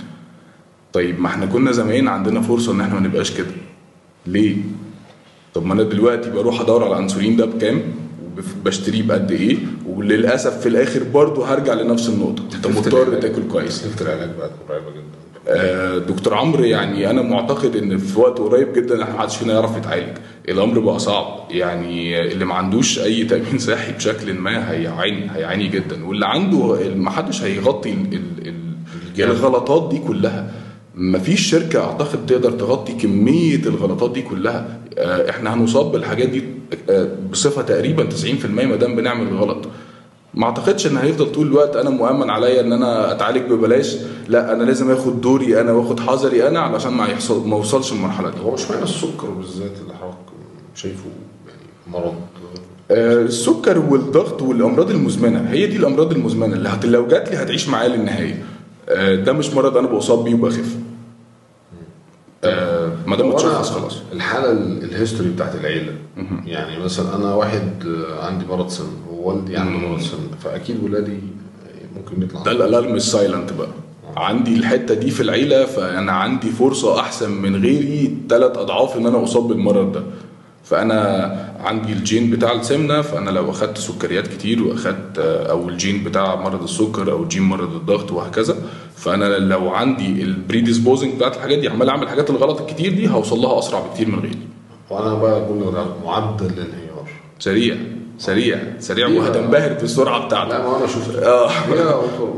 طيب 0.93 1.21
ما 1.21 1.27
إحنا 1.27 1.47
كنا 1.47 1.73
زمان 1.73 2.09
عندنا 2.09 2.41
فرصة 2.41 2.73
إن 2.73 2.81
إحنا 2.81 2.95
ما 2.95 3.01
نبقاش 3.09 3.31
كده. 3.31 3.47
ليه؟ 4.27 4.57
طب 5.55 5.67
ما 5.67 5.75
أنا 5.75 5.83
دلوقتي 5.83 6.31
بروح 6.31 6.61
أدور 6.61 6.85
على 6.85 6.93
الانسولين 6.97 7.37
ده 7.37 7.45
بكام؟ 7.47 7.83
وبشتريه 8.61 9.03
بقد 9.03 9.31
إيه 9.31 9.57
وللأسف 9.87 10.61
في 10.61 10.69
الآخر 10.69 11.03
برضه 11.03 11.47
هرجع 11.55 11.75
لنفس 11.75 12.09
النقطة. 12.09 12.43
انت 12.55 12.67
مضطر 12.67 13.15
تاكل 13.21 13.43
كويس. 13.53 13.83
تكلفه 13.83 14.05
العلاج 14.13 14.31
بقت 14.39 14.51
مرعبه 14.69 14.91
جدا؟ 14.91 15.03
آه، 15.49 15.99
دكتور 15.99 16.35
عمرو 16.35 16.65
يعني 16.65 17.11
أنا 17.11 17.23
معتقد 17.23 17.77
إن 17.77 17.99
في 17.99 18.19
وقت 18.21 18.39
قريب 18.39 18.73
جدا 18.73 19.03
إحنا 19.03 19.15
محدش 19.15 19.37
فينا 19.37 19.53
يعرف 19.55 19.77
يتعالج. 19.77 20.19
الأمر 20.49 20.79
بقى 20.79 20.99
صعب. 20.99 21.47
يعني 21.51 22.21
اللي 22.33 22.45
ما 22.45 22.55
عندوش 22.55 22.99
أي 22.99 23.25
تأمين 23.25 23.59
صحي 23.59 23.93
بشكل 23.93 24.33
ما 24.35 24.71
هيعاني 24.73 25.31
هيعاني 25.35 25.69
جدا. 25.69 26.07
واللي 26.07 26.27
عنده 26.27 26.79
محدش 26.97 27.43
هيغطي 27.43 27.91
ال- 27.93 28.15
ال- 28.15 28.49
ال- 29.19 29.25
الغلطات 29.25 29.91
دي 29.95 29.99
كلها. 29.99 30.53
مفيش 30.99 31.41
شركة 31.51 31.85
أعتقد 31.85 32.27
تقدر 32.27 32.51
تغطي 32.51 32.93
كمية 32.93 33.57
الغلطات 33.67 34.13
دي 34.13 34.23
كلها. 34.23 34.79
آه، 34.99 35.31
إحنا 35.31 35.55
هنصاب 35.55 35.93
بالحاجات 35.93 36.29
دي 36.29 36.45
آه، 36.91 37.09
بصفة 37.33 37.63
تقريبا 37.63 38.05
90% 38.05 38.47
ما 38.47 38.77
دام 38.77 38.97
بنعمل 38.97 39.37
غلط 39.37 39.69
ما 40.35 40.47
أعتقدش 40.47 40.87
إن 40.87 40.97
هيفضل 40.97 41.33
طول 41.33 41.47
الوقت 41.47 41.77
أنا 41.77 41.91
مؤمن 41.91 42.31
عليا 42.31 42.61
إن 42.61 42.73
أنا 42.73 43.13
أتعالج 43.13 43.53
ببلاش. 43.53 43.97
لا 44.29 44.53
أنا 44.53 44.63
لازم 44.65 44.91
آخد 44.91 45.21
دوري 45.21 45.61
أنا 45.61 45.73
واخد 45.73 46.01
حذري 46.01 46.49
أنا 46.49 46.61
علشان 46.61 46.93
ما 46.93 47.07
يحصل 47.07 47.49
ما 47.49 47.57
أوصلش 47.57 47.93
المرحله 47.93 48.31
دي. 48.31 48.41
هو 48.45 48.55
مش 48.55 48.71
معنى 48.71 48.83
السكر 48.83 49.31
بالذات 49.31 49.73
اللي 49.83 49.95
حضرتك 49.95 50.17
شايفه 50.75 51.05
يعني 51.49 51.97
مرض. 52.05 52.15
آه، 52.91 53.23
السكر 53.23 53.79
والضغط 53.79 54.43
والأمراض 54.43 54.91
المزمنة 54.91 55.41
هي 55.51 55.67
دي 55.67 55.77
الأمراض 55.77 56.13
المزمنة 56.13 56.55
اللي. 56.57 56.71
لو 56.85 57.07
جات 57.07 57.31
لي 57.31 57.37
هتعيش 57.37 57.69
معايا 57.69 57.89
للنهاية. 57.89 58.43
ده 59.15 59.33
مش 59.33 59.51
مرض 59.55 59.77
أنا 59.77 59.87
بصاب 59.89 60.25
بيه 60.25 60.35
وبخف. 60.35 60.77
آه، 62.45 62.93
ما 63.07 63.17
دام 63.17 63.31
اتشخص 63.33 63.71
خلاص. 63.71 63.97
الحالة 64.13 64.51
ال- 64.53 64.85
ال 64.85 64.90
history 64.90 65.31
بتاعت 65.31 65.55
العيلة. 65.55 65.93
يعني 66.47 66.79
مثلا 66.85 67.17
أنا 67.17 67.35
واحد 67.35 67.85
آه، 67.87 68.25
عندي 68.27 68.45
مرض 68.47 68.69
سن 68.69 68.85
ووالدي 69.13 69.57
عنده 69.57 69.89
مرض 69.89 70.01
سن 70.01 70.19
فأكيد 70.45 70.85
ولادي 70.85 71.19
ممكن 71.97 72.23
يطلع 72.23 72.43
ده 72.43 72.51
ال 72.51 72.58
alarm 72.58 72.95
ال 72.95 73.03
silent 73.03 73.53
بقى. 73.53 73.69
عندي 74.17 74.55
الحتة 74.57 74.95
دي 74.95 75.11
في 75.11 75.21
العيلة 75.23 75.65
فأنا 75.65 76.13
عندي 76.13 76.51
فرصة 76.51 77.01
أحسن 77.01 77.31
من 77.31 77.63
غيري 77.63 78.17
ثلاث 78.31 78.59
أضعاف 78.59 78.97
إن 78.97 79.07
أنا 79.07 79.25
أصاب 79.25 79.43
بالمرض 79.49 79.93
ده. 79.93 80.03
فأنا 80.65 81.48
عندي 81.61 81.93
الجين 81.93 82.31
بتاع 82.31 82.53
السمنة 82.53 83.03
فأنا 83.03 83.31
لو 83.31 83.51
أخدت 83.51 83.79
سكريات 83.79 84.27
كتير 84.27 84.63
وأخدت 84.63 85.19
آه، 85.19 85.51
أو 85.51 85.69
الجين 85.69 86.05
بتاع 86.05 86.35
مرض 86.35 86.63
السكر 86.63 87.13
أو 87.13 87.29
جين 87.29 87.43
مرض 87.43 87.75
الضغط 87.75 88.13
وهكذا 88.13 88.57
فأنا 88.97 89.25
لو 89.25 89.69
عندي 89.71 90.23
ال 90.23 90.30
predisposing 90.30 91.15
بتاعت 91.15 91.37
الحاجات 91.37 91.59
دي 91.59 91.69
عمال 91.69 91.89
أعمل 91.89 92.09
حاجات 92.09 92.31
الغلط 92.31 92.61
الكتير 92.61 92.93
دي 92.95 93.09
هوصل 93.11 93.39
لها 93.39 93.59
أسرع 93.59 93.81
بكتير 93.81 94.09
من 94.09 94.19
غيري. 94.19 94.39
وأنا 94.91 95.15
بقى 95.15 95.33
أقول 95.33 95.75
لك 95.75 95.87
معدل 96.05 96.47
الانهيار 96.47 97.09
سريع 97.39 97.77
سريع 98.19 98.59
سريع؟ 98.79 99.09
وهتنبهر 99.09 99.73
بالسرعه 99.73 100.27
بتاعته 100.27 100.49
لا 100.49 100.63
ما 100.69 100.79
أنا 100.79 100.87
شوف 100.87 101.17
آه. 101.17 101.51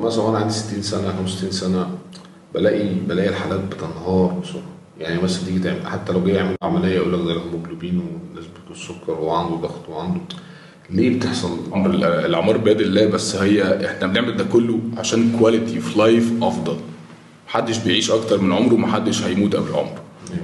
مثلا 0.03 0.23
وأنا 0.25 0.39
عندي 0.39 0.53
60 0.55 0.83
سنة 0.83 1.09
65 1.19 1.51
سنة 1.51 1.91
بلاقي 2.55 2.95
بلاقي 3.09 3.29
الحالات 3.29 3.61
بتنهار 3.61 4.41
بسرعة. 4.43 4.63
يعني 5.01 5.23
مثلا 5.23 5.45
تيجي 5.47 5.59
تعمل 5.59 5.87
حتى 5.87 6.13
لو 6.13 6.25
جاي 6.25 6.35
يعمل 6.35 6.57
عملية 6.63 6.95
يقول 6.95 7.13
لك 7.13 7.19
ده 7.27 7.33
الهيموجلوبين 7.33 7.99
ونسبه 7.99 8.51
السكر 8.71 9.21
وعنده 9.21 9.57
ضغط 9.57 9.89
وعنده 9.89 10.21
ليه 10.91 11.17
بتحصل؟ 11.17 11.59
الأعمار 12.05 12.57
بيد 12.57 12.81
الله 12.81 13.07
بس 13.07 13.37
هي 13.37 13.87
إحنا 13.87 14.07
بنعمل 14.07 14.37
ده 14.37 14.45
كله 14.45 14.79
عشان 14.97 15.37
quality 15.39 15.77
of 15.77 15.97
life 15.97 16.33
أفضل. 16.43 16.77
محدش 17.49 17.79
بيعيش 17.79 18.11
أكتر 18.11 18.41
من 18.41 18.53
عمره 18.53 18.75
محدش 18.75 19.23
هيموت 19.23 19.57
قبل 19.57 19.69
عمره. 19.75 20.03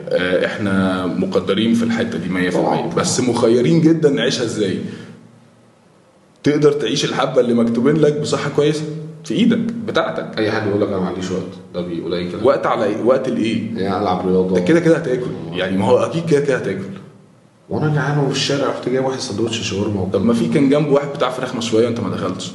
آه، 0.09 0.47
إحنا 0.47 1.07
مقدرين 1.07 1.75
في 1.75 1.83
الحتة 1.83 2.19
دي 2.19 2.51
100% 2.51 2.55
طبعاً. 2.55 2.87
بس 2.95 3.21
مخيرين 3.21 3.81
جدا 3.81 4.11
نعيشها 4.11 4.45
إزاي؟ 4.45 4.79
تقدر 6.43 6.73
تعيش 6.73 7.05
الحبة 7.05 7.41
اللي 7.41 7.55
مكتوبين 7.55 7.97
لك 7.97 8.21
بصحة 8.21 8.51
كويسة 8.57 8.85
في 9.25 9.35
إيدك 9.35 9.59
بتاعتك. 9.59 10.39
أي 10.39 10.51
حد 10.51 10.67
يقول 10.67 10.81
لك 10.81 10.89
أنا 10.89 10.99
ما 10.99 11.07
عنديش 11.07 11.31
وقت. 11.31 11.43
ده 11.77 11.83
بيقول 11.83 12.15
أي 12.15 12.31
كلام. 12.31 12.47
وقت 12.47 12.67
على 12.67 12.85
إيه؟ 12.85 13.03
وقت 13.03 13.29
الايه 13.29 13.75
يعني 13.77 14.03
ألعب 14.03 14.29
رياضة. 14.29 14.55
ده 14.55 14.61
كده 14.61 14.81
كده 14.81 14.97
هتاكل. 14.97 15.31
يعني 15.53 15.77
ما 15.77 15.85
هو 15.85 15.99
أكيد 15.99 16.27
كده 16.31 16.41
كده 16.41 16.57
هتاكل. 16.57 16.85
وأنا 17.71 17.95
جعان 17.95 18.19
وفي 18.19 18.33
الشارع 18.33 18.69
رحت 18.69 18.89
جايب 18.89 19.05
واحد 19.05 19.19
سندوتش 19.19 19.71
شاورما 19.71 20.09
طب 20.13 20.25
ما 20.25 20.35
في 20.35 20.49
كان 20.49 20.69
جنبه 20.69 20.93
واحد 20.93 21.09
بتاع 21.09 21.31
فراخ 21.31 21.55
مشوية 21.57 21.87
وانت 21.87 22.01
ما 22.01 22.09
دخلتش. 22.11 22.53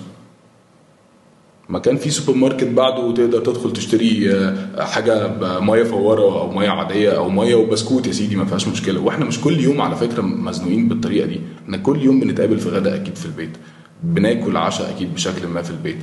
ما 1.70 1.80
كان 1.80 1.98
في 1.98 2.10
سوبر 2.10 2.38
ماركت 2.38 2.64
بعده 2.68 3.00
وتقدر 3.00 3.40
تدخل 3.40 3.74
تشتري 3.74 4.32
آه، 4.34 4.84
حاجة 4.86 5.28
بميه 5.28 5.84
فوارة 5.84 6.40
أو 6.42 6.52
مية 6.52 6.70
عادية 6.70 7.10
أو 7.10 7.30
مية 7.30 7.56
وبسكوت 7.56 8.08
يا 8.08 8.12
سيدي 8.12 8.36
ما 8.36 8.46
فيهاش 8.46 8.68
مشكلة. 8.68 9.00
وإحنا 9.02 9.26
مش 9.26 9.42
كل 9.42 9.60
يوم 9.60 9.82
على 9.82 9.96
فكرة 9.96 10.22
مزنوقين 10.22 10.88
بالطريقة 10.88 11.26
دي. 11.28 11.42
إحنا 11.64 11.78
كل 11.78 12.02
يوم 12.02 12.20
بنتقابل 12.20 12.60
في 12.60 12.70
غدا 12.70 12.96
أكيد 12.96 13.16
في 13.16 13.26
البيت. 13.26 13.58
بناكل 14.04 14.58
عشاء 14.58 14.90
أكيد 14.90 15.14
بشكل 15.14 15.48
ما 15.48 15.62
في 15.62 15.72
البيت. 15.72 15.98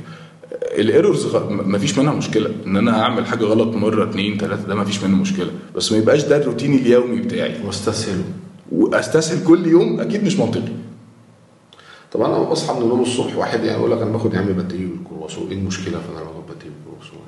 الإيرورز 0.61 1.35
ما 1.49 1.77
فيش 1.77 1.97
منها 1.97 2.13
مشكلة. 2.13 2.51
إن 2.67 2.77
أنا 2.77 3.01
أعمل 3.01 3.25
حاجة 3.25 3.43
غلط 3.43 3.75
مرة 3.75 4.03
اتنين 4.09 4.37
تلاتة 4.37 4.63
ده 4.67 4.75
ما 4.75 4.83
فيش 4.85 5.03
منه 5.03 5.15
مشكلة. 5.17 5.51
بس 5.75 5.91
ما 5.91 5.97
يبقاش 5.97 6.23
ده 6.23 6.37
الروتين 6.37 6.73
اليومي 6.75 7.19
بتاعي. 7.21 7.55
واستسهله 7.65 8.23
واستسهل 8.71 9.43
كل 9.47 9.67
يوم 9.67 9.99
أكيد 9.99 10.23
مش 10.23 10.39
منطقي. 10.39 10.71
طب 12.11 12.21
أنا 12.21 12.39
بصحى 12.39 12.73
من 12.75 12.81
النوم 12.81 13.01
الصبح 13.01 13.37
واحد 13.37 13.63
يعني 13.63 13.77
يقول 13.79 13.91
لك 13.91 14.01
أنا 14.01 14.11
باخد 14.11 14.33
يا 14.33 14.39
عم 14.39 14.45
باتيه 14.45 14.87
والكرواسون. 14.87 15.47
إيه 15.51 15.57
المشكلة 15.57 15.97
في 15.97 16.05
إن 16.11 16.15
أنا 16.15 16.25
باخد 16.25 16.47
باتيه 16.47 16.69
والكرواسون؟ 16.87 17.19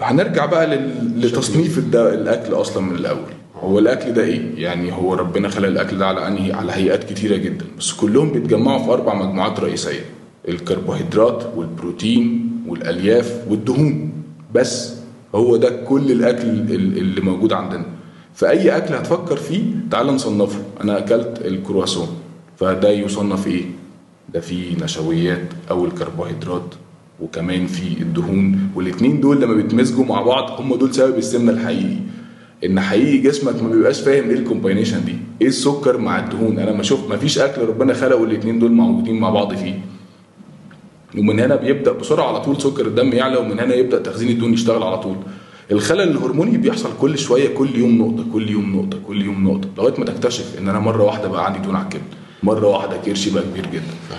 يعني 0.00 0.20
هنرجع 0.22 0.46
بقى 0.46 0.66
لل- 0.66 1.20
لتصنيف 1.26 1.78
الأكل 1.94 2.52
أصلا 2.54 2.82
من 2.82 2.94
الأول. 2.96 3.30
هو 3.60 3.78
الأكل 3.78 4.12
ده 4.12 4.22
إيه؟ 4.22 4.62
يعني 4.62 4.92
هو 4.92 5.14
ربنا 5.14 5.48
خلق 5.48 5.68
الأكل 5.68 5.98
ده 5.98 6.06
على 6.06 6.26
أنهي 6.26 6.52
على 6.52 6.72
هيئات 6.72 7.04
كتيرة 7.12 7.36
جدا. 7.36 7.64
بس 7.78 7.92
كلهم 7.92 8.30
بيتجمعوا 8.32 8.78
في 8.84 8.90
أربع 8.90 9.14
مجموعات 9.14 9.60
رئيسية. 9.60 10.04
الكربوهيدرات 10.48 11.46
والبروتين 11.56 12.50
والألياف 12.68 13.44
والدهون. 13.50 14.12
بس 14.54 14.94
هو 15.34 15.56
ده 15.56 15.70
كل 15.84 16.12
الأكل 16.12 16.48
ال- 16.48 16.98
اللي 16.98 17.20
موجود 17.20 17.52
عندنا. 17.52 17.84
فأي 18.34 18.76
أكل 18.76 18.94
هتفكر 18.94 19.36
فيه 19.36 19.62
تعال 19.90 20.06
نصنفه. 20.06 20.58
أنا 20.84 20.98
أكلت 20.98 21.42
الكرواسون. 21.44 22.08
فده 22.56 22.90
يصنف 22.90 23.46
إيه؟ 23.46 23.64
ده 24.34 24.40
فيه 24.40 24.84
نشويات 24.84 25.42
أو 25.70 25.84
الكربوهيدرات 25.84 26.74
وكمان 27.20 27.66
في 27.66 28.02
الدهون. 28.02 28.58
والاتنين 28.74 29.20
دول 29.20 29.40
لما 29.42 29.54
بيتمزجوا 29.54 30.04
مع 30.04 30.22
بعض 30.22 30.60
هم 30.60 30.74
دول 30.74 30.94
سبب 30.94 31.18
السمنة 31.18 31.52
الحقيقي. 31.52 31.96
إن 32.64 32.80
حقيقي 32.80 33.18
جسمك 33.18 33.62
ما 33.62 33.68
بيبقاش 33.68 34.00
فاهم 34.00 34.30
إيه 34.30 34.36
الكومباينيشن 34.36 35.04
دي. 35.04 35.14
إيه 35.42 35.48
السكر 35.48 35.98
مع 35.98 36.18
الدهون؟ 36.18 36.58
أنا 36.58 36.72
ما 36.72 36.82
شوف 36.82 37.08
ما 37.10 37.16
فيش 37.16 37.38
أكل 37.38 37.62
ربنا 37.62 37.94
خلقه 37.94 38.24
الاتنين 38.24 38.58
دول 38.58 38.72
موجودين 38.72 39.20
مع 39.20 39.30
بعض 39.30 39.54
فيه. 39.54 39.80
ومن 41.18 41.40
هنا 41.40 41.56
بيبدأ 41.56 41.92
بسرعة 41.92 42.26
على 42.28 42.40
طول 42.40 42.60
سكر 42.62 42.86
الدم 42.86 43.12
يعلى 43.12 43.36
ومن 43.36 43.60
هنا 43.60 43.74
يبدأ 43.74 43.98
تخزين 43.98 44.28
الدهون 44.28 44.52
يشتغل 44.52 44.82
على 44.82 44.98
طول. 44.98 45.16
الخلل 45.72 46.00
الهرموني 46.10 46.56
بيحصل 46.56 46.88
كل 47.00 47.18
شوية 47.18 47.54
كل 47.54 47.76
يوم 47.76 47.98
نقطة 47.98 48.24
كل 48.32 48.50
يوم 48.50 48.76
نقطة 48.76 48.98
كل 49.06 49.22
يوم 49.22 49.48
نقطة 49.48 49.68
لغاية 49.78 49.94
ما 49.98 50.04
تكتشف 50.04 50.58
إن 50.58 50.68
أنا 50.68 50.78
مرة 50.78 51.02
واحدة 51.04 51.28
بقى 51.28 51.46
عندي 51.46 51.58
دهون 51.58 51.76
على 51.76 51.84
الكبد 51.84 52.02
مرة 52.42 52.66
واحدة 52.66 52.96
كرشي 52.96 53.30
بقى 53.30 53.42
كبير 53.42 53.66
جدا. 53.66 54.16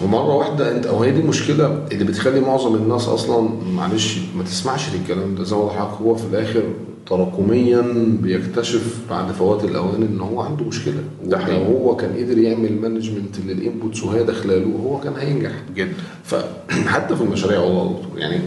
ومرة 0.00 0.34
واحدة 0.34 0.76
أنت 0.76 0.86
أو 0.86 1.02
هي 1.02 1.10
دي 1.10 1.20
المشكلة 1.20 1.86
اللي 1.92 2.04
بتخلي 2.04 2.40
معظم 2.40 2.74
الناس 2.74 3.08
أصلا 3.08 3.48
معلش 3.76 4.18
ما 4.36 4.42
تسمعش 4.42 4.80
للكلام 4.94 5.34
ده 5.34 5.44
زي 5.44 5.56
ما 5.56 5.62
هو 6.02 6.14
في 6.14 6.24
الآخر 6.24 6.62
تراكميا 7.10 7.82
بيكتشف 8.22 8.98
بعد 9.10 9.32
فوات 9.32 9.64
الأوان 9.64 10.02
إن 10.02 10.20
هو 10.20 10.40
عنده 10.40 10.64
مشكلة. 10.64 11.02
ده 11.24 11.36
لو 11.38 11.44
حقيقي. 11.44 11.66
هو 11.66 11.96
كان 11.96 12.12
قدر 12.12 12.38
يعمل 12.38 12.80
management 12.80 13.36
لل 13.46 13.60
inputs 13.60 14.02
وهي 14.02 14.24
داخلة 14.24 14.58
له 14.58 14.76
هو 14.84 15.00
كان 15.00 15.12
هينجح. 15.18 15.52
جدا. 15.74 15.92
فحتى 16.24 17.16
في 17.16 17.22
المشاريع 17.22 17.60
والله 17.60 17.92
دكتور 17.92 18.18
يعني 18.18 18.40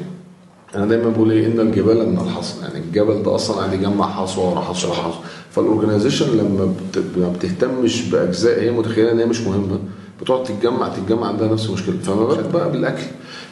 أنا 0.75 0.85
دايما 0.85 1.09
بقول 1.09 1.31
إيه 1.31 1.47
إن 1.47 1.59
الجبال 1.59 2.09
من 2.09 2.17
الحصى 2.17 2.61
يعني 2.61 2.79
الجبل 2.79 3.23
ده 3.23 3.35
أصلا 3.35 3.57
قاعد 3.57 3.73
يجمع 3.73 4.09
حصوة 4.11 4.49
ورا 4.49 4.61
حصوة 4.61 4.91
ورا 4.91 4.99
حصوة. 4.99 5.21
فال 5.51 5.64
organization 5.64 6.37
لما 6.37 6.73
ما 7.17 7.29
بتهتمش 7.29 8.09
بأجزاء 8.09 8.61
هي 8.61 8.71
متخيلة 8.71 9.11
إن 9.11 9.19
هي 9.19 9.25
مش 9.25 9.41
مهمة. 9.41 9.79
بتقعد 10.21 10.43
تتجمع 10.43 10.89
تتجمع 10.89 11.27
عندها 11.27 11.47
نفس 11.47 11.67
المشكلة. 11.67 11.95
فما 11.97 12.25
بالك 12.25 12.49
بقى 12.53 12.71
بالأكل. 12.71 13.03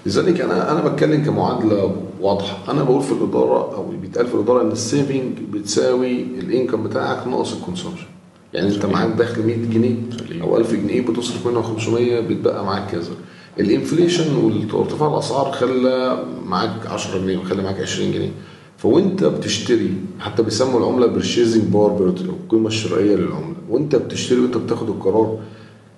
لذلك 0.06 0.42
أنا 0.42 0.72
أنا 0.72 0.88
بتكلم 0.88 1.24
كمعادلة 1.26 1.96
واضحة. 2.22 2.72
أنا 2.72 2.84
بقول 2.84 3.02
في 3.04 3.12
الإدارة 3.12 3.76
أو 3.76 3.92
بيتقال 4.02 4.28
في 4.28 4.36
الإدارة 4.36 4.62
إن 4.62 4.72
ال 4.72 4.81
saving 4.81 5.38
بتساوي 5.54 6.22
ال 6.22 6.30
income 6.30 6.84
بتاعك 6.84 7.28
ناقص 7.28 7.54
ال 7.54 7.58
consumption 7.58 8.06
يعني 8.54 8.76
أنت 8.76 8.86
معاك 8.86 9.10
دخل 9.10 9.46
100 9.46 9.56
جنيه 9.56 9.96
أو 10.42 10.58
1000 10.58 10.74
جنيه 10.74 11.02
بتصرف 11.02 11.48
منها 11.48 11.62
500 11.62 12.20
بتبقى 12.20 12.66
معاك 12.66 12.92
كذا. 12.92 13.12
ال 13.60 13.67
inflation 13.67 14.36
وارتفاع 14.74 15.14
الأسعار 15.14 15.52
خلى 15.52 16.24
معاك 16.46 16.88
10 16.88 17.20
جنيه 17.20 17.38
وخلى 17.38 17.64
معاك 17.64 17.80
20 17.80 18.12
جنيه. 18.12 18.32
فوأنت 18.78 19.24
بتشتري 19.24 19.94
حتى 20.20 20.44
بيسموا 20.44 20.80
العملة 20.80 21.08
purchasing 21.08 21.64
power 21.64 22.14
القيمة 22.22 22.68
الشرائية 22.68 23.16
للعملة. 23.16 23.56
وأنت 23.70 23.96
بتشتري 23.96 24.40
وأنت 24.40 24.58
بتاخد 24.58 24.90
القرار 24.90 25.38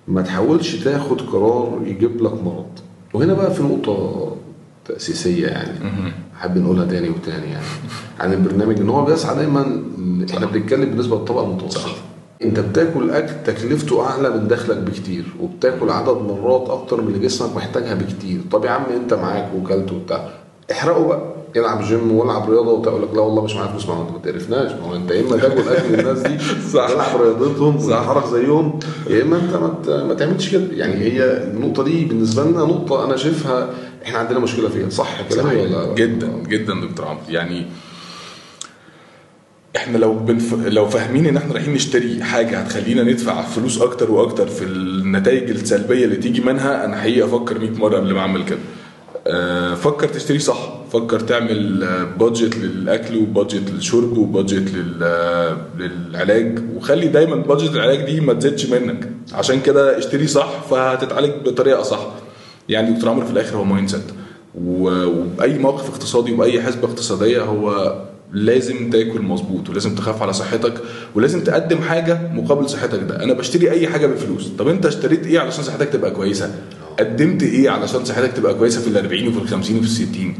ما 0.08 0.22
تحاولش 0.22 0.76
تاخد 0.76 1.20
قرار 1.20 1.78
يجيب 1.86 2.22
لك 2.22 2.32
مرض. 2.32 2.66
وهنا 3.14 3.34
بقى 3.34 3.54
في 3.54 3.62
نقطة 3.62 4.36
تأسيسية 4.84 5.46
يعني. 5.46 5.78
حابب 6.38 6.58
نقولها 6.58 6.86
تاني 6.86 7.08
وتاني 7.08 7.46
يعني. 7.46 7.64
عن 8.20 8.32
البرنامج 8.32 8.80
إن 8.80 8.88
هو 8.88 9.04
بيسعى 9.04 9.36
دايما 9.36 9.82
إحنا 10.30 10.46
بنتكلم 10.46 10.84
بالنسبة 10.90 11.16
للطبقه 11.16 11.44
المتوسطة. 11.44 11.90
أنت 12.42 12.60
بتاكل 12.60 13.10
أكل 13.10 13.32
تكلفته 13.44 14.06
أعلى 14.06 14.30
من 14.30 14.48
دخلك 14.48 14.76
بكتير 14.76 15.24
وبتاكل 15.40 15.90
عدد 15.90 16.16
مرات 16.16 16.70
أكتر 16.70 17.00
من 17.00 17.08
اللي 17.08 17.18
جسمك 17.18 17.56
محتاجها 17.56 17.94
بكتير. 17.94 18.40
طب 18.52 18.64
يا 18.64 18.70
عم 18.70 18.82
أنت 19.02 19.14
معاك 19.14 19.50
وكلت 19.56 19.92
وبتاع. 19.92 20.28
احرقه 20.72 21.06
بقى. 21.06 21.33
العب 21.56 21.82
جيم 21.84 22.12
والعب 22.12 22.50
رياضة 22.50 22.70
وتقول 22.72 23.02
لك 23.02 23.14
لا 23.14 23.20
والله 23.20 23.44
مش 23.44 23.54
معايا 23.54 23.70
فلوس 23.70 23.88
ما 23.88 24.02
انت 24.02 24.10
ما 24.12 24.18
تقرفناش 24.18 24.72
ما 24.72 24.86
هو 24.86 24.96
انت 24.96 25.10
يا 25.10 25.20
إما 25.20 25.36
تاكل 25.36 25.68
أكل 25.68 25.94
الناس 26.00 26.18
دي 26.18 26.38
صح. 26.74 26.88
تلعب 26.88 27.20
رياضتهم. 27.22 27.76
وتتحرك 27.76 28.26
زيهم 28.26 28.78
يا 29.10 29.22
إما 29.22 29.36
انت 29.36 29.54
ما 29.88 30.04
ما 30.04 30.14
تعملش 30.14 30.48
كده. 30.52 30.64
يعني 30.72 30.94
هي 30.94 31.24
النقطة 31.24 31.84
دي 31.84 32.04
بالنسبة 32.04 32.42
لنا 32.44 32.58
نقطة 32.58 33.04
أنا 33.04 33.16
شايفها 33.16 33.70
إحنا 34.04 34.18
عندنا 34.18 34.38
مشكلة 34.38 34.68
فيها. 34.68 34.88
صح 34.88 35.22
كلامي 35.22 35.48
صحيح. 35.50 35.60
ولا 35.60 35.94
جدا 35.94 36.28
جدا 36.48 36.74
دكتور 36.88 37.06
عمرو 37.06 37.20
يعني 37.28 37.66
إحنا 39.76 39.98
لو 39.98 40.14
بنف... 40.14 40.54
لو 40.66 40.88
فاهمين 40.88 41.26
إن 41.26 41.36
إحنا 41.36 41.52
رايحين 41.54 41.74
نشتري 41.74 42.22
حاجة 42.22 42.58
هتخلينا 42.58 43.02
ندفع 43.02 43.42
فلوس 43.42 43.82
أكتر 43.82 44.10
وأكتر 44.10 44.46
في 44.46 44.64
النتائج 44.64 45.50
السلبية 45.50 46.04
اللي 46.04 46.16
تيجي 46.16 46.40
منها 46.40 46.84
أنا 46.84 46.96
حقيقة 46.96 47.26
أفكر 47.26 47.58
100 47.58 47.70
مرة 47.70 47.96
قبل 47.96 48.12
ما 48.14 48.20
أعمل 48.20 48.44
كده. 48.44 48.58
آه، 49.26 49.74
فكر 49.74 50.08
تشتري 50.08 50.38
صح. 50.38 50.73
فكر 50.94 51.20
تعمل 51.20 51.86
budget 52.18 52.56
للأكل 52.56 53.16
و 53.16 53.24
budget 53.24 53.70
للشرب 53.70 54.18
و 54.18 54.26
budget 54.26 54.74
لل... 54.74 55.04
للعلاج. 55.78 56.58
وخلي 56.76 57.08
دايما 57.08 57.36
budget 57.36 57.70
العلاج 57.74 58.00
دي 58.04 58.20
ما 58.20 58.32
تزيدش 58.32 58.66
منك. 58.66 59.10
عشان 59.32 59.60
كده 59.60 59.98
اشتري 59.98 60.26
صح 60.26 60.60
فهتتعالج 60.70 61.30
بطريقة 61.46 61.82
صح. 61.82 62.06
يعني 62.68 62.92
دكتور 62.94 63.10
عمرو 63.10 63.26
في 63.26 63.32
الآخر 63.32 63.56
هو 63.56 63.64
mindset 63.64 64.00
وبأي 64.64 65.58
موقف 65.58 65.88
اقتصادي 65.88 66.32
وبأي 66.32 66.62
حسبة 66.62 66.88
اقتصادية 66.88 67.42
هو 67.42 67.94
لازم 68.32 68.90
تاكل 68.90 69.20
مظبوط 69.22 69.70
ولازم 69.70 69.94
تخاف 69.94 70.22
على 70.22 70.32
صحتك 70.32 70.74
ولازم 71.14 71.44
تقدم 71.44 71.78
حاجة 71.78 72.20
مقابل 72.34 72.68
صحتك 72.70 73.00
ده. 73.08 73.22
أنا 73.24 73.32
بشتري 73.32 73.70
أي 73.70 73.88
حاجة 73.88 74.06
بفلوس. 74.06 74.48
طب 74.58 74.68
أنت 74.68 74.86
اشتريت 74.86 75.26
إيه 75.26 75.38
علشان 75.38 75.64
صحتك 75.64 75.88
تبقى 75.88 76.10
كويسة؟ 76.10 76.54
قدمت 76.98 77.42
إيه 77.42 77.70
علشان 77.70 78.04
صحتك 78.04 78.32
تبقى 78.32 78.54
كويسة 78.54 78.80
في 78.80 78.86
ال 78.88 78.96
40 78.96 79.28
وفي 79.28 79.38
ال 79.38 79.48
50 79.48 79.76
وفي 79.76 79.84
ال 79.86 79.90
60 79.90 80.34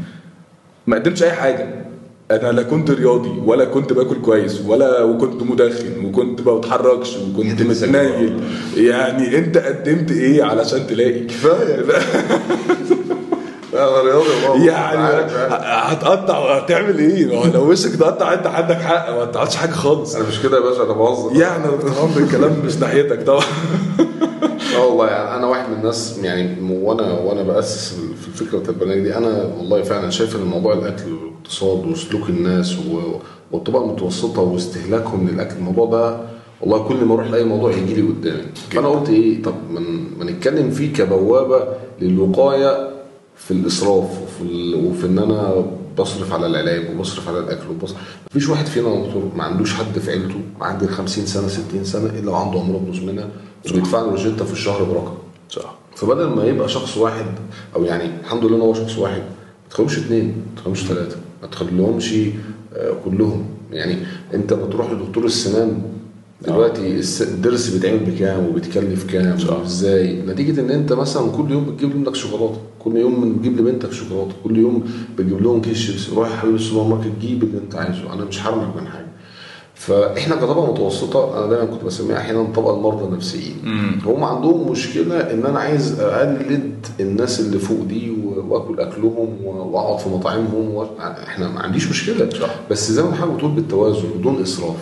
ما 0.87 0.95
قدمتش 0.95 1.23
أي 1.23 1.31
حاجة. 1.31 1.85
أنا 2.31 2.51
لا 2.51 2.63
كنت 2.63 2.91
رياضي 2.91 3.31
ولا 3.45 3.65
كنت 3.65 3.93
باكل 3.93 4.21
كويس 4.21 4.61
ولا 4.67 5.03
وكنت 5.03 5.43
مدخن 5.43 6.05
وكنت 6.05 6.41
ما 6.47 6.57
بتحركش 6.57 7.17
وكنت 7.17 7.61
متنيل 7.61 8.39
يعني 8.77 9.37
أنت 9.37 9.57
قدمت 9.57 10.11
إيه 10.11 10.43
علشان 10.43 10.87
تلاقي؟ 10.87 11.19
كفاية. 11.19 11.85
أنا 13.73 14.01
رياضي 14.01 14.65
يعني. 14.65 15.25
هتقطع 15.65 16.37
وهتعمل 16.37 16.99
إيه؟ 16.99 17.51
لو 17.53 17.71
وشك 17.71 17.95
تقطع 17.95 18.33
أنت 18.33 18.47
عندك 18.47 18.75
حق. 18.81 19.09
ما 19.09 19.25
تقطعش 19.25 19.55
حاجة 19.55 19.71
خالص. 19.71 20.15
أنا 20.15 20.27
مش 20.27 20.41
كده 20.41 20.57
يا 20.57 20.63
باشا 20.63 20.83
أنا 20.83 20.93
بهزر. 20.93 21.35
يعني 21.41 21.63
عمرو 22.01 22.23
الكلام 22.23 22.61
مش 22.65 22.75
ناحيتك 22.77 23.23
طبعا. 23.23 23.43
آه 24.75 24.87
والله 24.87 25.07
يعني 25.07 25.35
أنا 25.35 25.47
واحد 25.47 25.69
من 25.69 25.75
الناس 25.77 26.17
يعني 26.23 26.71
وأنا 26.71 27.19
وأنا 27.19 27.43
بأسس 27.43 27.93
في 28.21 28.45
فكره 28.45 28.69
البرنامج 28.69 29.01
دي 29.01 29.15
أنا 29.17 29.43
والله 29.57 29.81
فعلا 29.83 30.09
شايف 30.09 30.35
إن 30.35 30.41
موضوع 30.41 30.73
الأكل 30.73 31.13
والاقتصاد 31.13 31.85
وسلوك 31.85 32.29
الناس 32.29 32.75
والطبقه 33.51 33.83
المتوسطة 33.85 34.41
واستهلاكهم 34.41 35.27
للأكل 35.29 35.55
الموضوع 35.55 35.85
ده 35.85 36.17
والله 36.61 36.87
كل 36.87 37.05
ما 37.05 37.13
أروح 37.13 37.27
لأي 37.31 37.43
موضوع 37.43 37.71
يجي 37.71 37.93
لي 37.93 38.01
قدامي 38.01 38.41
فأنا 38.69 38.87
قلت 38.87 39.09
إيه 39.09 39.43
طب 39.43 39.53
ما 40.19 40.25
نتكلم 40.25 40.69
فيه 40.71 40.93
كبوابة 40.93 41.63
للوقاية 42.01 42.89
في 43.37 43.51
الإسراف 43.51 44.09
وفي. 44.23 44.73
وفي 44.75 45.05
إن 45.07 45.19
أنا 45.19 45.65
بصرف 45.99 46.33
على 46.33 46.47
العلاج 46.47 46.83
وبصرف 46.95 47.29
على 47.29 47.39
الأكل 47.39 47.69
وبصرف 47.69 47.97
مفيش 48.31 48.49
واحد 48.49 48.65
فينا 48.65 48.89
دكتور 49.05 49.23
ما 49.35 49.43
عندوش 49.43 49.73
حد 49.73 49.99
في 49.99 50.11
عيلته 50.11 50.39
معدي 50.59 50.85
ال 50.85 50.89
50 50.89 51.25
سنة 51.25 51.47
60 51.47 51.83
سنة 51.83 52.09
إلا 52.19 52.31
وعنده 52.31 52.61
أمراض 52.61 52.81
مزمنة 52.87 53.29
وبيدفع 53.71 54.01
له 54.01 54.09
روجيتا 54.09 54.45
في 54.45 54.53
الشهر 54.53 54.83
برقم. 54.83 55.13
صح. 55.49 55.75
فبدل 55.95 56.25
ما 56.27 56.43
يبقى 56.45 56.69
شخص 56.69 56.97
واحد 56.97 57.25
أو 57.75 57.83
يعني 57.83 58.09
الحمد 58.21 58.45
لله 58.45 58.55
إن 58.55 58.61
هو 58.61 58.73
شخص 58.73 58.97
واحد 58.97 59.19
ما 59.21 59.69
تخليهمش 59.69 59.97
اثنين 59.97 60.25
ما 60.25 60.55
تخليهمش 60.61 60.83
ثلاثة 60.85 61.17
ما 61.41 61.47
تخليهمش 61.47 62.13
آه، 62.75 62.93
كلهم. 63.05 63.45
يعني 63.71 63.95
أنت 64.33 64.53
بتروح 64.53 64.91
لدكتور 64.91 65.25
السنان 65.25 65.81
دلوقتي 66.41 66.87
الس- 66.99 67.21
الضرس 67.21 67.69
بيتعمل 67.69 67.99
بكام 67.99 68.45
وبيتكلف 68.47 69.11
كام. 69.11 69.37
وإزاي؟ 69.61 70.21
نتيجة 70.21 70.61
إن 70.61 70.69
أنت 70.71 70.93
مثلا 70.93 71.31
كل 71.31 71.51
يوم 71.51 71.65
بتجيب 71.65 71.89
لابنك 71.89 72.15
شوكولاتة 72.15 72.57
كل 72.79 72.95
يوم 72.97 73.33
بتجيب 73.35 73.57
لبنتك 73.59 73.91
شوكولاتة 73.91 74.31
كل 74.43 74.57
يوم 74.57 74.83
بتجيب 75.17 75.43
لهم 75.43 75.61
كيس 75.61 75.77
شيبسي 75.77 76.15
روح 76.15 76.31
يا 76.31 76.35
حبيبي 76.35 76.55
السوبر 76.57 76.95
ماركت 76.95 77.11
جيب 77.21 77.43
اللي 77.43 77.57
أنت 77.57 77.75
عايزه 77.75 78.13
أنا 78.13 78.25
مش 78.25 78.39
حرمك 78.39 78.75
من 78.81 78.87
حاجة. 78.87 79.04
فإحنا 79.87 80.35
كطبقة 80.35 80.71
متوسطة 80.71 81.37
أنا 81.37 81.47
دايما 81.47 81.65
كنت 81.65 81.83
بسميها 81.83 82.17
أحيانا 82.17 82.47
طبقة 82.55 82.75
المرضى 82.75 83.05
النفسيين. 83.05 83.55
هم 84.05 84.23
عندهم 84.23 84.71
مشكلة 84.71 85.17
إن 85.19 85.45
أنا 85.45 85.59
عايز 85.59 85.99
أقلد 85.99 86.85
الناس 86.99 87.39
اللي 87.39 87.59
فوق 87.59 87.79
دي 87.89 88.13
وآكل 88.49 88.79
أكلهم 88.79 89.29
وأقعد 89.45 89.99
في 89.99 90.09
مطاعمهم 90.09 90.75
و... 90.75 90.85
إحنا 91.27 91.47
ما 91.47 91.59
عنديش 91.59 91.89
مشكلة. 91.89 92.29
صح. 92.29 92.55
بس 92.71 92.91
زي 92.91 93.03
ما 93.03 93.15
حضرتك 93.15 93.33
بتقول 93.35 93.51
بالتوازن 93.51 94.03
بدون 94.19 94.41
إسراف. 94.41 94.75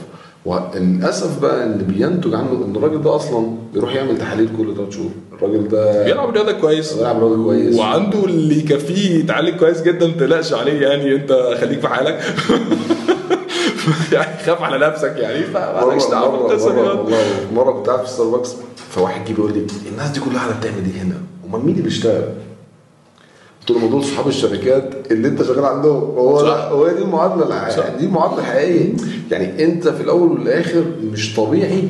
وللأسف 0.45 1.41
بقى 1.41 1.63
اللي 1.65 1.83
بينتج 1.83 2.33
عنه 2.33 2.63
إن 2.65 2.75
الراجل 2.75 3.01
ده 3.01 3.15
أصلا 3.15 3.47
بيروح 3.73 3.95
يعمل 3.95 4.17
تحاليل 4.17 4.49
كل 4.57 4.75
ثلاث 4.75 4.89
شهور. 4.95 5.11
الراجل 5.33 5.67
ده 5.67 6.03
بيلعب 6.03 6.29
رياضة 6.29 6.51
كويس. 6.51 6.93
بيلعب 6.93 7.19
رياضة 7.19 7.43
كويس. 7.43 7.75
وعنده 7.75 8.25
اللي 8.25 8.57
يكفيه 8.59 9.19
يتعالج 9.19 9.55
كويس 9.59 9.81
جدا 9.81 10.07
ما 10.07 10.13
تقلقش 10.13 10.53
عليه 10.53 10.81
يعني 10.87 11.15
أنت 11.15 11.31
خليك 11.61 11.79
في 11.79 11.87
حالك. 11.87 12.19
يعني 14.13 14.43
خاف 14.43 14.61
على 14.61 14.87
نفسك 14.87 15.13
يعني. 15.17 15.43
فمالكش 15.43 16.05
دعوة 16.05 16.37
بالقصة 16.47 17.03
دي 17.05 17.55
مرة 17.55 17.71
كنت 17.71 17.89
قاعد 17.89 18.05
في 18.05 18.11
ستاربكس 18.11 18.55
فواحد 18.89 19.25
جه 19.25 19.33
بيقول 19.33 19.53
لي 19.53 19.67
الناس 19.91 20.09
دي 20.09 20.19
كلها 20.19 20.37
قاعدة 20.39 20.55
بتعمل 20.59 20.83
إيه 20.95 21.01
هنا؟ 21.01 21.15
أمال 21.49 21.61
مين 21.65 21.69
اللي 21.69 21.81
بيشتغل؟ 21.81 22.23
قلت 23.69 23.81
له 23.81 23.89
دول 23.89 24.03
صحاب 24.03 24.27
الشركات 24.27 25.11
اللي 25.11 25.27
أنت 25.27 25.43
شغال 25.43 25.65
عندهم. 25.65 26.01
هو 26.01 26.39
هو 26.39 26.87
دي 26.87 27.01
المعادلة. 27.01 27.45
دي 27.99 28.05
المعادلة 28.05 28.39
الحقيقية. 28.39 28.93
يعني 29.31 29.63
أنت 29.63 29.87
في 29.87 30.01
الأول 30.03 30.31
والآخر 30.31 30.83
مش 31.03 31.35
طبيعي 31.35 31.89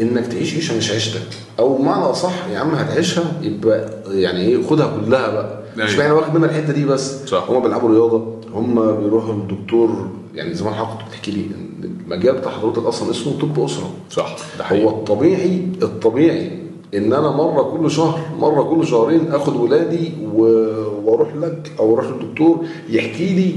إنك 0.00 0.26
تعيش 0.26 0.54
عيشة 0.54 0.76
مش 0.76 0.90
عيشتك. 0.90 1.20
أو 1.58 1.76
بمعنى 1.76 2.14
صح 2.14 2.32
يا 2.52 2.58
عم 2.58 2.74
هتعيشها 2.74 3.24
يبقى 3.42 3.88
يعني 4.08 4.40
إيه 4.40 4.62
خدها 4.66 4.86
كلها 4.86 5.30
بقى. 5.30 5.63
مش 5.76 5.90
أيوة. 5.90 6.02
معنى 6.02 6.12
واخد 6.12 6.34
منها 6.34 6.48
الحتة 6.50 6.72
دي 6.72 6.84
بس. 6.84 7.24
صح. 7.26 7.50
هم 7.50 7.62
بيلعبوا 7.62 7.88
رياضة 7.90 8.24
هم 8.54 8.74
بيروحوا 8.96 9.34
للدكتور 9.34 10.08
يعني 10.34 10.54
زمان 10.54 10.74
حضرتك 10.74 10.92
كنت 10.98 11.08
بتحكي 11.08 11.30
لي 11.30 11.44
المجال 11.84 12.34
بتاع 12.36 12.52
حضرتك 12.52 12.82
أصلا 12.84 13.10
اسمه 13.10 13.32
طب 13.40 13.64
أسرة. 13.64 13.90
صح. 14.10 14.36
ده 14.58 14.64
هو 14.64 14.68
حقيقي 14.68 14.88
الطبيعي 14.88 15.68
الطبيعي 15.82 16.58
إن 16.94 17.12
أنا 17.12 17.30
مرة 17.30 17.62
كل 17.62 17.90
شهر 17.90 18.20
مرة 18.38 18.62
كل 18.62 18.86
شهرين 18.86 19.32
آخد 19.32 19.56
ولادي 19.56 20.12
و- 20.34 20.84
وأروح 21.04 21.36
لك 21.36 21.72
أو 21.80 21.94
أروح 21.94 22.06
للدكتور 22.06 22.64
يحكي 22.90 23.34
لي 23.34 23.54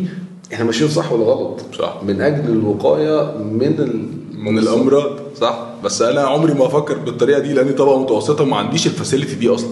إحنا 0.53 0.65
ماشيين 0.65 0.89
صح 0.89 1.11
ولا 1.11 1.23
غلط. 1.23 1.61
صح. 1.79 1.97
من 2.07 2.21
أجل 2.21 2.49
الوقاية 2.51 3.37
من 3.37 3.61
ال... 3.79 4.07
من 4.43 4.59
الأمراض. 4.59 5.11
صح. 5.41 5.67
بس 5.83 6.01
أنا 6.01 6.21
عمري 6.21 6.53
ما 6.53 6.65
أفكر 6.65 6.97
بالطريقة 6.97 7.39
دي 7.39 7.53
لأني 7.53 7.71
طبقه 7.73 7.99
متوسطة 7.99 8.43
وما 8.43 8.55
عنديش 8.57 8.87
ال 8.87 8.92
facility 8.92 9.35
دي 9.35 9.49
أصلا. 9.49 9.69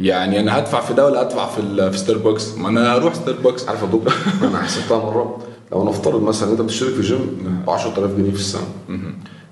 يعني 0.00 0.40
أنا 0.40 0.58
هدفع 0.58 0.80
في 0.80 0.94
ده 0.94 1.06
ولا 1.06 1.22
هدفع 1.22 1.46
في 1.48 1.90
في 1.92 1.98
ستاربكس 1.98 2.54
ما 2.54 2.68
أنا 2.68 2.94
هروح 2.94 3.14
ستاربكس 3.14 3.68
عارف 3.68 3.82
يا 3.82 3.86
دكتور؟ 3.86 4.12
أنا 4.48 4.58
حسبتها 4.58 5.04
مرة. 5.04 5.38
لو 5.72 5.88
نفترض 5.88 6.22
مثلا 6.22 6.52
أنت 6.52 6.60
بتشترك 6.60 6.94
في 6.94 7.00
جيم 7.00 7.18
ب 7.66 7.70
10000 7.70 8.10
جنيه 8.16 8.30
في 8.30 8.36
السنة. 8.36 8.62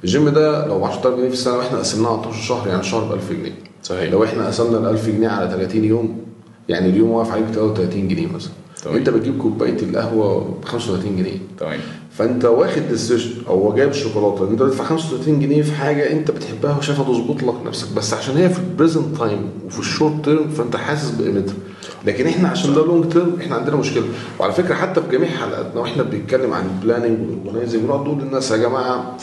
الجيم 0.04 0.28
ده 0.28 0.66
لو 0.66 0.78
ب 0.78 0.84
10000 0.84 1.16
جنيه 1.16 1.28
في 1.28 1.34
السنة 1.34 1.56
وإحنا 1.56 1.78
قسمناه 1.78 2.08
على 2.10 2.20
12 2.20 2.42
شهر 2.42 2.68
يعني 2.68 2.80
الشهر 2.80 3.04
ب 3.04 3.12
1000 3.12 3.32
جنيه. 3.32 3.54
صحيح. 3.82 4.12
لو 4.12 4.24
إحنا 4.24 4.46
قسمنا 4.46 4.78
ال 4.78 4.86
1000 4.86 5.06
جنيه 5.08 5.28
على 5.28 5.50
30 5.50 5.84
يوم 5.84 6.20
يعني 6.68 6.88
اليوم 6.88 7.10
واقف 7.10 7.30
عليك 7.32 7.46
33 7.46 8.08
جنيه 8.08 8.26
مثلا. 8.26 8.52
تمام. 8.82 8.94
وأنت 8.94 9.10
بتجيب 9.10 9.38
كوباية 9.38 9.76
القهوة 9.82 10.58
ب 10.62 10.64
35 10.64 11.16
جنيه. 11.16 11.38
تمام 11.58 11.80
فانت 12.18 12.44
واخد 12.44 12.82
decision 12.90 13.30
أو 13.48 13.74
جايب 13.74 13.90
الشوكولاته 13.90 14.44
ان 14.44 14.50
انت 14.50 14.60
تدفع 14.60 14.84
35 14.84 15.40
جنيه 15.40 15.62
في 15.62 15.72
حاجة 15.72 16.12
انت 16.12 16.30
بتحبها 16.30 16.76
وشايفها 16.78 17.04
تظبط 17.04 17.42
لك 17.42 17.66
نفسك 17.66 17.92
بس 17.96 18.14
عشان 18.14 18.36
هي 18.36 18.48
في 18.48 18.58
ال 18.58 18.66
present 18.66 19.16
time 19.18 19.50
وفي 19.66 19.78
ال 19.78 19.86
short 19.86 20.24
term 20.24 20.48
فانت 20.48 20.76
حاسس 20.76 21.10
بقيمتها. 21.10 21.54
لكن 22.06 22.26
إحنا 22.26 22.48
عشان 22.48 22.74
ده 22.74 22.86
long 22.86 23.12
term 23.12 23.36
إحنا 23.40 23.56
عندنا 23.56 23.76
مشكلة. 23.76 24.04
وعلى 24.40 24.52
فكرة 24.52 24.74
حتى 24.74 25.02
في 25.02 25.08
جميع 25.16 25.28
حلقاتنا 25.28 25.80
وإحنا 25.80 26.02
بنتكلم 26.02 26.52
عن 26.52 26.64
ال 26.66 26.72
planning 26.72 27.18
وال 27.20 27.31
organizing 27.31 27.82
بنقعد 27.82 28.00
نقول 28.00 28.18
للناس 28.22 28.50
يا 28.50 28.56
جماعة 28.56 29.16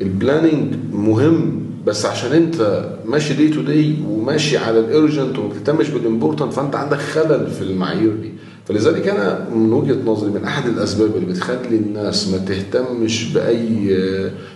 ال 0.00 0.08
planning 0.08 0.74
مهم 0.92 1.60
بس 1.86 2.06
عشان 2.06 2.32
انت 2.32 2.88
ماشي 3.06 3.34
day 3.34 3.48
to 3.48 3.60
day 3.62 3.96
وماشي 4.08 4.58
على 4.58 4.78
ال 4.80 4.88
urgent 4.88 5.38
وما 5.38 5.48
بتهتمش 5.48 5.88
بال 5.88 6.00
important 6.00 6.52
فانت 6.52 6.76
عندك 6.76 6.98
خلل 6.98 7.46
في 7.50 7.62
المعايير 7.62 8.12
دي. 8.16 8.32
فلذلك 8.68 9.08
أنا 9.08 9.48
من 9.54 9.72
وجهة 9.72 9.96
نظري 10.06 10.30
من 10.30 10.44
أحد 10.44 10.66
الأسباب 10.68 11.16
اللي 11.16 11.26
بتخلي 11.26 11.76
الناس 11.76 12.28
ما 12.28 12.38
تهتمش 12.38 13.32
بأي 13.32 13.96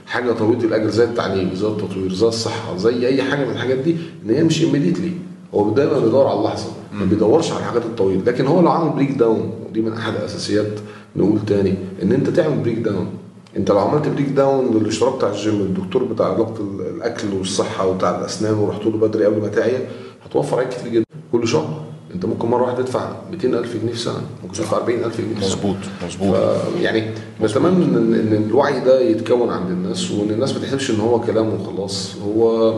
حاجة 0.07 0.33
طويله 0.33 0.65
الاجل 0.65 0.91
زي 0.91 1.05
التعليم 1.05 1.51
زي 1.55 1.67
التطوير 1.67 2.13
زي 2.15 2.27
الصحة 2.27 2.77
زي 2.77 3.07
أي 3.07 3.23
حاجة 3.23 3.45
من 3.45 3.51
الحاجات 3.53 3.79
دي 3.79 3.97
إن 4.25 4.31
هي 4.31 4.45
مش 4.45 4.63
immediately 4.65 5.13
هو 5.55 5.71
دايما 5.71 5.99
بيدور 6.01 6.27
على 6.27 6.39
اللحظة 6.39 6.67
ما 6.93 7.05
بيدورش 7.05 7.51
على 7.53 7.61
الحاجات 7.61 7.83
الطويله 7.85 8.23
لكن 8.27 8.47
هو 8.47 8.61
لو 8.61 8.69
عمل 8.71 8.91
break 8.91 9.11
down 9.11 9.51
ودي 9.69 9.81
من 9.81 9.93
أحد 9.93 10.15
اساسيات 10.17 10.73
نقول 11.17 11.39
تاني 11.47 11.75
إن 12.03 12.13
أنت 12.13 12.29
تعمل 12.31 12.59
break 12.59 12.79
down 12.79 13.07
أنت 13.57 13.71
لو 13.71 13.79
عملت 13.79 14.09
break 14.09 14.29
down 14.29 14.77
للاشتراك 14.77 15.15
بتاع 15.17 15.31
الجيم 15.31 15.55
الدكتور 15.61 16.05
بتاع 16.05 16.27
علاقة 16.27 16.61
الأكل 16.97 17.29
والصحة 17.39 17.87
وبتاع 17.87 18.19
الأسنان 18.21 18.55
ورحت 18.55 18.85
له 18.85 18.91
بدري 18.91 19.25
قبل 19.25 19.41
ما 19.41 19.49
تعيا 19.49 19.89
هتوفر 20.25 20.57
عليك 20.57 20.69
كتير 20.69 20.93
جدا. 20.93 21.05
كل 21.33 21.49
شهر. 21.49 21.81
انت 22.15 22.25
ممكن 22.25 22.49
مرة 22.49 22.63
واحدة 22.63 22.83
تدفع 22.83 23.13
200000 23.31 23.77
جنيه 23.77 23.93
في 23.93 23.99
سنه 23.99 24.23
ممكن 24.43 24.55
تدفع 24.59 24.77
40000 24.77 25.21
جنيه 25.21 25.35
في 25.35 25.41
سنه 25.41 25.49
مظبوط 25.49 25.77
مظبوط. 26.07 26.37
يعني 26.81 27.11
بتمنى 27.43 27.85
ان 27.85 28.15
إن 28.15 28.45
الوعي 28.49 28.81
ده 28.81 29.01
يتكون 29.01 29.51
عند 29.51 29.71
الناس 29.71 30.11
وإن 30.11 30.31
الناس 30.31 30.55
ما 30.55 30.61
تحسبش 30.61 30.91
إن 30.91 31.01
هو 31.01 31.21
كلام 31.21 31.49
وخلاص. 31.55 32.17
هو 32.17 32.73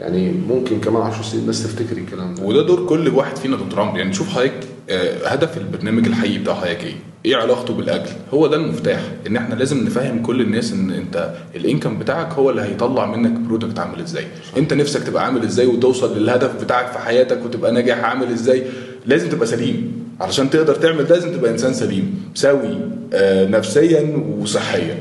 يعني 0.00 0.32
ممكن 0.48 0.80
كمان 0.80 1.02
10 1.02 1.22
سنين 1.22 1.42
الناس 1.42 1.62
تفتكر 1.62 1.96
الكلام 1.96 2.34
ده. 2.34 2.42
وده 2.44 2.62
دور 2.62 2.86
كل 2.86 3.08
واحد 3.08 3.36
فينا 3.36 3.56
دكتور 3.56 3.80
عمرو. 3.80 3.96
يعني 3.96 4.12
شوف 4.12 4.28
حضرتك 4.28 4.60
آه، 4.90 5.28
هدف 5.28 5.56
البرنامج 5.58 6.06
الحقيقي 6.06 6.38
بتاع 6.38 6.54
حضرتك 6.54 6.84
إيه؟ 6.84 6.94
إيه 7.26 7.36
علاقته 7.36 7.74
بالأكل؟ 7.74 8.10
هو 8.34 8.46
ده 8.46 8.56
المفتاح 8.56 9.00
إن 9.26 9.36
إحنا 9.36 9.54
لازم 9.54 9.84
نفهم 9.84 10.22
كل 10.22 10.40
الناس 10.40 10.72
إن 10.72 10.90
أنت 10.90 11.34
الإنكم 11.56 11.98
بتاعك 11.98 12.32
هو 12.32 12.50
اللي 12.50 12.62
هيطلع 12.62 13.06
منك 13.06 13.40
برودكت 13.40 13.78
عامل 13.78 14.00
إزاي؟ 14.00 14.24
أنت 14.56 14.74
نفسك 14.74 15.02
تبقى 15.02 15.24
عامل 15.24 15.42
إزاي 15.42 15.66
وتوصل 15.66 16.18
للهدف 16.18 16.64
بتاعك 16.64 16.92
في 16.92 16.98
حياتك 16.98 17.44
وتبقى 17.44 17.72
ناجح 17.72 17.98
عامل 18.04 18.32
إزاي؟ 18.32 18.64
لازم 19.06 19.28
تبقى 19.28 19.46
سليم 19.46 19.92
علشان 20.20 20.50
تقدر 20.50 20.74
تعمل 20.74 21.04
ده 21.04 21.14
لازم 21.14 21.32
تبقى 21.32 21.50
إنسان 21.50 21.74
سليم 21.74 22.24
سوي 22.34 22.78
آه، 23.14 23.46
نفسيا 23.48 24.22
وصحيا 24.38 25.00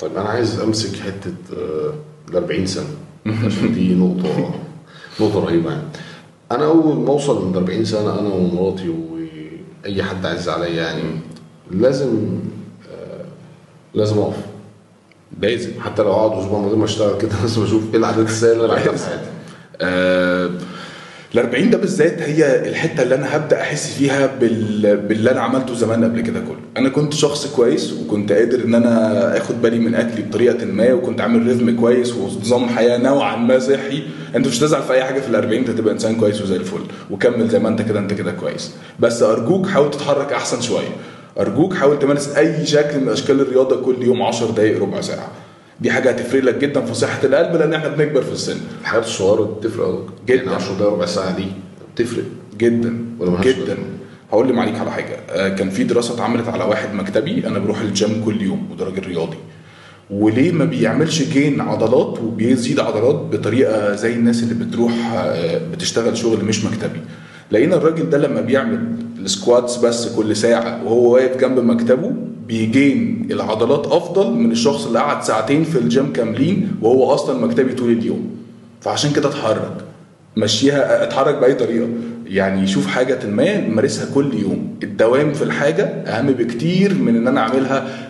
طيب 0.00 0.16
أنا 0.16 0.28
عايز 0.28 0.60
أمسك 0.60 0.96
حتة 1.00 1.34
آه، 1.58 1.92
ال 2.30 2.36
40 2.36 2.66
سنه 2.66 2.86
عشان 3.26 3.74
دي 3.74 3.94
نقطة 3.94 4.54
نقطة 5.20 5.44
رهيبة 5.44 5.70
يعني 5.70 5.82
أنا 6.52 6.64
أول 6.64 6.96
ما 6.96 7.08
أوصل 7.08 7.48
من 7.48 7.56
40 7.56 7.84
سنة 7.84 8.20
أنا 8.20 8.28
ومراتي 8.28 8.88
وأي 8.88 10.02
حد 10.02 10.26
عايز 10.26 10.48
عليا 10.48 10.68
يعني 10.82 11.02
لازم 11.70 12.38
آه، 12.92 13.24
لازم 13.94 14.18
أقف. 14.18 14.36
لازم. 15.40 15.70
حتى 15.80 16.02
لو 16.02 16.12
أقعد 16.12 16.38
أسبوع 16.38 16.58
من 16.60 16.66
غير 16.68 16.76
ما 16.76 16.84
أشتغل 16.84 17.20
كده 17.20 17.30
لازم 17.42 17.62
أشوف 17.62 17.82
إيه 17.92 17.98
العادات 17.98 18.26
السيئه 18.26 18.52
اللي 18.52 18.64
أنا 18.64 18.74
بعملها 18.74 18.92
في 18.96 19.06
حياتي. 19.06 19.22
آه 19.80 20.50
ال 21.34 21.38
40 21.38 21.70
ده 21.70 21.78
بالذات 21.78 22.22
هي 22.22 22.68
الحتة 22.68 23.02
اللي 23.02 23.14
أنا 23.14 23.36
هبدأ 23.36 23.60
أحس 23.60 23.94
فيها 23.94 24.26
بال... 24.26 24.96
باللي 24.96 25.30
أنا 25.30 25.40
عملته 25.40 25.74
زمان 25.74 26.04
قبل 26.04 26.20
كده 26.20 26.40
كله. 26.40 26.58
أنا 26.76 26.88
كنت 26.88 27.14
شخص 27.14 27.46
كويس 27.46 27.92
وكنت 27.92 28.32
قادر 28.32 28.64
إن 28.64 28.74
أنا 28.74 29.36
آخد 29.36 29.62
بالي 29.62 29.78
من 29.78 29.94
أكلي 29.94 30.22
بطريقة 30.22 30.64
ما 30.64 30.92
وكنت 30.92 31.20
عامل 31.20 31.46
ريتم 31.46 31.76
كويس 31.80 32.12
ونظام 32.12 32.68
حياة 32.68 32.98
نوعا 32.98 33.36
ما 33.36 33.58
صحي. 33.58 34.02
أنت 34.36 34.46
مش 34.46 34.58
هتزعل 34.58 34.82
في 34.82 34.92
أي 34.92 35.04
حاجة 35.04 35.20
في 35.20 35.28
ال 35.28 35.36
40 35.36 35.54
أنت 35.58 35.70
تبقى 35.70 35.94
إنسان 35.94 36.16
كويس 36.16 36.42
وزي 36.42 36.56
الفل. 36.56 36.82
وكمل 37.10 37.48
زي 37.48 37.58
ما 37.58 37.68
أنت 37.68 37.82
كده 37.82 37.98
أنت 37.98 38.12
كده 38.12 38.32
كويس. 38.32 38.70
بس 39.00 39.22
أرجوك 39.22 39.66
حاول 39.66 39.90
تتحرك 39.90 40.32
أحسن 40.32 40.60
شوية. 40.60 40.88
أرجوك 41.40 41.74
حاول 41.74 41.98
تمارس 41.98 42.28
أي 42.36 42.66
شكل 42.66 43.00
من 43.00 43.08
أشكال 43.08 43.40
الرياضة 43.40 43.82
كل 43.84 44.02
يوم 44.02 44.22
10 44.22 44.50
دقائق 44.50 44.82
ربع 44.82 45.00
ساعة. 45.00 45.28
دي 45.80 45.90
حاجة 45.90 46.10
هتفرق 46.10 46.42
لك 46.42 46.54
جدا 46.58 46.80
في 46.84 46.94
صحة 46.94 47.18
القلب 47.24 47.56
لأن 47.56 47.74
إحنا 47.74 47.88
بنكبر 47.88 48.22
في 48.22 48.32
السن. 48.32 48.56
الحاجات 48.80 49.04
الصغيرة 49.04 49.42
بتفرق 49.44 49.84
أوي. 49.86 50.04
جدا. 50.26 50.42
يعني 50.42 50.54
10 50.54 50.74
دقايق 50.74 50.92
ربع 50.92 51.06
ساعة 51.06 51.36
دي 51.36 51.44
بتفرق. 51.94 52.24
جدا. 52.58 52.98
ولا 53.18 53.40
جدا؟ 53.40 53.76
هقول 54.32 54.46
لي 54.46 54.52
معليك 54.52 54.78
على 54.78 54.90
حاجة. 54.92 55.16
آه، 55.30 55.48
كان 55.48 55.70
في 55.70 55.84
دراسة 55.84 56.14
اتعملت 56.14 56.48
على 56.48 56.64
واحد 56.64 56.94
مكتبي 56.94 57.46
أنا 57.46 57.58
بروح 57.58 57.80
الجيم 57.80 58.22
كل 58.24 58.42
يوم 58.42 58.68
وده 58.72 58.84
راجل 58.84 59.06
رياضي 59.06 59.36
وليه 60.10 60.52
ما 60.52 60.64
بيعملش 60.64 61.22
gain 61.22 61.60
عضلات 61.60 62.18
وبيزيد 62.22 62.80
عضلات 62.80 63.14
بطريقة 63.14 63.94
زي 63.96 64.12
الناس 64.12 64.42
اللي 64.42 64.64
بتروح 64.64 64.92
آه، 65.14 65.58
بتشتغل 65.72 66.16
شغل 66.16 66.44
مش 66.44 66.64
مكتبي؟ 66.64 67.00
لقينا 67.50 67.76
الراجل 67.76 68.10
ده 68.10 68.18
لما 68.18 68.40
بيعمل 68.40 68.84
ال 69.24 69.31
squats 69.31 69.76
بس 69.76 70.08
كل 70.16 70.36
ساعة 70.36 70.84
وهو 70.84 71.14
واقف 71.14 71.36
جنب 71.36 71.58
مكتبه 71.58 72.12
بي 72.46 72.73
gain 72.73 73.28
العضلات 73.30 73.86
أفضل 73.86 74.30
من 74.32 74.50
الشخص 74.50 74.86
اللي 74.86 74.98
قعد 74.98 75.22
ساعتين 75.22 75.64
في 75.64 75.78
الجيم 75.78 76.12
كاملين 76.12 76.76
وهو 76.82 77.14
أصلا 77.14 77.46
مكتبي 77.46 77.74
طول 77.74 77.90
اليوم. 77.92 78.30
فعشان 78.80 79.12
كده 79.12 79.28
اتحرك. 79.28 79.72
مشيها 80.36 81.04
اتحرك 81.04 81.34
بأي 81.38 81.54
طريقة. 81.54 81.88
يعني 82.26 82.66
شوف 82.66 82.86
حاجة 82.86 83.26
ما 83.26 83.68
مارسها 83.68 84.14
كل 84.14 84.34
يوم. 84.34 84.74
الدوام 84.82 85.32
في 85.32 85.42
الحاجة 85.44 85.84
أهم 85.84 86.26
بكتير 86.26 86.94
من 86.94 87.16
إن 87.16 87.28
أنا 87.28 87.40
أعملها 87.40 88.08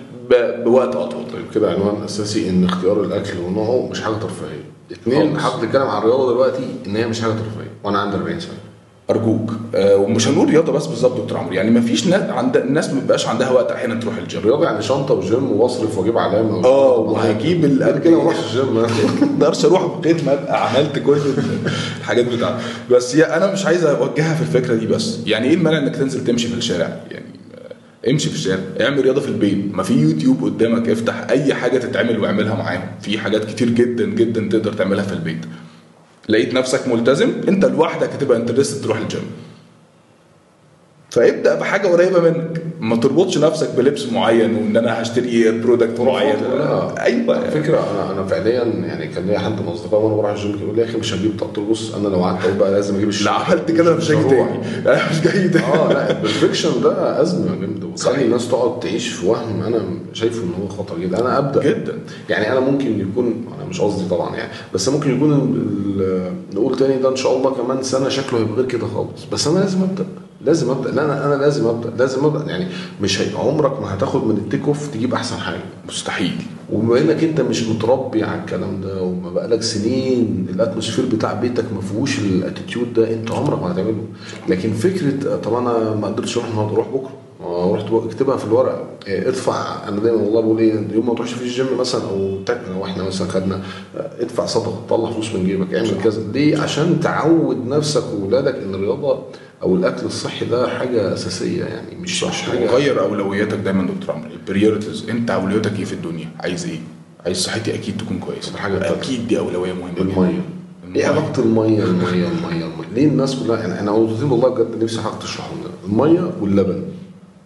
بوقت 0.64 0.96
أطول. 0.96 1.24
طيب 1.32 1.44
كده 1.54 1.70
عنوان 1.70 2.04
أساسي 2.04 2.50
إن 2.50 2.64
اختيار 2.64 3.04
الأكل 3.04 3.38
ونوعه 3.38 3.88
مش 3.90 4.00
حاجة 4.02 4.14
ترفيهية. 4.14 4.64
اثنين. 4.92 5.38
حابب 5.38 5.64
نتكلم 5.64 5.82
عن 5.82 5.98
الرياضة 6.02 6.32
دلوقتي 6.32 6.62
إن 6.86 6.96
هي 6.96 7.06
مش 7.06 7.20
حاجة 7.20 7.30
ترفيهية. 7.30 7.70
وأنا 7.84 7.98
عندي 7.98 8.16
40 8.16 8.40
سنة. 8.40 8.52
أرجوك. 9.10 9.52
آه 9.74 9.96
ومش 9.96 10.28
هنقول 10.28 10.48
رياضة 10.48 10.72
بس 10.72 10.86
بالظبط 10.86 11.20
دكتور 11.20 11.38
عمرو. 11.38 11.52
يعني 11.52 11.70
ما 11.70 11.80
فيش 11.80 12.06
ناس 12.06 12.30
عند 12.30 12.56
الناس 12.56 12.90
ما 12.90 13.00
بيبقاش 13.00 13.26
عندها 13.28 13.50
وقت 13.50 13.70
أحيانا 13.70 14.00
تروح 14.00 14.16
الجيم. 14.16 14.40
الرياضه 14.40 14.64
يعني 14.64 14.82
شنطة 14.82 15.14
وجيم 15.14 15.52
واصرف 15.52 15.98
وأجيب 15.98 16.18
علامة 16.18 16.64
آه 16.64 16.96
وهجيب 16.98 17.60
غير 17.64 17.70
الأكل 17.70 17.98
كده 17.98 18.16
ما 18.16 18.22
اروحش 18.22 18.38
الجيم. 18.56 18.74
ما 18.74 18.86
أقدرش 19.46 19.64
أروح 19.64 19.98
بقيت 20.00 20.24
ما 20.24 20.32
أبقى 20.32 20.68
عملت 20.70 20.98
كل 20.98 21.16
الحاجات 22.00 22.24
بتاعتي. 22.26 22.62
بس 22.90 23.16
هي 23.16 23.22
أنا 23.22 23.52
مش 23.52 23.66
عايز 23.66 23.84
أوجهها 23.84 24.34
في 24.34 24.40
الفكرة 24.42 24.74
دي 24.74 24.86
بس. 24.86 25.18
يعني 25.26 25.48
إيه 25.48 25.54
المانع 25.54 25.78
إنك 25.78 25.96
تنزل 25.96 26.24
تمشي 26.24 26.48
في 26.48 26.54
الشارع؟ 26.54 27.00
يعني 27.10 27.24
آه، 28.06 28.10
امشي 28.10 28.28
في 28.28 28.34
الشارع. 28.34 28.60
اعمل 28.80 29.00
رياضة 29.04 29.20
في 29.20 29.28
البيت. 29.28 29.74
ما 29.74 29.82
في 29.82 29.94
يوتيوب 29.94 30.44
قدامك 30.44 30.88
افتح 30.88 31.26
أي 31.30 31.54
حاجة 31.54 31.78
تتعمل 31.78 32.18
واعملها 32.18 32.54
معاهم. 32.54 32.82
في 33.00 33.18
حاجات 33.18 33.44
كتير 33.44 33.68
جدا 33.70 34.04
جدا 34.06 34.48
تقدر 34.58 34.72
تعملها 34.72 35.04
في 35.04 35.12
البيت. 35.12 35.44
لقيت 36.28 36.54
نفسك 36.54 36.88
ملتزم 36.88 37.32
انت 37.48 37.64
لوحدك 37.64 38.10
هتبقى 38.10 38.38
interested 38.38 38.84
تروح 38.84 38.98
الجيم. 38.98 39.30
فابدأ 41.12 41.54
بحاجة 41.54 41.88
قريبة 41.88 42.20
منك. 42.20 42.62
ما 42.80 42.96
تربطش 42.96 43.38
نفسك 43.38 43.70
بلبس 43.76 44.12
معين 44.12 44.54
وإن 44.54 44.76
أنا 44.76 45.02
هشتري 45.02 45.50
product 45.60 46.00
معين. 46.00 46.34
كلها. 46.36 46.94
أيوه. 47.04 47.36
على 47.36 47.50
فكرة 47.50 47.78
أنا 47.94 48.12
أنا 48.12 48.26
فعليا 48.26 48.62
يعني 48.64 49.06
كان 49.08 49.26
ليا 49.26 49.38
حد 49.38 49.60
من 49.60 49.68
أصدقائي 49.68 50.04
وأنا 50.04 50.16
بروح 50.16 50.30
الجيم 50.30 50.58
يقول 50.62 50.76
لي 50.76 50.82
يا 50.82 50.86
أخي 50.86 50.98
مش 50.98 51.14
هجيب 51.14 51.32
له 51.56 51.64
بص 51.70 51.94
أنا 51.94 52.08
لو 52.08 52.24
قعدت 52.24 52.56
بقى 52.58 52.70
لازم 52.70 52.96
أجيب 52.96 53.10
لا 53.24 53.30
عملت 53.30 53.70
كده 53.70 53.96
مش 53.96 54.10
هاجي 54.10 54.20
هروح. 54.20 54.48
تاني 54.48 54.88
أنا 54.88 55.10
مش 55.10 55.20
جاي 55.20 55.48
تاني. 55.48 55.64
آه 55.66 55.92
لا 55.92 56.10
ال 56.10 56.17
perfection 56.17 56.80
ده 56.82 57.22
أزمة 57.22 57.54
جامدة. 57.60 57.96
صحيح. 57.96 58.08
وتخلي 58.12 58.24
الناس 58.24 58.48
تقعد 58.48 58.80
تعيش 58.80 59.08
في 59.08 59.26
وهم. 59.26 59.62
أنا 59.62 59.80
شايفه 60.12 60.42
إن 60.42 60.50
هو 60.62 60.68
خطر 60.68 60.98
جدا. 60.98 61.20
أنا 61.20 61.38
أبدأ. 61.38 61.62
جدا. 61.62 61.98
يعني 62.28 62.52
أنا 62.52 62.60
ممكن 62.60 63.00
يكون 63.00 63.44
أنا 63.58 63.68
مش 63.70 63.80
قصدي 63.80 64.08
طبعا 64.08 64.36
يعني 64.36 64.52
بس 64.74 64.88
ممكن 64.88 65.16
يكون 65.16 65.30
نقول 66.54 66.76
تاني 66.76 66.96
ده 66.96 67.08
إن 67.08 67.16
شاء 67.16 67.36
الله 67.36 67.50
كمان 67.50 67.82
سنة 67.82 68.08
شكله 68.08 68.40
هيبقى 68.40 68.54
غير 68.54 68.66
كده 68.66 68.86
خالص. 68.86 69.24
بس 69.32 69.46
أنا 69.46 69.58
لازم 69.58 69.82
أبدأ. 69.82 70.04
لازم 70.44 70.70
أبدأ. 70.70 70.90
لا 70.90 71.04
أنا 71.04 71.26
أنا 71.26 71.42
لازم 71.42 71.66
أبدأ. 71.66 71.90
لازم 71.98 72.24
أبدأ. 72.24 72.50
يعني 72.50 72.66
مش 73.02 73.20
هي 73.20 73.36
عمرك 73.36 73.80
ما 73.80 73.94
هتاخد 73.94 74.24
من 74.26 74.36
ال 74.36 74.41
take 74.41 74.62
off 74.66 74.88
تجيب 74.88 75.14
أحسن 75.14 75.36
حاجة. 75.36 75.60
مستحيل. 75.88 76.32
وبما 76.72 76.98
إنك 76.98 77.24
أنت 77.24 77.40
مش 77.40 77.68
متربي 77.68 78.22
على 78.24 78.40
الكلام 78.40 78.80
ده 78.80 79.02
وما 79.02 79.30
بقالك 79.30 79.62
سنين 79.62 80.46
ال 80.50 80.55
atmosphere 80.55 81.04
بتاع 81.06 81.32
بيتك 81.32 81.64
ما 81.74 81.80
فيهوش 81.80 82.18
ال 82.18 82.26
attitude 82.26 82.92
ده 82.94 83.12
أنت 83.14 83.30
عمرك 83.30 83.62
ما 83.62 83.72
هتعمله. 83.72 84.04
لكن 84.48 84.72
فكرة 84.72 85.36
طب 85.36 85.54
أنا 85.54 85.94
ما 85.94 86.06
قدرتش 86.06 86.36
أروح 86.36 86.48
النهارده 86.48 86.72
أروح 86.74 86.88
بكرة. 86.88 87.10
رحت 87.74 87.92
اكتبها 87.92 88.36
في 88.36 88.44
الورقة. 88.44 88.84
آه، 89.08 89.28
ادفع. 89.28 89.88
أنا 89.88 90.00
دايما 90.00 90.18
والله 90.22 90.40
بقول 90.40 90.58
إيه 90.58 90.88
يوم 90.92 91.06
ما 91.08 91.14
تروحش 91.14 91.32
في 91.32 91.42
الجيم 91.42 91.66
مثلا 91.80 92.02
أو 92.02 92.38
لو 92.74 92.84
إحنا 92.84 93.02
مثلا 93.04 93.28
خدنا 93.28 93.60
ادفع 94.20 94.46
صدقة 94.46 94.80
طلع 94.90 95.10
فلوس 95.10 95.34
من 95.34 95.44
جيبك 95.46 95.74
اعمل 95.74 96.02
كذا. 96.04 96.22
ليه؟ 96.32 96.58
عشان 96.58 97.00
تعود 97.00 97.66
نفسك 97.66 98.02
واولادك 98.14 98.54
إن 98.54 98.74
الرياضة 98.74 99.18
أو 99.62 99.76
الأكل 99.76 100.06
الصحي 100.06 100.44
ده 100.46 100.68
حاجة 100.78 101.14
أساسية 101.14 101.64
يعني 101.64 101.96
مش 101.96 102.24
مش 102.24 102.42
حاجة 102.42 102.66
غير 102.70 103.00
أولوياتك 103.00 103.58
دايما 103.58 103.86
دكتور 103.86 104.14
عمرو. 104.14 104.30
ال 104.30 104.38
priorities 104.38 105.10
أنت 105.10 105.30
أولوياتك 105.30 105.78
إيه 105.78 105.84
في 105.84 105.92
الدنيا؟ 105.92 106.28
عايز 106.40 106.66
إيه؟ 106.66 106.78
عايز 107.26 107.36
صحتي 107.36 107.74
أكيد 107.74 107.96
تكون 107.96 108.18
كويسة. 108.18 108.52
التالتة. 108.66 108.92
أكيد 108.94 109.28
دي 109.28 109.38
أولوية 109.38 109.72
مهمة. 109.72 109.98
المية. 110.00 110.40
إيه 110.96 111.06
علاقة 111.06 111.42
المية 111.42 111.84
الميه 111.84 112.04
المية 112.28 112.28
المية؟ 112.66 112.88
ليه 112.94 113.06
الناس 113.06 113.36
كلها 113.36 113.58
يعني 113.58 113.80
أنا 113.80 113.90
نقطتين 113.90 114.30
والله 114.30 114.48
بجد 114.48 114.82
نفسي 114.84 115.00
حضرتك 115.00 115.22
تشرحهم 115.22 115.56
لنا. 115.60 115.70
المية 116.08 116.30
واللبن. 116.40 116.82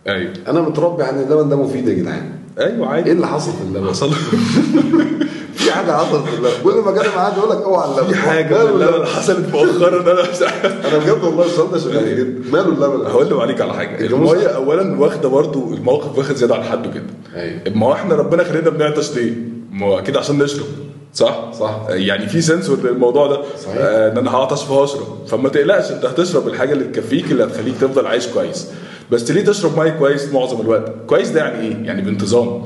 أيوه. 0.09 0.33
أنا 0.49 0.61
متربي 0.61 1.03
عن 1.03 1.19
اللبن 1.23 1.49
ده 1.49 1.57
مفيد 1.63 1.89
يا 1.89 1.95
جدعان. 1.95 2.31
أيوه 2.59 2.87
إيه 2.87 2.87
عادي 2.87 3.13
اللي 3.13 3.27
حصل 3.27 3.53
في 3.53 3.63
اللبن؟ 3.69 3.89
حصل. 3.89 4.11
حاجة 5.77 5.93
حصلت 5.93 6.25
في 6.29 6.63
كل 6.65 6.75
ما 6.75 6.93
جالي 6.93 7.09
معاد 7.17 7.37
يقول 7.37 7.51
لك 7.51 7.63
أوعى 7.63 7.91
اللبن 7.91 8.13
في 8.13 8.17
حاجة 8.19 8.63
اللبن 8.63 9.07
حصلت 9.07 9.49
مؤخرا. 9.53 9.89
أنا 10.13 10.23
مش 10.31 10.43
أنا 10.43 10.99
بجد 10.99 11.25
والله 11.25 11.45
السؤال 11.47 11.71
ده 11.73 11.79
شغال 11.79 12.17
جدا. 12.17 12.51
ماله 12.53 12.69
اللبن 12.69 13.07
هقول 13.07 13.31
له 13.31 13.43
عليك 13.43 13.61
على 13.61 13.75
حاجة. 13.75 14.01
الجاموسة؟ 14.01 14.33
الميه 14.33 14.47
اولا 14.49 15.01
واخدة 15.01 15.29
برضو 15.29 15.75
الموقف 15.75 16.19
واخد 16.19 16.35
زيادة 16.35 16.55
عن 16.55 16.63
حده 16.63 16.91
كده. 16.91 17.05
أيوه. 17.37 17.61
ما 17.75 17.87
هو 17.87 17.93
إحنا 17.93 18.15
ربنا 18.15 18.45
خلينا 18.45 18.71
بنعطش 18.71 19.13
ليه؟ 19.17 19.33
ما 19.73 19.87
هو 19.87 19.99
أكيد 19.99 20.17
عشان 20.17 20.39
نشرب. 20.39 20.67
صح؟ 21.15 21.53
صح. 21.61 21.81
يعني 21.89 22.27
في 22.29 22.41
سنسور 22.41 22.79
للموضوع 22.85 23.27
ده. 23.27 23.41
صحيح. 23.65 23.77
آه 23.79 24.13
إن 24.13 24.19
أنا 24.19 24.35
هعطش 24.35 24.63
فهشرب 24.65 25.07
فما 25.29 25.49
تقلقش 25.49 25.91
أنت 25.93 26.05
هتشرب 26.05 26.49
الحاجة 26.49 26.73
اللي 26.73 26.85
تكفيك 26.85 27.31
اللي 27.31 27.45
هتخليك 27.45 27.75
تفضل 27.81 28.07
عايش 28.07 28.27
كويس. 28.27 28.67
بس 29.11 29.31
ليه 29.31 29.45
تشرب 29.45 29.79
مية 29.79 29.91
كويس 29.91 30.33
معظم 30.33 30.61
الوقت؟ 30.61 30.93
كويس 31.07 31.29
ده 31.29 31.41
يعني 31.41 31.69
إيه؟ 31.69 31.87
يعني 31.87 32.03
بانتظام. 32.03 32.63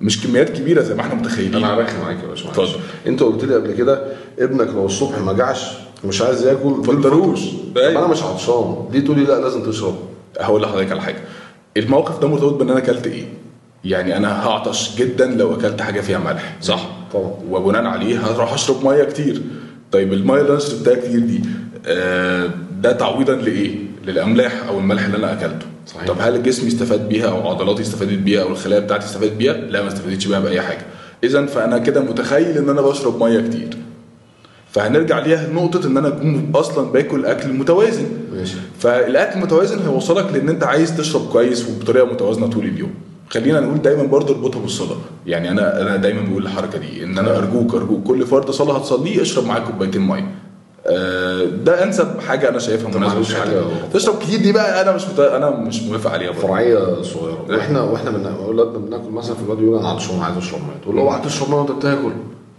مش 0.00 0.22
كميات 0.26 0.50
كبيرة 0.50 0.82
زي 0.82 0.94
ما 0.94 1.00
إحنا 1.00 1.14
متخيلين. 1.14 1.54
أنا 1.54 1.74
هرخم 1.74 2.00
معاك 2.00 2.16
يا 2.22 2.26
معلش. 2.28 2.46
اتفضل. 2.46 2.80
انت 3.06 3.22
قلت 3.22 3.44
لي 3.44 3.54
قبل 3.54 3.72
كده 3.72 4.02
ابنك 4.38 4.68
لو 4.68 4.86
الصبح 4.86 5.18
ما 5.18 5.32
جعش 5.32 5.66
ومش 6.04 6.22
عايز 6.22 6.46
ياكل 6.46 6.84
فطروش. 6.84 7.40
طب 7.74 7.78
أنا 7.78 8.06
مش 8.06 8.22
عطشان. 8.22 8.88
ليه 8.92 9.00
تقول 9.00 9.18
لي 9.18 9.24
لا 9.24 9.40
لازم 9.40 9.62
تشرب. 9.70 9.94
هقول 10.40 10.62
لحضرتك 10.62 10.90
على 10.92 11.02
حاجة. 11.02 11.18
الموقف 11.76 12.18
ده 12.18 12.28
مرتبط 12.28 12.52
بان 12.52 12.70
أنا 12.70 12.78
اكلت 12.78 13.06
إيه؟ 13.06 13.24
يعني 13.84 14.16
أنا 14.16 14.46
هعطش 14.46 14.96
جدا 14.96 15.26
لو 15.26 15.54
اكلت 15.54 15.82
حاجة 15.82 16.00
فيها 16.00 16.18
ملح. 16.18 16.56
صح. 16.62 16.88
طبعا. 17.12 17.30
وبناء 17.50 17.84
عليه 17.84 18.26
هروح 18.26 18.52
اشرب 18.52 18.84
مية 18.84 19.04
كتير. 19.04 19.42
طيب 19.92 20.12
المية 20.12 20.40
اللي 20.40 20.50
أنا 20.50 20.58
شربتها 20.58 20.94
كتير 20.94 21.18
دي 21.20 21.40
آه، 21.86 22.50
ده 22.82 22.92
تعويضا 22.92 23.34
لإيه؟ 23.34 23.76
للأملاح 24.06 24.52
أو 24.68 24.78
الملح 24.78 25.04
اللي 25.04 25.16
أنا 25.16 25.32
أكلته. 25.32 25.66
صحيح. 25.94 26.06
طب 26.06 26.16
هل 26.20 26.42
جسمي 26.42 26.68
استفاد 26.68 27.08
بيها 27.08 27.28
أو 27.28 27.48
عضلاتي 27.48 27.82
استفادت 27.82 28.18
بيها 28.18 28.42
أو 28.42 28.48
الخلايا 28.48 28.80
بتاعتي 28.80 29.06
استفادت 29.06 29.32
بيها؟ 29.32 29.52
لا 29.52 29.82
ما 29.82 29.88
استفادتش 29.88 30.26
بيها 30.26 30.40
بأي 30.40 30.60
حاجة. 30.60 30.86
اذا 31.24 31.46
فأنا 31.46 31.78
كده 31.78 32.00
متخيل 32.00 32.58
إن 32.58 32.68
أنا 32.68 32.80
بشرب 32.80 33.22
مية 33.22 33.40
كتير. 33.40 33.68
فهنرجع 34.70 35.18
ليها 35.18 35.48
نقطه 35.52 35.86
إن 35.86 35.96
أنا 35.96 36.08
أكون 36.08 36.50
أصلا 36.54 36.92
باكل 36.92 37.24
أكل 37.26 37.52
متوازن. 37.52 38.06
ماشي. 38.32 38.56
فالأكل 38.78 39.38
المتوازن 39.38 39.78
هيوصلك 39.78 40.32
لإن 40.32 40.48
أنت 40.48 40.64
عايز 40.64 40.96
تشرب 40.96 41.28
كويس 41.28 41.68
وبطريقة 41.68 42.06
متوازنة 42.06 42.46
طول 42.46 42.64
اليوم. 42.64 42.90
خلينا 43.30 43.60
نقول 43.60 43.82
دايما 43.82 44.02
برضه 44.02 44.34
اربطها 44.34 44.60
بالصلاة. 44.60 44.96
يعني 45.26 45.50
أنا 45.50 45.82
أنا 45.82 45.96
دايما 45.96 46.20
بقول 46.22 46.42
الحركه 46.42 46.78
دي 46.78 47.04
إن 47.04 47.18
أنا 47.18 47.38
أرجوك 47.38 47.74
أرجوك 47.74 48.02
كل 48.02 48.26
فرد 48.26 48.50
صلاة 48.50 48.78
هتصليه 48.78 49.22
اشرب 49.22 49.46
معاك 49.46 49.64
كوبايتين 49.64 50.00
مية. 50.02 50.28
ده 51.64 51.82
أنسب 51.84 52.20
حاجة 52.20 52.48
أنا 52.48 52.58
شايفها 52.58 52.98
مناسبة 52.98 53.24
حاجة- 53.24 53.38
حاجة 53.38 53.62
تشرب 53.94 54.18
كتير 54.18 54.40
دي 54.40 54.52
بقى 54.52 54.82
أنا 54.82 54.92
مش 54.92 55.02
مت... 55.08 55.18
أنا 55.20 55.50
مش 55.50 55.82
موافق 55.82 56.10
عليها 56.10 56.30
برضه. 56.30 56.40
فرعيه 56.46 57.02
صغيرة. 57.02 57.44
وإحنا 57.48 57.80
وإحنا 57.80 58.10
من 58.10 58.26
اولادنا 58.26 58.78
بناكل 58.78 59.10
مثلا 59.10 59.34
في 59.34 59.42
الواد 59.42 59.58
يقول 59.62 59.78
أنا 59.78 59.88
عطشان 59.88 60.20
عايز 60.20 60.36
أشرب 60.36 60.60
مية. 60.60 60.82
تقول 60.82 60.96
له 60.96 61.02
أوعى 61.02 61.20
تشرب 61.24 61.50
مية 61.50 61.56
وأنت 61.56 61.70
بتاكل. 61.70 62.12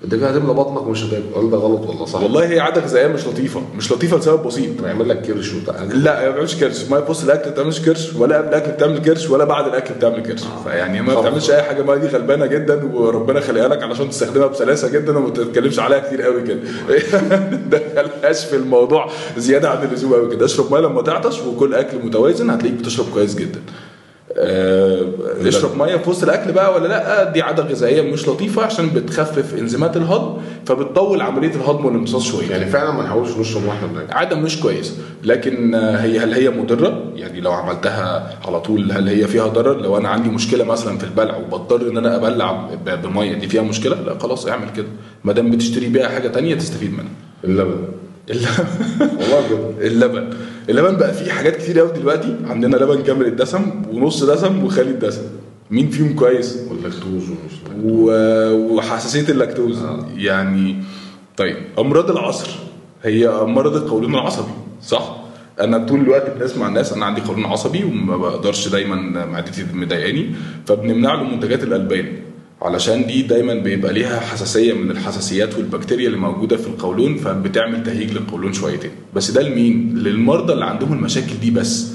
انت 0.03 0.15
كده 0.15 0.29
هتملى 0.29 0.53
بطنك 0.53 0.81
ومش 0.87 1.03
هتاكل 1.03 1.23
قال 1.35 1.51
ده 1.51 1.57
غلط 1.57 1.87
والله 1.87 2.05
صح؟ 2.05 2.21
والله 2.23 2.45
هي 2.49 2.59
عاده 2.59 2.81
غذائيه 2.81 3.07
مش 3.07 3.27
لطيفة. 3.27 3.61
مش 3.77 3.91
لطيفة 3.91 4.17
لسبب 4.17 4.43
بسيط. 4.47 4.81
بيعمل 4.81 5.09
لك 5.09 5.21
كرش 5.21 5.53
وبتاع 5.53 5.75
لا 5.83 6.25
ما 6.25 6.31
بتعملش 6.31 6.55
كرش. 6.55 6.83
ما 6.89 6.99
تبص 6.99 7.23
الأكل 7.23 7.45
ما 7.45 7.51
بتعملش 7.51 7.79
كرش 7.79 8.13
ولا 8.15 8.37
قبل 8.37 8.47
الأكل 8.47 8.71
بتعمل 8.71 8.97
كرش 9.01 9.29
ولا 9.29 9.43
بعد 9.43 9.67
الأكل 9.67 9.93
بتعمل 9.93 10.23
كرش. 10.23 10.41
فيعني 10.63 11.01
ما. 11.01 11.19
بتعملش 11.21 11.51
أي 11.51 11.61
حاجة. 11.61 11.81
ما 11.83 11.95
دي 11.95 12.07
غلبانة 12.07 12.45
جدا 12.45 12.85
وربنا 12.93 13.39
خليها 13.39 13.67
لك 13.67 13.83
علشان 13.83 14.09
تستخدمها 14.09 14.47
بسلاسة 14.47 14.89
جدا 14.89 15.17
وما 15.17 15.29
تتكلمش 15.29 15.79
عليها 15.79 15.99
كتير 15.99 16.21
قوي 16.21 16.43
كده. 16.43 16.59
دخلهاش 17.71 18.45
في 18.45 18.55
الموضوع 18.55 19.09
زيادة 19.37 19.69
عن 19.69 19.83
اللزوم 19.87 20.13
قوي 20.13 20.35
كده. 20.35 20.45
اشرب 20.45 20.73
مية 20.73 20.79
لما 20.79 21.01
تعطش 21.01 21.41
وكل 21.41 21.73
أكل 21.73 21.97
متوازن 22.05 22.49
هتلاقيك 22.49 22.77
بتشرب 22.79 23.05
كويس 23.13 23.35
جدا. 23.35 23.59
آه، 23.59 23.88
اشرب 24.37 25.77
مية 25.77 25.95
في 25.97 26.09
وسط 26.09 26.23
الأكل 26.23 26.51
بقى 26.51 26.73
ولا 26.75 26.87
لأ؟ 26.87 27.23
دي 27.31 27.41
عادة 27.41 27.63
غذائية 27.63 28.01
مش 28.01 28.27
لطيفة 28.27 28.61
عشان 28.63 28.89
بتخفف 28.89 29.53
إنزيمات 29.59 29.97
الهضم 29.97 30.37
فبتطول 30.65 31.21
عملية 31.21 31.55
الهضم 31.55 31.85
والامتصاص 31.85 32.23
شوية. 32.23 32.49
يعني 32.51 32.65
فعلا 32.65 32.91
ما 32.91 33.03
نحاولش 33.03 33.37
نشرب 33.37 33.65
وإحنا 33.65 33.87
بناكل. 33.87 34.13
عادة 34.13 34.35
مش 34.35 34.59
كويسه 34.59 34.93
لكن 35.23 35.75
آه، 35.75 35.97
هي 35.97 36.19
هل 36.19 36.33
هي 36.33 36.49
مضرة؟ 36.49 37.03
يعني 37.15 37.41
لو 37.41 37.51
عملتها 37.51 38.29
على 38.47 38.59
طول 38.59 38.91
هل 38.91 39.07
هي 39.07 39.27
فيها 39.27 39.47
ضرر؟ 39.47 39.81
لو 39.81 39.97
أنا 39.97 40.09
عندي 40.09 40.29
مشكلة 40.29 40.63
مثلا 40.63 40.97
في 40.97 41.03
البلع 41.03 41.37
وبضطر 41.37 41.81
إن 41.89 41.97
أنا 41.97 42.15
أبلع 42.15 42.69
بمية 43.03 43.33
دي 43.33 43.47
فيها 43.47 43.61
مشكلة؟ 43.61 43.95
لأ 44.01 44.19
خلاص 44.19 44.47
اعمل 44.47 44.69
كده. 44.75 44.87
ما 45.23 45.33
دام 45.33 45.51
بتشتري 45.51 45.87
بيها 45.87 46.07
حاجة 46.07 46.27
تانية 46.27 46.55
تستفيد 46.55 46.91
منها. 46.93 47.11
اللبن 47.43 47.77
اللبن 48.29 49.73
اللبن. 49.81 50.29
اللبن 50.69 50.95
بقى 50.97 51.13
فيه 51.13 51.31
حاجات 51.31 51.55
كتير 51.55 51.79
قوي 51.79 51.91
دلوقتي. 51.91 52.35
عندنا 52.45 52.75
لبن 52.77 53.03
كامل 53.03 53.25
الدسم 53.25 53.61
ونص 53.91 54.23
دسم 54.23 54.63
وخالي 54.63 54.89
الدسم. 54.91 55.21
مين 55.71 55.89
فيهم 55.89 56.15
كويس؟ 56.15 56.57
واللاكتوز 56.69 57.23
و- 57.83 58.75
وحساسية 58.75 59.29
اللاكتوز. 59.31 59.79
يعني 60.15 60.75
طيب 61.37 61.57
أمراض 61.79 62.11
العصر. 62.11 62.49
هي 63.03 63.29
مرض 63.31 63.75
القولون 63.75 64.13
العصبي 64.15 64.51
صح؟ 64.83 65.15
أنا 65.59 65.77
طول 65.85 65.99
الوقت 65.99 66.29
بنسمع 66.39 66.67
الناس 66.67 66.93
أنا 66.93 67.05
عندي 67.05 67.21
قولون 67.21 67.45
عصبي 67.45 67.83
وما 67.83 68.17
بقدرش 68.17 68.67
دايما 68.67 69.25
معدتي 69.25 69.65
مضايقاني 69.73 70.31
فبنمنع 70.67 71.13
له 71.13 71.23
منتجات 71.23 71.63
الألبان. 71.63 72.05
علشان 72.61 73.05
دي 73.07 73.21
دايما 73.21 73.53
بيبقى 73.53 73.93
ليها 73.93 74.19
حساسية 74.19 74.73
من 74.73 74.91
الحساسيات 74.91 75.55
والبكتيريا 75.55 76.07
اللي 76.07 76.17
موجودة 76.17 76.57
في 76.57 76.67
القولون 76.67 77.17
فبتعمل 77.17 77.83
تهيج 77.83 78.11
للقولون 78.11 78.53
شويتين. 78.53 78.91
بس 79.13 79.31
ده 79.31 79.41
لمين؟ 79.41 79.93
للمرضى 79.97 80.53
اللي 80.53 80.65
عندهم 80.65 80.93
المشاكل 80.93 81.39
دي 81.41 81.51
بس. 81.51 81.87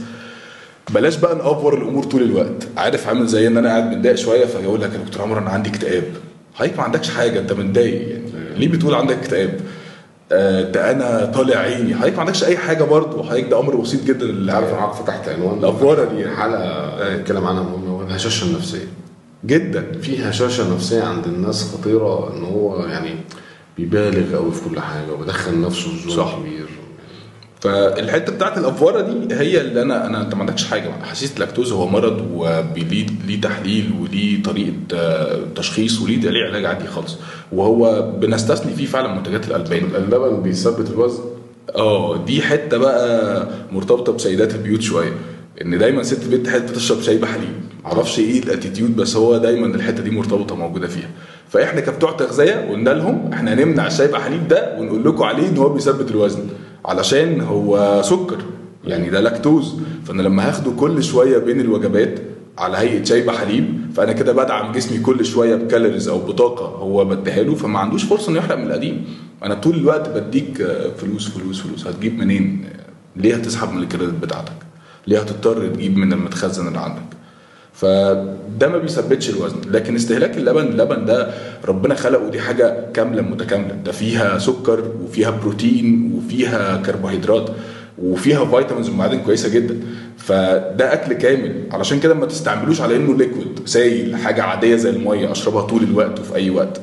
بلاش 0.95 1.17
بقى 1.17 1.35
نأفور 1.37 1.79
الأمور 1.79 2.05
طول 2.05 2.23
الوقت. 2.23 2.69
عارف 2.77 3.09
عامل 3.09 3.27
زي 3.27 3.47
إن 3.47 3.57
أنا 3.57 3.69
قاعد 3.69 3.91
متضايق 3.97 4.15
شوية 4.17 4.45
فيقول 4.45 4.81
لك 4.83 4.93
يا 4.93 4.99
دكتور 4.99 5.23
عمرو 5.23 5.39
أنا 5.39 5.51
عندي 5.51 5.71
اكتئاب. 5.71 6.05
حضرتك 6.55 6.77
ما 6.77 6.83
عندكش 6.83 7.11
حاجة 7.11 7.41
أنت 7.41 7.53
متضايق. 7.53 8.09
يعني 8.09 8.59
ليه 8.59 8.69
بتقول 8.69 8.95
عندك 8.95 9.17
اكتئاب؟ 9.17 9.61
آه، 10.33 10.63
ده 10.63 10.91
أنا 10.91 11.25
طالع 11.35 11.57
عيني. 11.57 11.95
حضرتك 11.95 12.15
ما 12.15 12.21
عندكش 12.21 12.45
أي 12.45 12.57
حاجة 12.57 12.85
برضه. 12.85 13.23
حضرتك 13.23 13.49
ده 13.51 13.61
أمر 13.61 13.77
بسيط 13.77 14.05
جدا. 14.05 14.27
اللي 14.27 14.53
عارف 14.53 14.69
أنا 14.75 14.93
فتحت 14.93 15.29
عنوان. 15.29 15.59
الأفوارة 15.59 16.05
دي. 16.15 16.29
حلقة 16.29 17.17
نتكلم 17.17 17.45
عنها 17.45 17.63
مهمة 17.63 18.03
الهشاشة 18.07 18.45
النفسية. 18.45 18.89
جدا. 19.47 19.87
في 20.03 20.23
هشاشه 20.23 20.75
نفسية 20.75 21.03
عند 21.03 21.27
الناس 21.27 21.73
خطيرة 21.75 22.37
إن 22.37 22.45
هو 22.45 22.85
يعني 22.87 23.15
بيبالغ 23.79 24.37
قوي 24.37 24.53
في 24.53 24.69
كل 24.71 24.81
حاجة 24.81 25.13
وبيدخل 25.13 25.61
نفسه 25.61 25.91
في 25.91 26.11
زون 26.11 26.17
صح. 26.25 26.39
كبير. 26.39 26.67
فالحتة 27.61 28.33
بتاعت 28.33 28.59
الافوره 28.59 29.01
دي 29.01 29.35
هي 29.35 29.61
اللي 29.61 29.83
أنا 29.83 30.07
أنا 30.07 30.21
أنت 30.21 30.35
ما 30.35 30.41
عندكش 30.41 30.65
حاجة. 30.65 30.91
حساسيه 31.03 31.35
اللاكتوز 31.35 31.73
هو 31.73 31.87
مرض 31.89 32.31
وليه 32.35 33.07
ليه 33.27 33.41
تحليل 33.41 33.91
وليه 34.01 34.43
طريقة 34.43 34.73
آه، 34.95 35.41
تشخيص 35.57 36.01
وليه 36.01 36.17
ليه 36.17 36.45
علاج 36.45 36.65
عادي 36.65 36.87
خالص. 36.87 37.17
وهو 37.53 38.11
بنستثني 38.21 38.73
فيه 38.73 38.87
فعلا 38.87 39.15
منتجات 39.15 39.49
الألبان. 39.49 39.83
اللبن 39.97 40.43
بيثبت 40.43 40.91
الوزن؟ 40.91 41.23
آه 41.77 42.25
دي 42.25 42.43
حتة 42.43 42.77
بقى 42.79 43.49
مرتبطة 43.73 44.13
بسيدات 44.13 44.55
البيوت 44.55 44.81
شوية. 44.83 45.13
إن 45.63 45.79
دايما 45.79 46.03
ست 46.03 46.35
تحب 46.35 46.67
تشرب 46.67 47.01
شاي 47.01 47.19
بحليب 47.19 47.49
معرفش 47.85 48.19
إيه 48.19 48.43
ال 48.43 48.49
attitude 48.49 48.97
بس 48.97 49.17
هو 49.17 49.39
دايما 49.39 49.67
الحتة 49.67 50.03
دي 50.03 50.11
مرتبطة 50.11 50.57
موجودة 50.57 50.87
فيها. 50.87 51.11
فإحنا 51.49 51.81
كبتوع 51.81 52.13
تغذية 52.13 52.69
قلنا 52.71 52.91
لهم 52.91 53.31
إحنا 53.33 53.55
هنمنع 53.55 53.87
الشاي 53.87 54.07
بحليب 54.09 54.49
ده 54.49 54.79
ونقول 54.79 55.05
لكم 55.05 55.23
عليه 55.23 55.49
إن 55.49 55.57
هو 55.57 55.69
بيثبت 55.69 56.11
الوزن 56.11 56.41
علشان 56.85 57.41
هو 57.41 58.03
سكر 58.05 58.39
يعني 58.85 59.11
ده 59.11 59.21
لاكتوز. 59.21 59.75
فأنا 60.05 60.23
لما 60.23 60.49
هاخده 60.49 60.71
كل 60.71 61.03
شوية 61.03 61.39
بين 61.39 61.61
الوجبات 61.61 62.19
على 62.59 62.77
هيئة 62.77 63.05
شاي 63.05 63.23
بحليب 63.23 63.81
فأنا 63.97 64.13
كده 64.13 64.33
بدعم 64.33 64.73
جسمي 64.73 64.99
كل 64.99 65.25
شوية 65.25 65.55
ب 65.57 65.62
calories 65.62 66.09
أو 66.09 66.19
بطاقة 66.19 66.65
هو 66.67 67.05
بديها 67.05 67.43
له 67.43 67.55
فما 67.55 67.79
عندوش 67.79 68.05
فرصة 68.05 68.31
إنه 68.31 68.39
يحرق 68.39 68.57
من 68.57 68.67
القديم. 68.67 69.05
أنا 69.45 69.55
طول 69.55 69.75
الوقت 69.75 70.09
بديك 70.09 70.61
آه، 70.61 70.91
فلوس 70.99 71.29
فلوس 71.29 71.61
فلوس. 71.61 71.87
هتجيب 71.87 72.19
منين؟ 72.19 72.65
ليه 73.17 73.35
هتسحب 73.35 73.73
من 73.73 73.83
ال 73.83 73.87
credit 73.87 74.15
بتاعتك؟ 74.23 74.64
ليه 75.07 75.19
هتضطر 75.19 75.67
تجيب 75.69 75.97
من 75.97 76.13
المتخزن 76.13 76.69
اللي 76.69 76.79
عندك؟ 76.79 77.03
فده 77.73 78.69
ما 78.69 78.79
بيثبتش 78.79 79.31
الوزن. 79.31 79.57
لكن 79.71 79.95
استهلاك 79.95 80.37
اللبن 80.37 80.67
اللبن 80.67 81.05
ده 81.05 81.31
ربنا 81.65 81.95
خلقه 81.95 82.29
دي 82.31 82.41
حاجة 82.41 82.87
كاملة 82.95 83.23
متكاملة. 83.23 83.75
ده 83.75 83.93
فيها 83.93 84.39
سكر 84.39 84.85
وفيها 85.05 85.31
بروتين 85.31 86.13
وفيها 86.17 86.83
كربوهيدرات 86.87 87.51
وفيها 87.99 88.45
vitamins 88.45 88.89
ومعادن 88.89 89.19
كويسة 89.19 89.49
جدا. 89.49 89.81
فده 90.19 90.93
أكل 90.93 91.13
كامل. 91.13 91.63
علشان 91.73 92.01
كده 92.01 92.15
ما 92.15 92.27
تستعملوش 92.27 92.81
على 92.81 92.97
إنه 92.97 93.17
liquid 93.17 93.61
سايل 93.65 94.17
حاجة 94.17 94.43
عادية 94.43 94.77
زي 94.77 94.91
المية 94.91 95.33
أشربها 95.33 95.63
طول 95.63 95.83
الوقت 95.83 96.21
وفي 96.21 96.35
أي 96.35 96.51
وقت. 96.51 96.81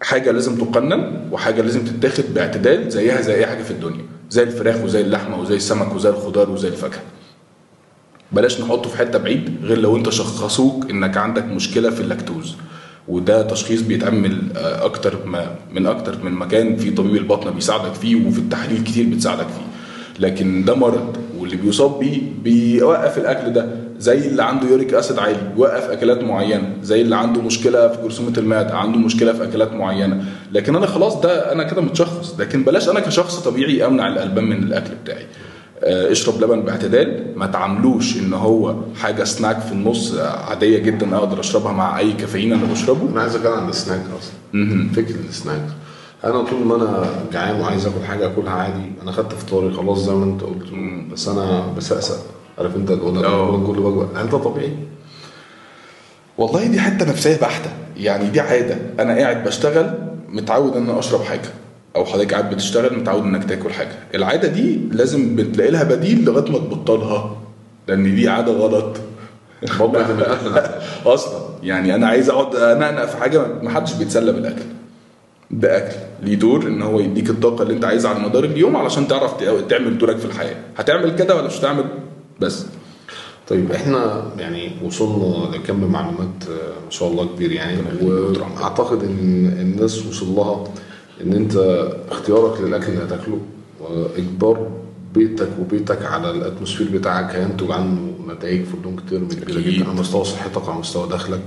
حاجة 0.00 0.30
لازم 0.30 0.56
تقنن 0.56 1.28
وحاجة 1.32 1.62
لازم 1.62 1.84
تتاخد 1.84 2.24
باعتدال 2.34 2.90
زيها 2.90 3.20
زي 3.20 3.34
أي 3.34 3.46
حاجة 3.46 3.62
في 3.62 3.70
الدنيا. 3.70 4.04
زي 4.30 4.42
الفراخ 4.42 4.76
وزي 4.84 5.00
اللحمة 5.00 5.40
وزي 5.40 5.56
السمك 5.56 5.94
وزي 5.94 6.08
الخضار 6.08 6.50
وزي 6.50 6.68
الفاكهة. 6.68 7.00
بلاش 8.32 8.60
نحطه 8.60 8.90
في 8.90 8.96
حتة 8.98 9.18
بعيد 9.18 9.50
غير 9.62 9.78
لو 9.78 9.96
انت 9.96 10.08
شخصوك 10.10 10.90
انك 10.90 11.16
عندك 11.16 11.44
مشكلة 11.44 11.90
في 11.90 12.00
اللاكتوز. 12.00 12.54
وده 13.08 13.42
تشخيص 13.42 13.80
بيتعمل 13.80 14.38
آه، 14.56 14.84
أكتر 14.84 15.26
ما 15.26 15.54
من 15.72 15.86
أكتر 15.86 16.16
من 16.24 16.32
مكان 16.32 16.76
في 16.76 16.90
طبيب 16.90 17.16
البطنة 17.16 17.50
بيساعدك 17.50 17.94
فيه 17.94 18.26
وفي 18.26 18.38
التحاليل 18.38 18.84
كتير 18.84 19.06
بتساعدك 19.06 19.46
فيه. 19.46 19.72
لكن 20.26 20.64
ده 20.64 20.74
مرض 20.74 21.16
واللي 21.38 21.56
بيصاب 21.56 21.98
بيه 22.00 22.20
بيوقف 22.44 23.18
الأكل 23.18 23.52
ده 23.52 23.66
زي 23.98 24.28
اللي 24.28 24.42
عنده 24.42 24.68
يوريك 24.68 24.94
أسيد 24.94 25.18
عالي 25.18 25.38
يوقف 25.56 25.90
أكلات 25.90 26.24
معينة 26.24 26.72
زي 26.82 27.00
اللي 27.02 27.16
عنده 27.16 27.42
مشكلة 27.42 27.88
في 27.88 28.02
جرثومة 28.02 28.32
المعدة 28.38 28.74
عنده 28.74 28.98
مشكلة 28.98 29.32
في 29.32 29.44
أكلات 29.44 29.72
معينة. 29.72 30.24
لكن 30.52 30.76
أنا 30.76 30.86
خلاص 30.86 31.20
ده 31.20 31.52
أنا 31.52 31.62
كده 31.62 31.82
متشخص. 31.82 32.40
لكن 32.40 32.62
بلاش 32.64 32.88
أنا 32.88 33.00
كشخص 33.00 33.36
طبيعي 33.38 33.86
أمنع 33.86 34.08
الألبان 34.08 34.44
من 34.44 34.62
الأكل 34.62 34.90
بتاعي. 35.04 35.26
اشرب 35.84 36.40
لبن 36.44 36.60
باعتدال. 36.60 37.32
ما 37.36 37.46
تعاملوش 37.46 38.16
ان 38.16 38.32
هو 38.32 38.74
حاجة 39.00 39.24
سناك 39.24 39.60
في 39.60 39.72
النص 39.72 40.14
آه، 40.14 40.38
عادية 40.50 40.78
جدا 40.78 41.16
أقدر 41.16 41.40
أشربها 41.40 41.72
مع 41.72 41.98
أي 41.98 42.12
كافيين 42.12 42.52
أنا 42.52 42.72
بشربه. 42.72 43.08
أنا 43.12 43.20
عايز 43.20 43.36
أتكلم 43.36 43.52
عن 43.52 43.68
السناك 43.68 44.00
أصلا. 44.20 44.88
فكرة 44.96 45.28
السناك 45.28 45.62
أنا 46.24 46.42
طول 46.42 46.66
ما 46.66 46.76
أنا 46.76 47.06
جعان 47.32 47.60
وعايز 47.60 47.86
آكل 47.86 48.04
حاجة 48.08 48.26
آكلها 48.26 48.52
عادي 48.52 48.92
أنا 49.02 49.12
خدت 49.12 49.32
فطاري 49.32 49.72
خلاص 49.74 49.98
زي 49.98 50.12
ما 50.12 50.24
أنت 50.24 50.42
قلت. 50.42 50.66
بس 51.12 51.28
أنا 51.28 51.66
بسقسق. 51.76 52.16
عارف 52.58 52.76
أنت 52.76 52.90
آه. 52.90 53.66
كل 53.66 53.78
وجبة. 53.78 54.20
هل 54.20 54.30
ده 54.30 54.38
طبيعي؟ 54.38 54.72
والله 56.38 56.66
دي 56.66 56.80
حتة 56.80 57.08
نفسية 57.10 57.36
بحتة. 57.40 57.70
يعني 57.96 58.30
دي 58.30 58.40
عادة. 58.40 58.76
أنا 59.00 59.14
قاعد 59.16 59.44
بشتغل 59.44 59.94
متعود 60.28 60.76
إن 60.76 60.88
أنا 60.90 60.98
أشرب 60.98 61.22
حاجة. 61.22 61.48
أو 61.96 62.04
حضرتك 62.04 62.32
قاعد 62.32 62.50
بتشتغل 62.54 62.98
متعود 62.98 63.22
إنك 63.22 63.44
تاكل 63.44 63.70
حاجة. 63.72 63.94
العادة 64.14 64.48
دي 64.48 64.80
لازم 64.92 65.36
بتلاقي 65.36 65.70
لها 65.70 65.84
بديل 65.84 66.24
لغاية 66.24 66.52
ما 66.52 66.58
تبطلها 66.58 67.36
لأن 67.88 68.14
دي 68.14 68.28
عادة 68.28 68.52
غلط. 68.52 68.96
أصلا. 71.06 71.40
يعني 71.62 71.94
أنا 71.94 72.06
عايز 72.06 72.30
أقعد 72.30 72.56
أنقنق 72.56 73.04
في 73.04 73.16
حاجة 73.16 73.46
ما 73.62 73.70
حدش 73.70 73.92
بيتسلى 73.94 74.32
بالأكل. 74.32 74.62
ده 75.50 75.76
أكل. 75.76 75.96
ليه 76.22 76.34
دور؟ 76.34 76.66
إن 76.66 76.82
هو 76.82 77.00
يديك 77.00 77.30
الطاقة 77.30 77.62
اللي 77.62 77.74
أنت 77.74 77.84
عايزها 77.84 78.10
على 78.10 78.20
مدار 78.20 78.44
اليوم 78.44 78.76
علشان 78.76 79.08
تعرف 79.08 79.42
تعمل 79.68 79.98
دورك 79.98 80.16
في 80.16 80.24
الحياة. 80.24 80.56
هتعمل 80.76 81.14
كده 81.16 81.36
ولا 81.36 81.46
مش 81.46 81.58
هتعمل؟ 81.58 81.84
بس. 82.40 82.66
طيب 83.48 83.72
إحنا 83.72 84.22
يعني 84.38 84.70
وصلنا 84.84 85.56
لكم 85.56 85.84
معلومات 85.84 86.44
آه، 86.48 86.84
ما 86.84 86.90
شاء 86.90 87.08
الله 87.08 87.26
كبير 87.26 87.52
يعني 87.52 87.76
وأعتقد 88.02 89.02
إن 89.02 89.56
الناس 89.60 90.06
وصل 90.06 90.26
لها 90.26 90.64
إن 91.22 91.32
أنت 91.32 91.56
اختيارك 92.10 92.60
للأكل 92.60 92.92
اللي 92.92 93.04
هتاكله 93.04 93.38
وإجبار 93.80 94.70
بيتك 95.14 95.48
وبيتك 95.60 96.04
على 96.04 96.30
ال 96.30 96.35
atmosphere 96.35 96.88
بتاعك 96.98 97.34
هينتج 97.34 97.70
عنه 97.70 98.12
نتائج 98.28 98.64
في 98.64 98.74
ال 98.74 98.79
long 98.79 99.00
term 99.08 99.28
كبيره. 99.28 99.60
جدا 99.60 99.88
على 99.90 100.00
مستوى 100.00 100.24
صحتك 100.24 100.68
على 100.68 100.78
مستوى 100.78 101.08
دخلك. 101.08 101.42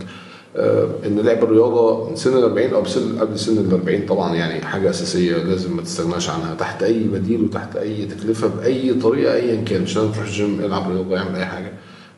آه، 0.57 0.87
إن 1.05 1.19
لعب 1.19 1.43
الرياضة 1.43 2.09
من 2.09 2.15
سن 2.15 2.37
ال 2.37 2.43
40 2.43 2.73
أو 2.73 2.81
بسن 2.81 3.19
قبل 3.19 3.39
سن 3.39 3.57
ال 3.57 3.71
40 3.71 4.05
طبعا 4.05 4.35
يعني 4.35 4.65
حاجة 4.65 4.89
أساسية 4.89 5.37
لازم 5.37 5.75
ما 5.75 5.81
تستغناش 5.81 6.29
عنها. 6.29 6.55
تحت 6.55 6.83
أي 6.83 6.99
بديل 7.03 7.41
وتحت 7.43 7.75
أي 7.75 8.05
تكلفة 8.05 8.47
بأي 8.47 8.93
طريقة 8.93 9.33
ايا 9.33 9.63
كان 9.63 9.81
مش 9.81 9.97
لازم 9.97 10.11
تروح 10.11 10.25
الجيم 10.25 10.59
العب 10.59 10.91
رياضة 10.91 11.17
اعمل 11.17 11.35
أي 11.35 11.45
حاجة. 11.45 11.71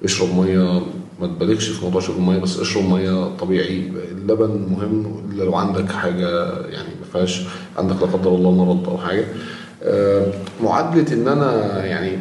اشرب 0.04 0.30
مية 0.36 0.82
ما 1.22 1.28
تبالغش 1.28 1.70
في 1.70 1.86
موضوع 1.86 2.02
شرب 2.02 2.18
المية 2.18 2.38
بس 2.38 2.60
اشرب 2.60 2.90
مية 2.90 3.36
طبيعي. 3.40 3.92
اللبن 4.12 4.68
مهم. 4.72 5.24
إلا 5.32 5.44
لو 5.44 5.56
عندك 5.56 5.92
حاجة 5.92 6.30
يعني 6.70 6.88
ما 7.00 7.06
فيهاش 7.14 7.42
عندك 7.78 7.96
لا 8.02 8.08
قدر 8.08 8.30
الله 8.30 8.52
مرض 8.52 8.90
أو 8.90 8.98
حاجة. 8.98 9.26
آه، 9.84 10.26
معادلة 10.64 11.14
إن 11.14 11.28
أنا 11.28 11.86
يعني 11.86 12.18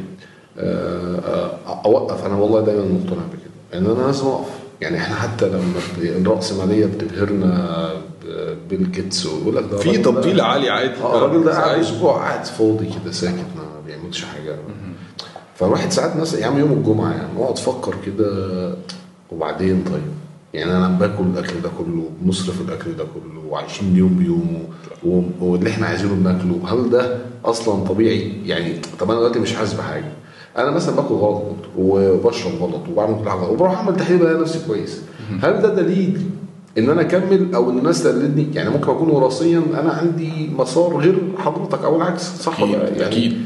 آه، 0.58 1.50
أوقف. 1.84 2.24
أنا 2.24 2.34
والله 2.36 2.60
دايما 2.60 2.82
مقتنع 2.82 3.22
بكده. 3.32 3.78
إن 3.80 3.86
أنا 3.96 4.06
لازم 4.06 4.26
اقف 4.26 4.48
يعني 4.80 4.96
إحنا 4.98 5.14
حتى 5.14 5.48
لما 5.48 5.74
الرأسمالية 5.98 6.86
بتبهرنا 6.86 7.88
ب- 8.24 8.56
بالكيتس 8.70 9.26
ويقول 9.26 9.56
لك 9.56 9.64
ده 9.70 9.76
في 9.78 9.98
تبطيل 9.98 10.40
عالي 10.40 10.70
عادي. 10.70 10.94
آه 11.02 11.18
الراجل 11.18 11.44
ده 11.44 11.52
قاعد. 11.52 11.78
أسبوع 11.80 12.16
قاعد 12.16 12.44
فاضي 12.44 12.86
كده 13.02 13.12
ساكت 13.12 13.34
ما 13.56 13.62
بيعملش 13.86 14.24
حاجة. 14.24 14.56
فالواحد 15.58 15.90
ساعات 15.92 16.16
مثلا 16.16 16.40
يا 16.40 16.46
عم 16.46 16.58
يوم 16.58 16.72
الجمعة 16.72 17.10
يعني 17.10 17.28
اقعد 17.38 17.52
أفكر 17.52 17.94
كده 18.06 18.28
وبعدين 19.32 19.84
طيب؟ 19.84 20.02
يعني 20.54 20.76
أنا 20.76 20.88
باكل 20.88 21.24
الأكل 21.34 21.60
ده 21.62 21.70
كله 21.78 22.02
بنصرف 22.20 22.60
الأكل 22.60 22.92
ده 22.96 23.04
كله 23.04 23.40
وعايشين 23.50 23.96
يوم 23.96 24.14
بيومه 24.14 24.62
واللي 25.40 25.70
إحنا 25.70 25.86
عايزينه 25.86 26.14
بناكله. 26.14 26.60
هل 26.72 26.90
ده 26.90 27.18
أصلا 27.44 27.84
طبيعي؟ 27.84 28.32
يعني 28.46 28.72
طب 29.00 29.10
أنا 29.10 29.20
دلوقتي 29.20 29.38
مش 29.38 29.54
حاسس 29.54 29.72
بحاجة. 29.72 30.12
أنا 30.58 30.70
مثلا 30.70 30.96
باكل 30.96 31.14
غلط 31.14 31.42
وبشرب 31.78 32.52
غلط 32.60 32.80
وبعمل 32.92 33.22
كل 33.24 33.30
حاجة 33.30 33.40
وبروح 33.48 33.72
أعمل 33.78 33.96
تحليل 33.96 34.18
بلاقي 34.18 34.40
نفسي 34.40 34.58
كويس. 34.66 35.00
هل 35.42 35.62
ده 35.62 35.74
دليل 35.74 36.20
إن 36.78 36.90
أنا 36.90 37.00
أكمل 37.00 37.54
أو 37.54 37.70
إن 37.70 37.78
الناس 37.78 38.02
تقلدني؟ 38.02 38.46
يعني 38.54 38.70
ممكن 38.70 38.90
أكون 38.90 39.10
وراثيا 39.10 39.62
أنا 39.80 39.90
عندي 39.92 40.50
مسار 40.58 40.96
غير 40.96 41.18
حضرتك 41.38 41.84
أو 41.84 41.96
العكس 41.96 42.22
صح 42.42 42.60
أكيد 42.60 42.74
ولا 42.74 42.82
لأ؟ 42.82 42.88
يعني 42.88 43.06
أكيد. 43.06 43.44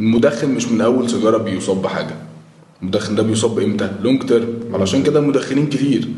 المدخن 0.00 0.50
مش 0.50 0.68
من 0.68 0.80
أول 0.80 1.10
سيجارة 1.10 1.36
بيصاب 1.38 1.82
بحاجه 1.82 2.14
المدخن 2.82 3.14
ده 3.14 3.22
بيصاب 3.22 3.58
إمتى؟ 3.58 3.90
لونج 4.02 4.22
تيرم 4.22 4.58
علشان 4.74 5.02
كده 5.02 5.18
المدخنين 5.18 5.66
كتير. 5.66 6.08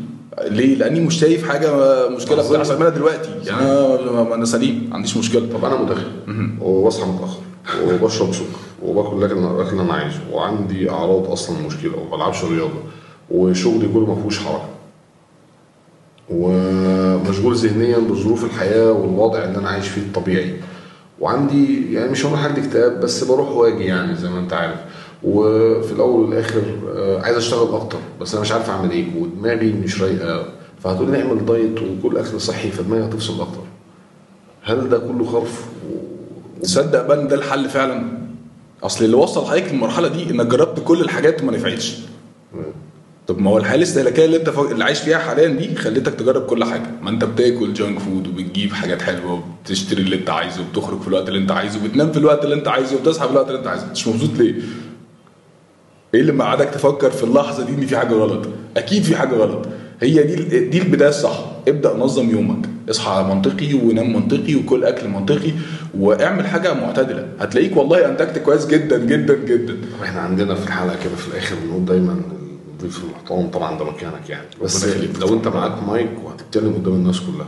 ليه؟ 0.41 0.75
لأني 0.75 0.99
مش 0.99 1.19
شايف 1.19 1.49
حاجة 1.49 1.69
مشكلة. 2.09 2.57
أحسن. 2.61 2.75
منها 2.79 2.89
دلوقتي. 2.89 3.29
يعني؟ 3.45 3.61
أنا 3.61 4.35
أنا 4.35 4.45
سليم 4.45 4.87
ما 4.89 4.95
عنديش 4.95 5.17
مشكلة. 5.17 5.47
طب 5.53 5.65
أنا 5.65 5.81
مدخن. 5.81 6.11
وبصحى 6.61 7.09
متأخر. 7.09 7.39
وبشرب 7.87 8.33
سكر. 8.33 8.45
وباكل 8.83 9.17
الاكل 9.17 9.37
الاكل 9.37 9.69
اللي 9.69 9.81
أنا 9.81 9.93
عايزه 9.93 10.19
وعندي 10.31 10.89
أعراض 10.89 11.31
أصلا 11.31 11.57
مشكلة. 11.67 11.97
وما 11.97 12.15
بلعبش 12.15 12.43
رياضة. 12.43 12.79
وشغلي 13.31 13.87
كله 13.93 14.05
ما 14.05 14.15
فيهوش 14.15 14.39
حركة. 14.39 14.69
ومشغول 16.29 17.55
ذهنيا 17.55 17.97
بظروف 17.97 18.43
الحياة 18.45 18.91
والوضع 18.91 19.43
اللي 19.43 19.57
أنا 19.57 19.69
عايش 19.69 19.87
فيه 19.87 20.01
الطبيعي. 20.01 20.53
وعندي 21.23 21.93
يعني 21.93 22.11
مش 22.11 22.25
هقول 22.25 22.37
حد 22.37 22.57
اكتئاب 22.59 22.99
بس 23.01 23.23
بروح 23.23 23.49
واجي 23.49 23.83
يعني 23.85 24.15
زي 24.15 24.29
ما 24.29 24.39
أنت 24.39 24.53
عارف. 24.53 24.79
وفي 25.23 25.91
الأول 25.91 26.21
والآخر 26.25 26.61
آه، 26.95 27.21
عايز 27.21 27.37
أشتغل 27.37 27.75
أكتر 27.75 27.97
بس 28.21 28.33
أنا 28.33 28.41
مش 28.41 28.51
عارف 28.51 28.69
أعمل 28.69 28.91
إيه 28.91 29.05
ودماغي 29.19 29.73
مش 29.73 30.01
رايقة. 30.01 30.45
فهتقول 30.83 31.11
لي 31.11 31.21
اعمل 31.21 31.45
diet 31.45 31.79
وكل 31.81 32.17
أكل 32.17 32.41
صحي 32.41 32.69
فدماغي 32.71 33.03
هتفصل 33.05 33.41
أكتر. 33.41 33.61
هل 34.63 34.89
ده 34.89 34.97
كله 34.97 35.25
خرف؟ 35.25 35.65
تصدق 36.61 37.07
بقى 37.07 37.21
إن 37.21 37.27
ده 37.27 37.35
الحل 37.35 37.69
فعلا؟ 37.69 38.17
أصل 38.83 39.05
اللي 39.05 39.15
وصل 39.15 39.45
حضرتك 39.45 39.71
للمرحلة 39.71 40.07
دي 40.07 40.29
إنك 40.29 40.45
جربت 40.45 40.79
كل 40.79 41.01
الحاجات 41.01 41.41
وما 41.43 41.51
نفعتش. 41.51 41.99
طب 43.27 43.39
ما 43.39 43.49
هو 43.49 43.57
الحياة 43.57 43.75
الاستهلاكية 43.77 44.25
اللي 44.25 44.37
انت 44.37 44.49
ف... 44.49 44.59
اللي 44.59 44.83
عايش 44.83 44.99
فيها 44.99 45.17
حاليا 45.17 45.47
دي 45.47 45.75
خلتك 45.75 46.13
تجرب 46.13 46.45
كل 46.45 46.63
حاجة. 46.63 46.85
ما 47.01 47.09
انت 47.09 47.23
بتاكل 47.25 47.73
junk 47.73 47.99
food 47.99 48.27
وبتجيب 48.27 48.73
حاجات 48.73 49.01
حلوة 49.01 49.33
وبتشتري 49.59 50.01
اللي 50.01 50.15
انت 50.15 50.29
عايزه 50.29 50.61
وبتخرج 50.61 51.01
في 51.01 51.07
الوقت 51.07 51.27
اللي 51.27 51.39
انت 51.39 51.51
عايزه 51.51 51.79
وبتنام 51.83 52.11
في 52.11 52.17
الوقت 52.17 52.43
اللي 52.43 52.55
انت 52.55 52.67
عايزه 52.67 52.95
وبتصحى 52.95 53.25
في 53.25 53.31
الوقت 53.31 53.47
اللي 53.47 53.59
انت 53.59 53.67
عايزه. 53.67 53.91
مش 53.91 54.07
مبسوط 54.07 54.29
ليه؟ 54.37 54.53
إيه 56.13 56.21
اللي 56.21 56.31
مقعدك 56.31 56.69
تفكر 56.69 57.11
في 57.11 57.23
اللحظة 57.23 57.65
دي 57.65 57.71
ان 57.71 57.85
في 57.85 57.97
حاجة 57.97 58.13
غلط؟ 58.13 58.47
أكيد 58.77 59.03
في 59.03 59.15
حاجة 59.15 59.35
غلط. 59.35 59.65
هي 60.01 60.23
دي 60.23 60.59
دي 60.59 60.81
البداية 60.81 61.09
الصح. 61.09 61.45
ابدأ 61.67 61.93
نظم 61.97 62.29
يومك. 62.29 62.69
اصحى 62.89 63.25
منطقي 63.29 63.73
ونام 63.73 64.13
منطقي 64.13 64.55
وكل 64.55 64.83
أكل 64.83 65.07
منطقي 65.07 65.51
واعمل 65.99 66.47
حاجة 66.47 66.73
معتدلة. 66.73 67.27
هتلاقيك 67.39 67.77
والله 67.77 68.09
أنتجت 68.09 68.37
كويس 68.37 68.67
جدا 68.67 68.97
جدا 68.97 69.35
جدا. 69.45 69.77
إحنا 70.03 70.19
عندنا 70.21 70.55
في 70.55 70.67
الحلقة 70.67 70.95
كده 71.03 71.15
في 71.15 71.27
الآخر 71.27 71.55
بنقول 71.65 71.85
دايما 71.85 72.21
الضيف 72.73 73.03
المحترم 73.03 73.47
طبعا 73.47 73.77
ده 73.79 73.85
مكانك 73.85 74.29
يعني. 74.29 74.47
بس. 74.63 74.85
لو 75.21 75.33
انت 75.33 75.47
معاك 75.47 75.83
مايك 75.87 76.09
وهتتكلم 76.23 76.73
قدام 76.73 76.93
الناس 76.93 77.19
كلها 77.19 77.47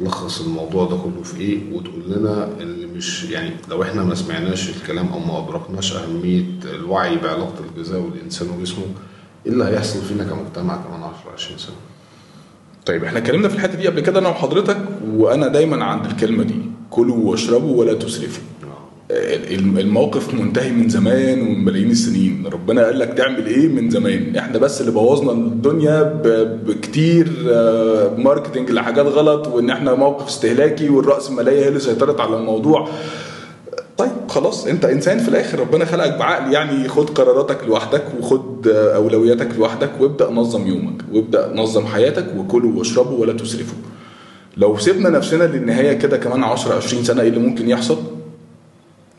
تلخص 0.00 0.40
الموضوع 0.40 0.84
ده 0.84 0.96
كله 0.96 1.22
في 1.24 1.40
إيه 1.40 1.72
وتقول 1.72 2.02
لنا 2.08 2.48
اللي 2.60 2.86
مش 2.86 3.24
يعني 3.24 3.50
لو 3.70 3.82
إحنا 3.82 4.02
ما 4.04 4.14
سمعناش 4.14 4.68
الكلام 4.68 5.08
أو 5.08 5.18
ما 5.18 5.38
أدركناش 5.38 5.96
أهمية 5.96 6.44
الوعي 6.64 7.16
بعلاقة 7.16 7.54
الغذاء 7.74 8.00
والإنسان 8.00 8.48
وجسمه 8.50 8.84
إيه 9.46 9.52
اللي 9.52 9.64
هيحصل 9.64 10.00
فينا 10.02 10.24
كمجتمع 10.24 10.76
كمان 10.76 11.02
10 11.02 11.32
20 11.34 11.58
سنة؟ 11.58 11.74
طيب 12.86 13.04
إحنا 13.04 13.18
اتكلمنا 13.18 13.48
في 13.48 13.54
الحتة 13.54 13.74
دي 13.74 13.86
قبل 13.86 14.00
كده 14.00 14.18
أنا 14.18 14.28
وحضرتك 14.28 14.78
وأنا 15.14 15.48
دايما 15.48 15.84
عند 15.84 16.06
الكلمة 16.06 16.42
دي 16.44 16.54
كلوا 16.90 17.30
واشربوا 17.30 17.80
ولا 17.80 17.94
تسرفوا. 17.94 18.42
الموقف 19.80 20.34
منتهي 20.34 20.70
من 20.72 20.88
زمان 20.88 21.40
ومن 21.40 21.64
ملايين 21.64 21.90
السنين. 21.90 22.44
ربنا 22.52 22.84
قال 22.84 22.98
لك 22.98 23.08
تعمل 23.08 23.46
إيه 23.46 23.68
من 23.68 23.90
زمان؟ 23.90 24.36
إحنا 24.36 24.58
بس 24.58 24.80
اللي 24.80 24.92
بوظنا 24.92 25.32
الدنيا 25.32 26.02
بكتير 26.66 27.28
آه، 27.50 28.14
ماركتنج 28.16 28.70
لحاجات 28.70 29.06
غلط 29.06 29.46
وإن 29.46 29.70
إحنا 29.70 29.94
موقف 29.94 30.26
استهلاكي 30.26 30.88
والرأسمالية 30.88 31.64
هي 31.64 31.68
اللي 31.68 31.80
سيطرت 31.80 32.20
على 32.20 32.36
الموضوع. 32.36 32.88
طيب 33.98 34.10
خلاص 34.28 34.66
أنت 34.66 34.84
إنسان 34.84 35.18
في 35.18 35.28
الآخر. 35.28 35.60
ربنا 35.60 35.84
خلقك 35.84 36.18
بعقل 36.18 36.52
يعني 36.52 36.88
خد 36.88 37.10
قراراتك 37.10 37.58
لوحدك 37.66 38.04
وخد 38.20 38.68
آه، 38.68 38.96
أولوياتك 38.96 39.48
لوحدك 39.58 39.90
وابدأ 40.00 40.30
نظم 40.30 40.66
يومك 40.66 41.02
وابدأ 41.12 41.52
نظم 41.54 41.86
حياتك 41.86 42.26
وكلوا 42.36 42.78
واشربوا 42.78 43.18
ولا 43.18 43.32
تسرفوا. 43.32 43.78
لو 44.56 44.78
سيبنا 44.78 45.08
نفسنا 45.08 45.44
للنهاية 45.44 45.92
كده 45.92 46.16
كمان 46.16 46.42
10 46.44 46.74
20 46.74 47.04
سنة 47.04 47.22
إيه 47.22 47.28
اللي 47.28 47.40
ممكن 47.40 47.68
يحصل؟ 47.70 47.98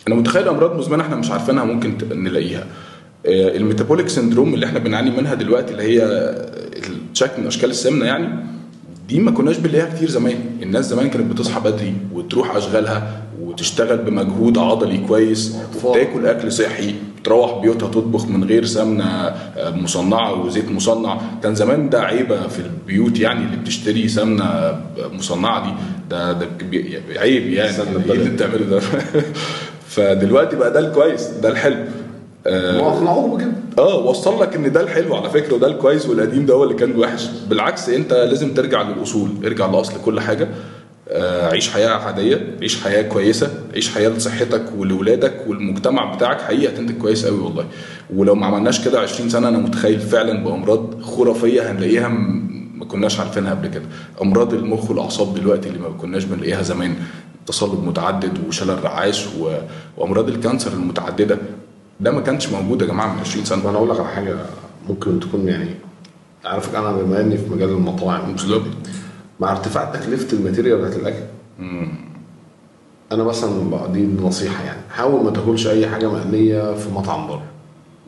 أنا 0.08 0.16
متخيل 0.16 0.48
أمراض 0.48 0.78
مزمنة 0.78 1.04
إحنا 1.04 1.16
مش 1.16 1.32
عارفينها 1.32 1.64
ممكن 1.64 1.98
نلاقيها. 2.12 2.66
آه، 3.26 3.58
الميتابوليك 3.58 4.10
سندروم 4.10 4.54
اللي 4.54 4.66
إحنا 4.66 4.80
بنعاني 4.80 5.10
منها 5.12 5.34
دلوقتي 5.34 5.72
اللي 5.74 5.84
هي 5.84 6.36
شكل 7.14 7.42
من 7.42 7.48
أشكال 7.48 7.70
السمنة 7.70 8.06
يعني 8.06 8.30
دي 9.10 9.20
ما 9.20 9.32
كناش 9.32 9.58
بنلاقيها 9.58 9.96
كتير 9.96 10.10
زمان. 10.10 10.36
الناس 10.64 10.86
زمان 10.86 11.10
كانت 11.10 11.32
بتصحى 11.34 11.60
بدري 11.60 11.94
وتروح 12.14 12.56
أشغالها 12.56 13.22
وتشتغل 13.42 13.98
بمجهود 13.98 14.58
عضلي 14.58 14.98
كويس 14.98 15.56
وتاكل 15.84 16.26
أكل 16.28 16.52
صحي 16.52 16.96
تروح 17.24 17.62
بيوتها 17.62 17.88
تطبخ 17.90 18.26
من 18.28 18.44
غير 18.44 18.66
سمنة 18.66 19.06
آه، 19.06 19.70
مصنعة 19.76 20.42
وزيت 20.46 20.72
مصنع. 20.72 21.22
كان 21.44 21.56
زمان 21.56 21.90
ده 21.90 22.02
عيبة 22.02 22.48
في 22.48 22.60
البيوت 22.60 23.20
يعني 23.20 23.46
اللي 23.46 23.58
بتشتري 23.58 24.08
سمنة 24.08 24.80
مصنعة 25.14 25.66
دي. 25.66 25.74
ده 26.10 26.32
ده 26.32 26.48
عيب 27.18 27.48
يعني. 27.54 27.78
إيه 27.78 28.14
اللي. 28.14 28.30
بتعمله 28.30 28.66
ده؟ 28.66 28.82
فدلوقتي 29.96 30.56
بقى 30.56 30.72
ده 30.74 30.80
الكويس 30.80 31.28
ده 31.28 31.50
الحلو 31.50 31.76
آه، 32.48 32.82
ما 32.82 32.88
اقنعوه 32.88 33.38
بكده 33.38 33.52
آه 33.80 33.96
وصل 33.98 34.42
لك 34.42 34.56
إن 34.56 34.72
ده 34.72 34.82
الحلو 34.82 35.16
على 35.16 35.30
فكرة 35.30 35.54
وده 35.56 35.68
الكويس 35.68 36.06
والقديم 36.10 36.46
ده 36.46 36.54
هو 36.54 36.64
اللي 36.64 36.74
كان 36.76 36.92
الوحش 36.92 37.28
بالعكس 37.50 37.90
أنت 37.90 38.14
لازم 38.14 38.54
ترجع 38.54 38.82
للأصول 38.82 39.30
ارجع 39.46 39.66
لأصل 39.72 39.94
كل 40.06 40.20
حاجة. 40.20 40.48
آه، 41.10 41.50
عيش 41.50 41.70
حياة 41.70 41.90
عادية 41.90 42.56
عيش 42.62 42.84
حياة 42.84 43.02
كويسة 43.02 43.50
عيش 43.74 43.90
حياة 43.90 44.10
لصحتك 44.10 44.64
ولولادك 44.78 45.34
والمجتمع 45.48 46.16
بتاعك. 46.16 46.42
حقيقة 46.42 46.74
هتنتج 46.74 46.98
كويس 46.98 47.26
قوي 47.26 47.40
والله. 47.40 47.66
ولو 48.16 48.36
ما 48.36 48.46
عملناش 48.46 48.86
كده 48.86 49.00
20 49.00 49.30
سنة 49.30 49.48
أنا 49.48 49.58
متخيل 49.58 50.00
فعلا 50.00 50.44
بأمراض 50.44 51.02
خرافية 51.02 51.72
هنلاقيها 51.72 52.08
ما 52.76 52.86
كناش 52.86 53.20
عارفينها 53.20 53.52
قبل 53.54 53.68
كده. 53.68 53.84
أمراض 54.22 54.54
المخ 54.54 54.90
والأعصاب 54.90 55.36
دلوقتي 55.36 55.70
اللي 55.70 55.80
ما 55.80 55.90
كناش 55.90 56.24
بنلاقيها 56.24 56.62
زمان. 56.62 56.96
تصلب 57.48 57.84
متعدد 57.88 58.48
وشلل 58.48 58.84
رعاش 58.84 59.28
و... 59.40 59.58
وأمراض 59.98 60.28
ال 60.30 60.36
cancer 60.36 60.74
المتعددة. 60.74 61.38
ده 62.00 62.12
ما 62.12 62.22
كانش 62.22 62.50
موجود 62.50 62.82
يا 62.82 62.88
جماعة 62.88 63.14
من 63.14 63.20
20 63.20 63.46
سنة. 63.46 63.70
أنا 63.70 63.78
أقول 63.78 63.90
لك 63.90 64.00
على 64.00 64.10
حاجة 64.10 64.36
ممكن 64.90 65.20
تكون 65.20 65.48
يعني 65.48 65.70
عارفك 66.46 66.76
أنا 66.76 66.92
بما 66.92 67.20
إني 67.22 67.38
في 67.38 67.50
مجال 67.50 67.70
المطاعم. 67.70 68.32
بالظبط. 68.32 68.64
مع 69.40 69.52
ارتفاع 69.52 69.86
تكلفة 69.86 70.38
ال 70.38 70.42
material 70.42 70.78
بتاعت 70.78 70.96
الأكل 70.96 71.24
أنا 73.12 73.24
مثلا 73.24 73.88
دي 73.94 74.08
نصيحة 74.22 74.64
يعني. 74.64 74.82
حاول 74.90 75.24
ما 75.26 75.32
تاكلش 75.32 75.68
أي 75.68 75.88
حاجة 75.88 76.08
مقلية 76.12 76.74
في 76.76 76.90
مطعم 76.90 77.28
بره 77.28 77.44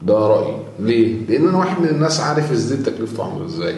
ده 0.02 0.14
رأيي. 0.14 0.58
ليه؟ 0.80 1.26
لأن 1.30 1.48
أنا 1.48 1.58
واحد 1.58 1.82
من 1.82 1.88
الناس 1.88 2.20
عارف 2.20 2.52
الزيت 2.52 2.90
تكلفته 2.90 3.24
عاملة 3.24 3.46
إزاي. 3.46 3.76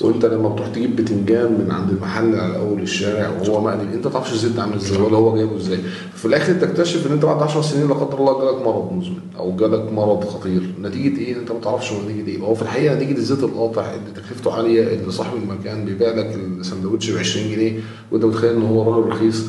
وانت 0.00 0.24
لما 0.26 0.48
بتروح 0.48 0.68
تجيب 0.68 0.96
بتنجان 0.96 1.52
من 1.52 1.70
عند 1.70 1.90
المحل 1.90 2.34
على 2.34 2.56
أول 2.56 2.82
الشارع 2.82 3.28
وهو 3.40 3.60
مقلي 3.60 3.82
انت 3.94 4.06
ما 4.06 4.12
تعرفش 4.12 4.32
الزيت 4.32 4.58
عامل 4.58 4.74
إزاي 4.76 5.00
ولا 5.02 5.16
هو 5.16 5.36
جايبه 5.36 5.56
إزاي. 5.56 5.78
في 6.14 6.24
الآخر 6.24 6.52
تكتشف 6.52 7.06
إن 7.06 7.12
أنت 7.12 7.24
بعد 7.24 7.42
10 7.42 7.62
سنين 7.62 7.88
لا 7.88 7.94
قدر 7.94 8.18
الله 8.18 8.40
جالك 8.44 8.66
مرض 8.66 8.92
مزمن 8.92 9.18
أو 9.38 9.56
جالك 9.56 9.92
مرض 9.92 10.24
خطير. 10.24 10.62
نتيجة 10.82 11.18
إيه؟ 11.20 11.36
أنت 11.36 11.52
ما 11.52 11.60
تعرفش 11.60 11.92
هو 11.92 11.98
نتيجة 12.02 12.28
إيه. 12.28 12.38
هو 12.40 12.54
في 12.54 12.62
الحقيقة 12.62 12.94
نتيجة 12.94 13.16
الزيت 13.16 13.42
القاطع 13.42 13.94
اللي 13.94 14.10
تكلفته 14.14 14.52
عالية 14.54 14.82
اللي 14.94 15.12
صاحب 15.12 15.36
المكان 15.42 15.84
بيبيع 15.84 16.08
لك 16.14 16.34
السندوتش 16.60 17.10
ب 17.10 17.18
20 17.18 17.50
جنيه 17.50 17.80
وأنت 18.12 18.24
متخيل 18.24 18.50
إن 18.56 18.62
هو 18.62 18.92
راجل 18.94 19.08
رخيص؟ 19.08 19.44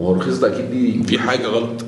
هو 0.00 0.12
الرخيص 0.12 0.38
ده 0.38 0.48
أكيد 0.48 0.70
ليه 0.70 1.02
في 1.02 1.18
حاجة 1.18 1.46
غلط. 1.46 1.84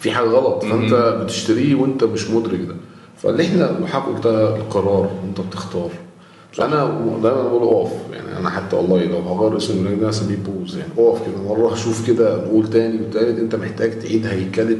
في 0.00 0.10
حاجة 0.10 0.26
غلط. 0.26 0.64
فأنت 0.64 0.94
بتشتريه 1.24 1.74
وأنت 1.74 2.04
مش 2.04 2.30
مدرك 2.30 2.60
ده. 2.60 2.74
فاللي 3.16 3.42
إحنا 3.46 3.78
الحق 3.78 4.20
ده 4.22 4.56
القرار 4.56 5.10
وانت 5.24 5.40
بتختار. 5.40 5.90
أنا 6.60 6.84
دايما 7.22 7.42
بقول 7.42 7.62
أقف. 7.62 7.92
يعني 8.12 8.38
أنا 8.38 8.50
حتى 8.50 8.76
والله 8.76 9.04
لو 9.04 9.18
هغير 9.18 9.56
اسم 9.56 9.72
البرنامج 9.74 10.00
ده 10.02 10.08
أسميه 10.08 10.36
بوز. 10.36 10.76
يعني 10.76 10.90
أقف 10.98 11.20
كده 11.26 11.42
مرة 11.48 11.74
شوف 11.74 12.06
كده 12.06 12.36
نقول 12.44 12.70
تاني 12.70 13.00
وتالت. 13.02 13.38
أنت 13.38 13.54
محتاج 13.54 13.98
تعيد 13.98 14.26
هيكلة 14.26 14.78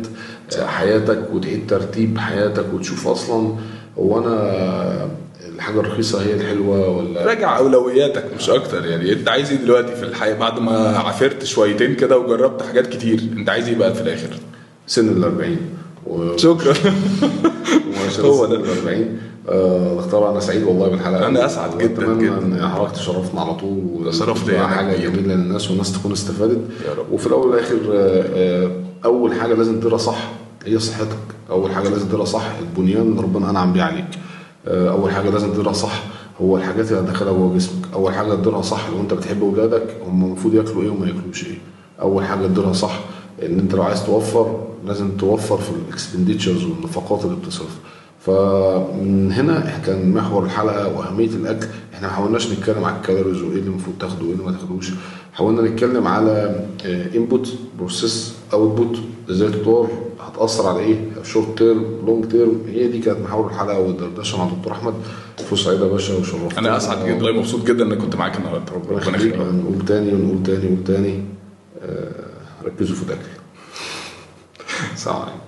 آه، 0.59 0.67
حياتك 0.67 1.29
وتعيد 1.33 1.67
ترتيب 1.69 2.19
حياتك 2.19 2.65
وتشوف 2.75 3.09
أصلا 3.09 3.55
هو 3.99 4.19
أنا 4.19 5.09
الحاجة 5.55 5.81
الرخيصة 5.81 6.23
هي 6.23 6.35
الحلوة 6.35 6.89
ولا 6.99 7.25
راجع 7.27 7.59
أولوياتك 7.59 8.25
مش 8.39 8.51
أكتر. 8.51 8.87
يعني 8.87 9.13
أنت 9.13 9.29
عايز 9.29 9.51
إيه 9.51 9.59
دلوقتي 9.59 9.95
في 9.97 10.03
الحياة؟ 10.03 10.35
بعد 10.35 10.59
ما 10.59 10.99
عافرت 10.99 11.45
شويتين 11.45 11.95
كده 11.95 12.19
وجربت 12.19 12.63
حاجات 12.63 12.87
كتير 12.87 13.21
أنت 13.37 13.49
عايز 13.49 13.69
إيه 13.69 13.77
بقى 13.77 13.95
في 13.95 14.01
الآخر؟ 14.01 14.29
سن 14.87 15.09
ال 15.09 15.25
40 15.25 15.57
و... 16.07 16.37
شكرا. 16.37 16.75
هو 18.21 18.47
ده. 18.47 18.57
ال 18.57 18.65
40 18.79 19.19
آه 19.49 20.01
طبعا 20.01 20.31
أنا 20.31 20.41
سعيد 20.41 20.63
والله 20.63 20.89
بالحلقة. 20.89 21.27
أنا 21.27 21.47
أسعد 21.47 21.79
جداً 21.79 22.15
جداً. 22.15 22.39
إن 22.39 22.69
حضرتك 22.69 22.93
تشرفنا 22.95 23.41
على 23.41 23.55
طول 23.55 24.15
شرف 24.15 24.43
وتبقى 24.43 24.59
ليا 24.59 24.67
حاجة 24.67 24.95
كبير. 24.97 25.11
جميلة 25.11 25.35
للناس 25.35 25.71
والناس 25.71 25.93
تكون 25.93 26.13
استفادت. 26.13 26.61
يا 26.89 26.93
رب. 26.99 27.13
وفي 27.13 27.27
الأول 27.27 27.47
والآخر 27.49 27.77
آه، 27.93 28.25
آه، 28.35 28.71
أول 29.05 29.35
حاجة 29.35 29.55
لازم 29.55 29.81
تديرها 29.81 29.99
صح 29.99 30.31
هي 30.67 30.79
صحتك. 30.79 31.17
أول 31.51 31.73
حاجة 31.73 31.89
لازم 31.89 32.07
تديرها 32.07 32.25
صح 32.25 32.43
البنيان 32.61 33.03
اللي 33.03 33.21
ربنا 33.23 33.51
أنعم 33.51 33.73
بيه 33.73 33.83
عليك. 33.83 34.05
أول 34.69 35.11
حاجة 35.11 35.31
لازم 35.31 35.53
تديرها 35.53 35.73
صح 35.73 36.03
هو 36.43 36.57
الحاجات 36.57 36.93
اللي 36.93 37.01
هتدخلها 37.03 37.33
جوه 37.33 37.55
جسمك. 37.57 37.85
أول 37.95 38.15
حاجة 38.15 38.35
تديرها 38.35 38.63
صح 38.63 38.89
لو 38.91 39.01
أنت 39.01 39.15
بتحب 39.15 39.43
اولادك 39.43 39.87
هم 40.07 40.25
المفروض 40.25 40.55
ياكلوا 40.55 40.83
إيه 40.83 40.91
وما 40.91 41.07
ياكلوش 41.07 41.45
إيه. 41.47 41.59
أول 42.01 42.25
حاجة 42.25 42.47
تديرها 42.47 42.73
صح 42.73 43.01
إن 43.43 43.59
أنت 43.59 43.75
لو 43.75 43.83
عايز 43.83 44.07
توفر 44.07 44.61
لازم 44.87 45.11
توفر 45.17 45.57
في 45.59 45.71
الاكسبنديتشرز 45.71 46.65
والنفقات 46.65 47.25
اللي 47.25 47.37
بتصرفها. 47.37 47.79
فمن 48.27 49.33
هنا 49.33 49.79
كان 49.87 50.13
محور 50.15 50.45
الحلقة 50.45 50.89
وأهمية 50.99 51.27
الأكل. 51.29 51.67
إحنا 51.95 52.07
ما 52.09 52.13
حاولناش 52.15 52.51
نتكلم 52.53 52.85
على 52.85 52.97
ال 52.97 53.02
calories 53.02 53.43
وإيه 53.43 53.59
اللي 53.59 53.71
المفروض 53.71 53.97
تاخده 54.01 54.23
وإيه 54.25 54.33
اللي 54.33 54.45
ما 54.45 54.53
تاخدوش. 54.53 54.91
حاولنا 55.33 55.63
نتكلم 55.63 56.07
على 56.07 56.65
input 57.15 57.53
process 57.79 58.35
output 58.53 58.99
إزاي 59.31 59.49
تطور 59.51 59.91
هتأثر 60.21 60.67
على 60.69 60.79
إيه 60.81 60.97
short 61.23 61.59
term 61.59 61.85
long 62.07 62.25
term 62.29 62.63
هي 62.69 62.89
دي 62.89 62.99
كانت 62.99 63.19
محور 63.21 63.47
الحلقة 63.47 63.79
والدردشة 63.81 64.39
مع 64.39 64.51
دكتور 64.57 64.73
أحمد. 64.73 64.95
فرصه 65.51 65.65
سعيده 65.65 65.87
يا 65.87 65.91
باشا 65.93 66.15
وشرفتنا 66.15 66.59
أنا 66.59 66.77
أسعد 66.77 67.07
جدا. 67.07 67.15
والله 67.15 67.33
مبسوط 67.33 67.67
جدا 67.67 67.85
اني 67.85 67.97
كنت 67.97 68.17
معاك 68.17 68.37
النهارده. 68.37 68.73
ربنا 68.75 68.99
يخليك. 68.99 69.17
يخليك. 69.21 69.37
نقول 69.37 69.85
تاني 69.87 70.13
ونقول 70.13 70.43
تاني 70.43 70.67
ونقول 70.67 70.85
تاني. 70.85 71.23
آه، 71.83 72.11
ركزوا 72.65 72.97
في 72.97 73.03
الأكل. 73.03 73.29
سلام 74.97 75.17
عليكم. 75.17 75.39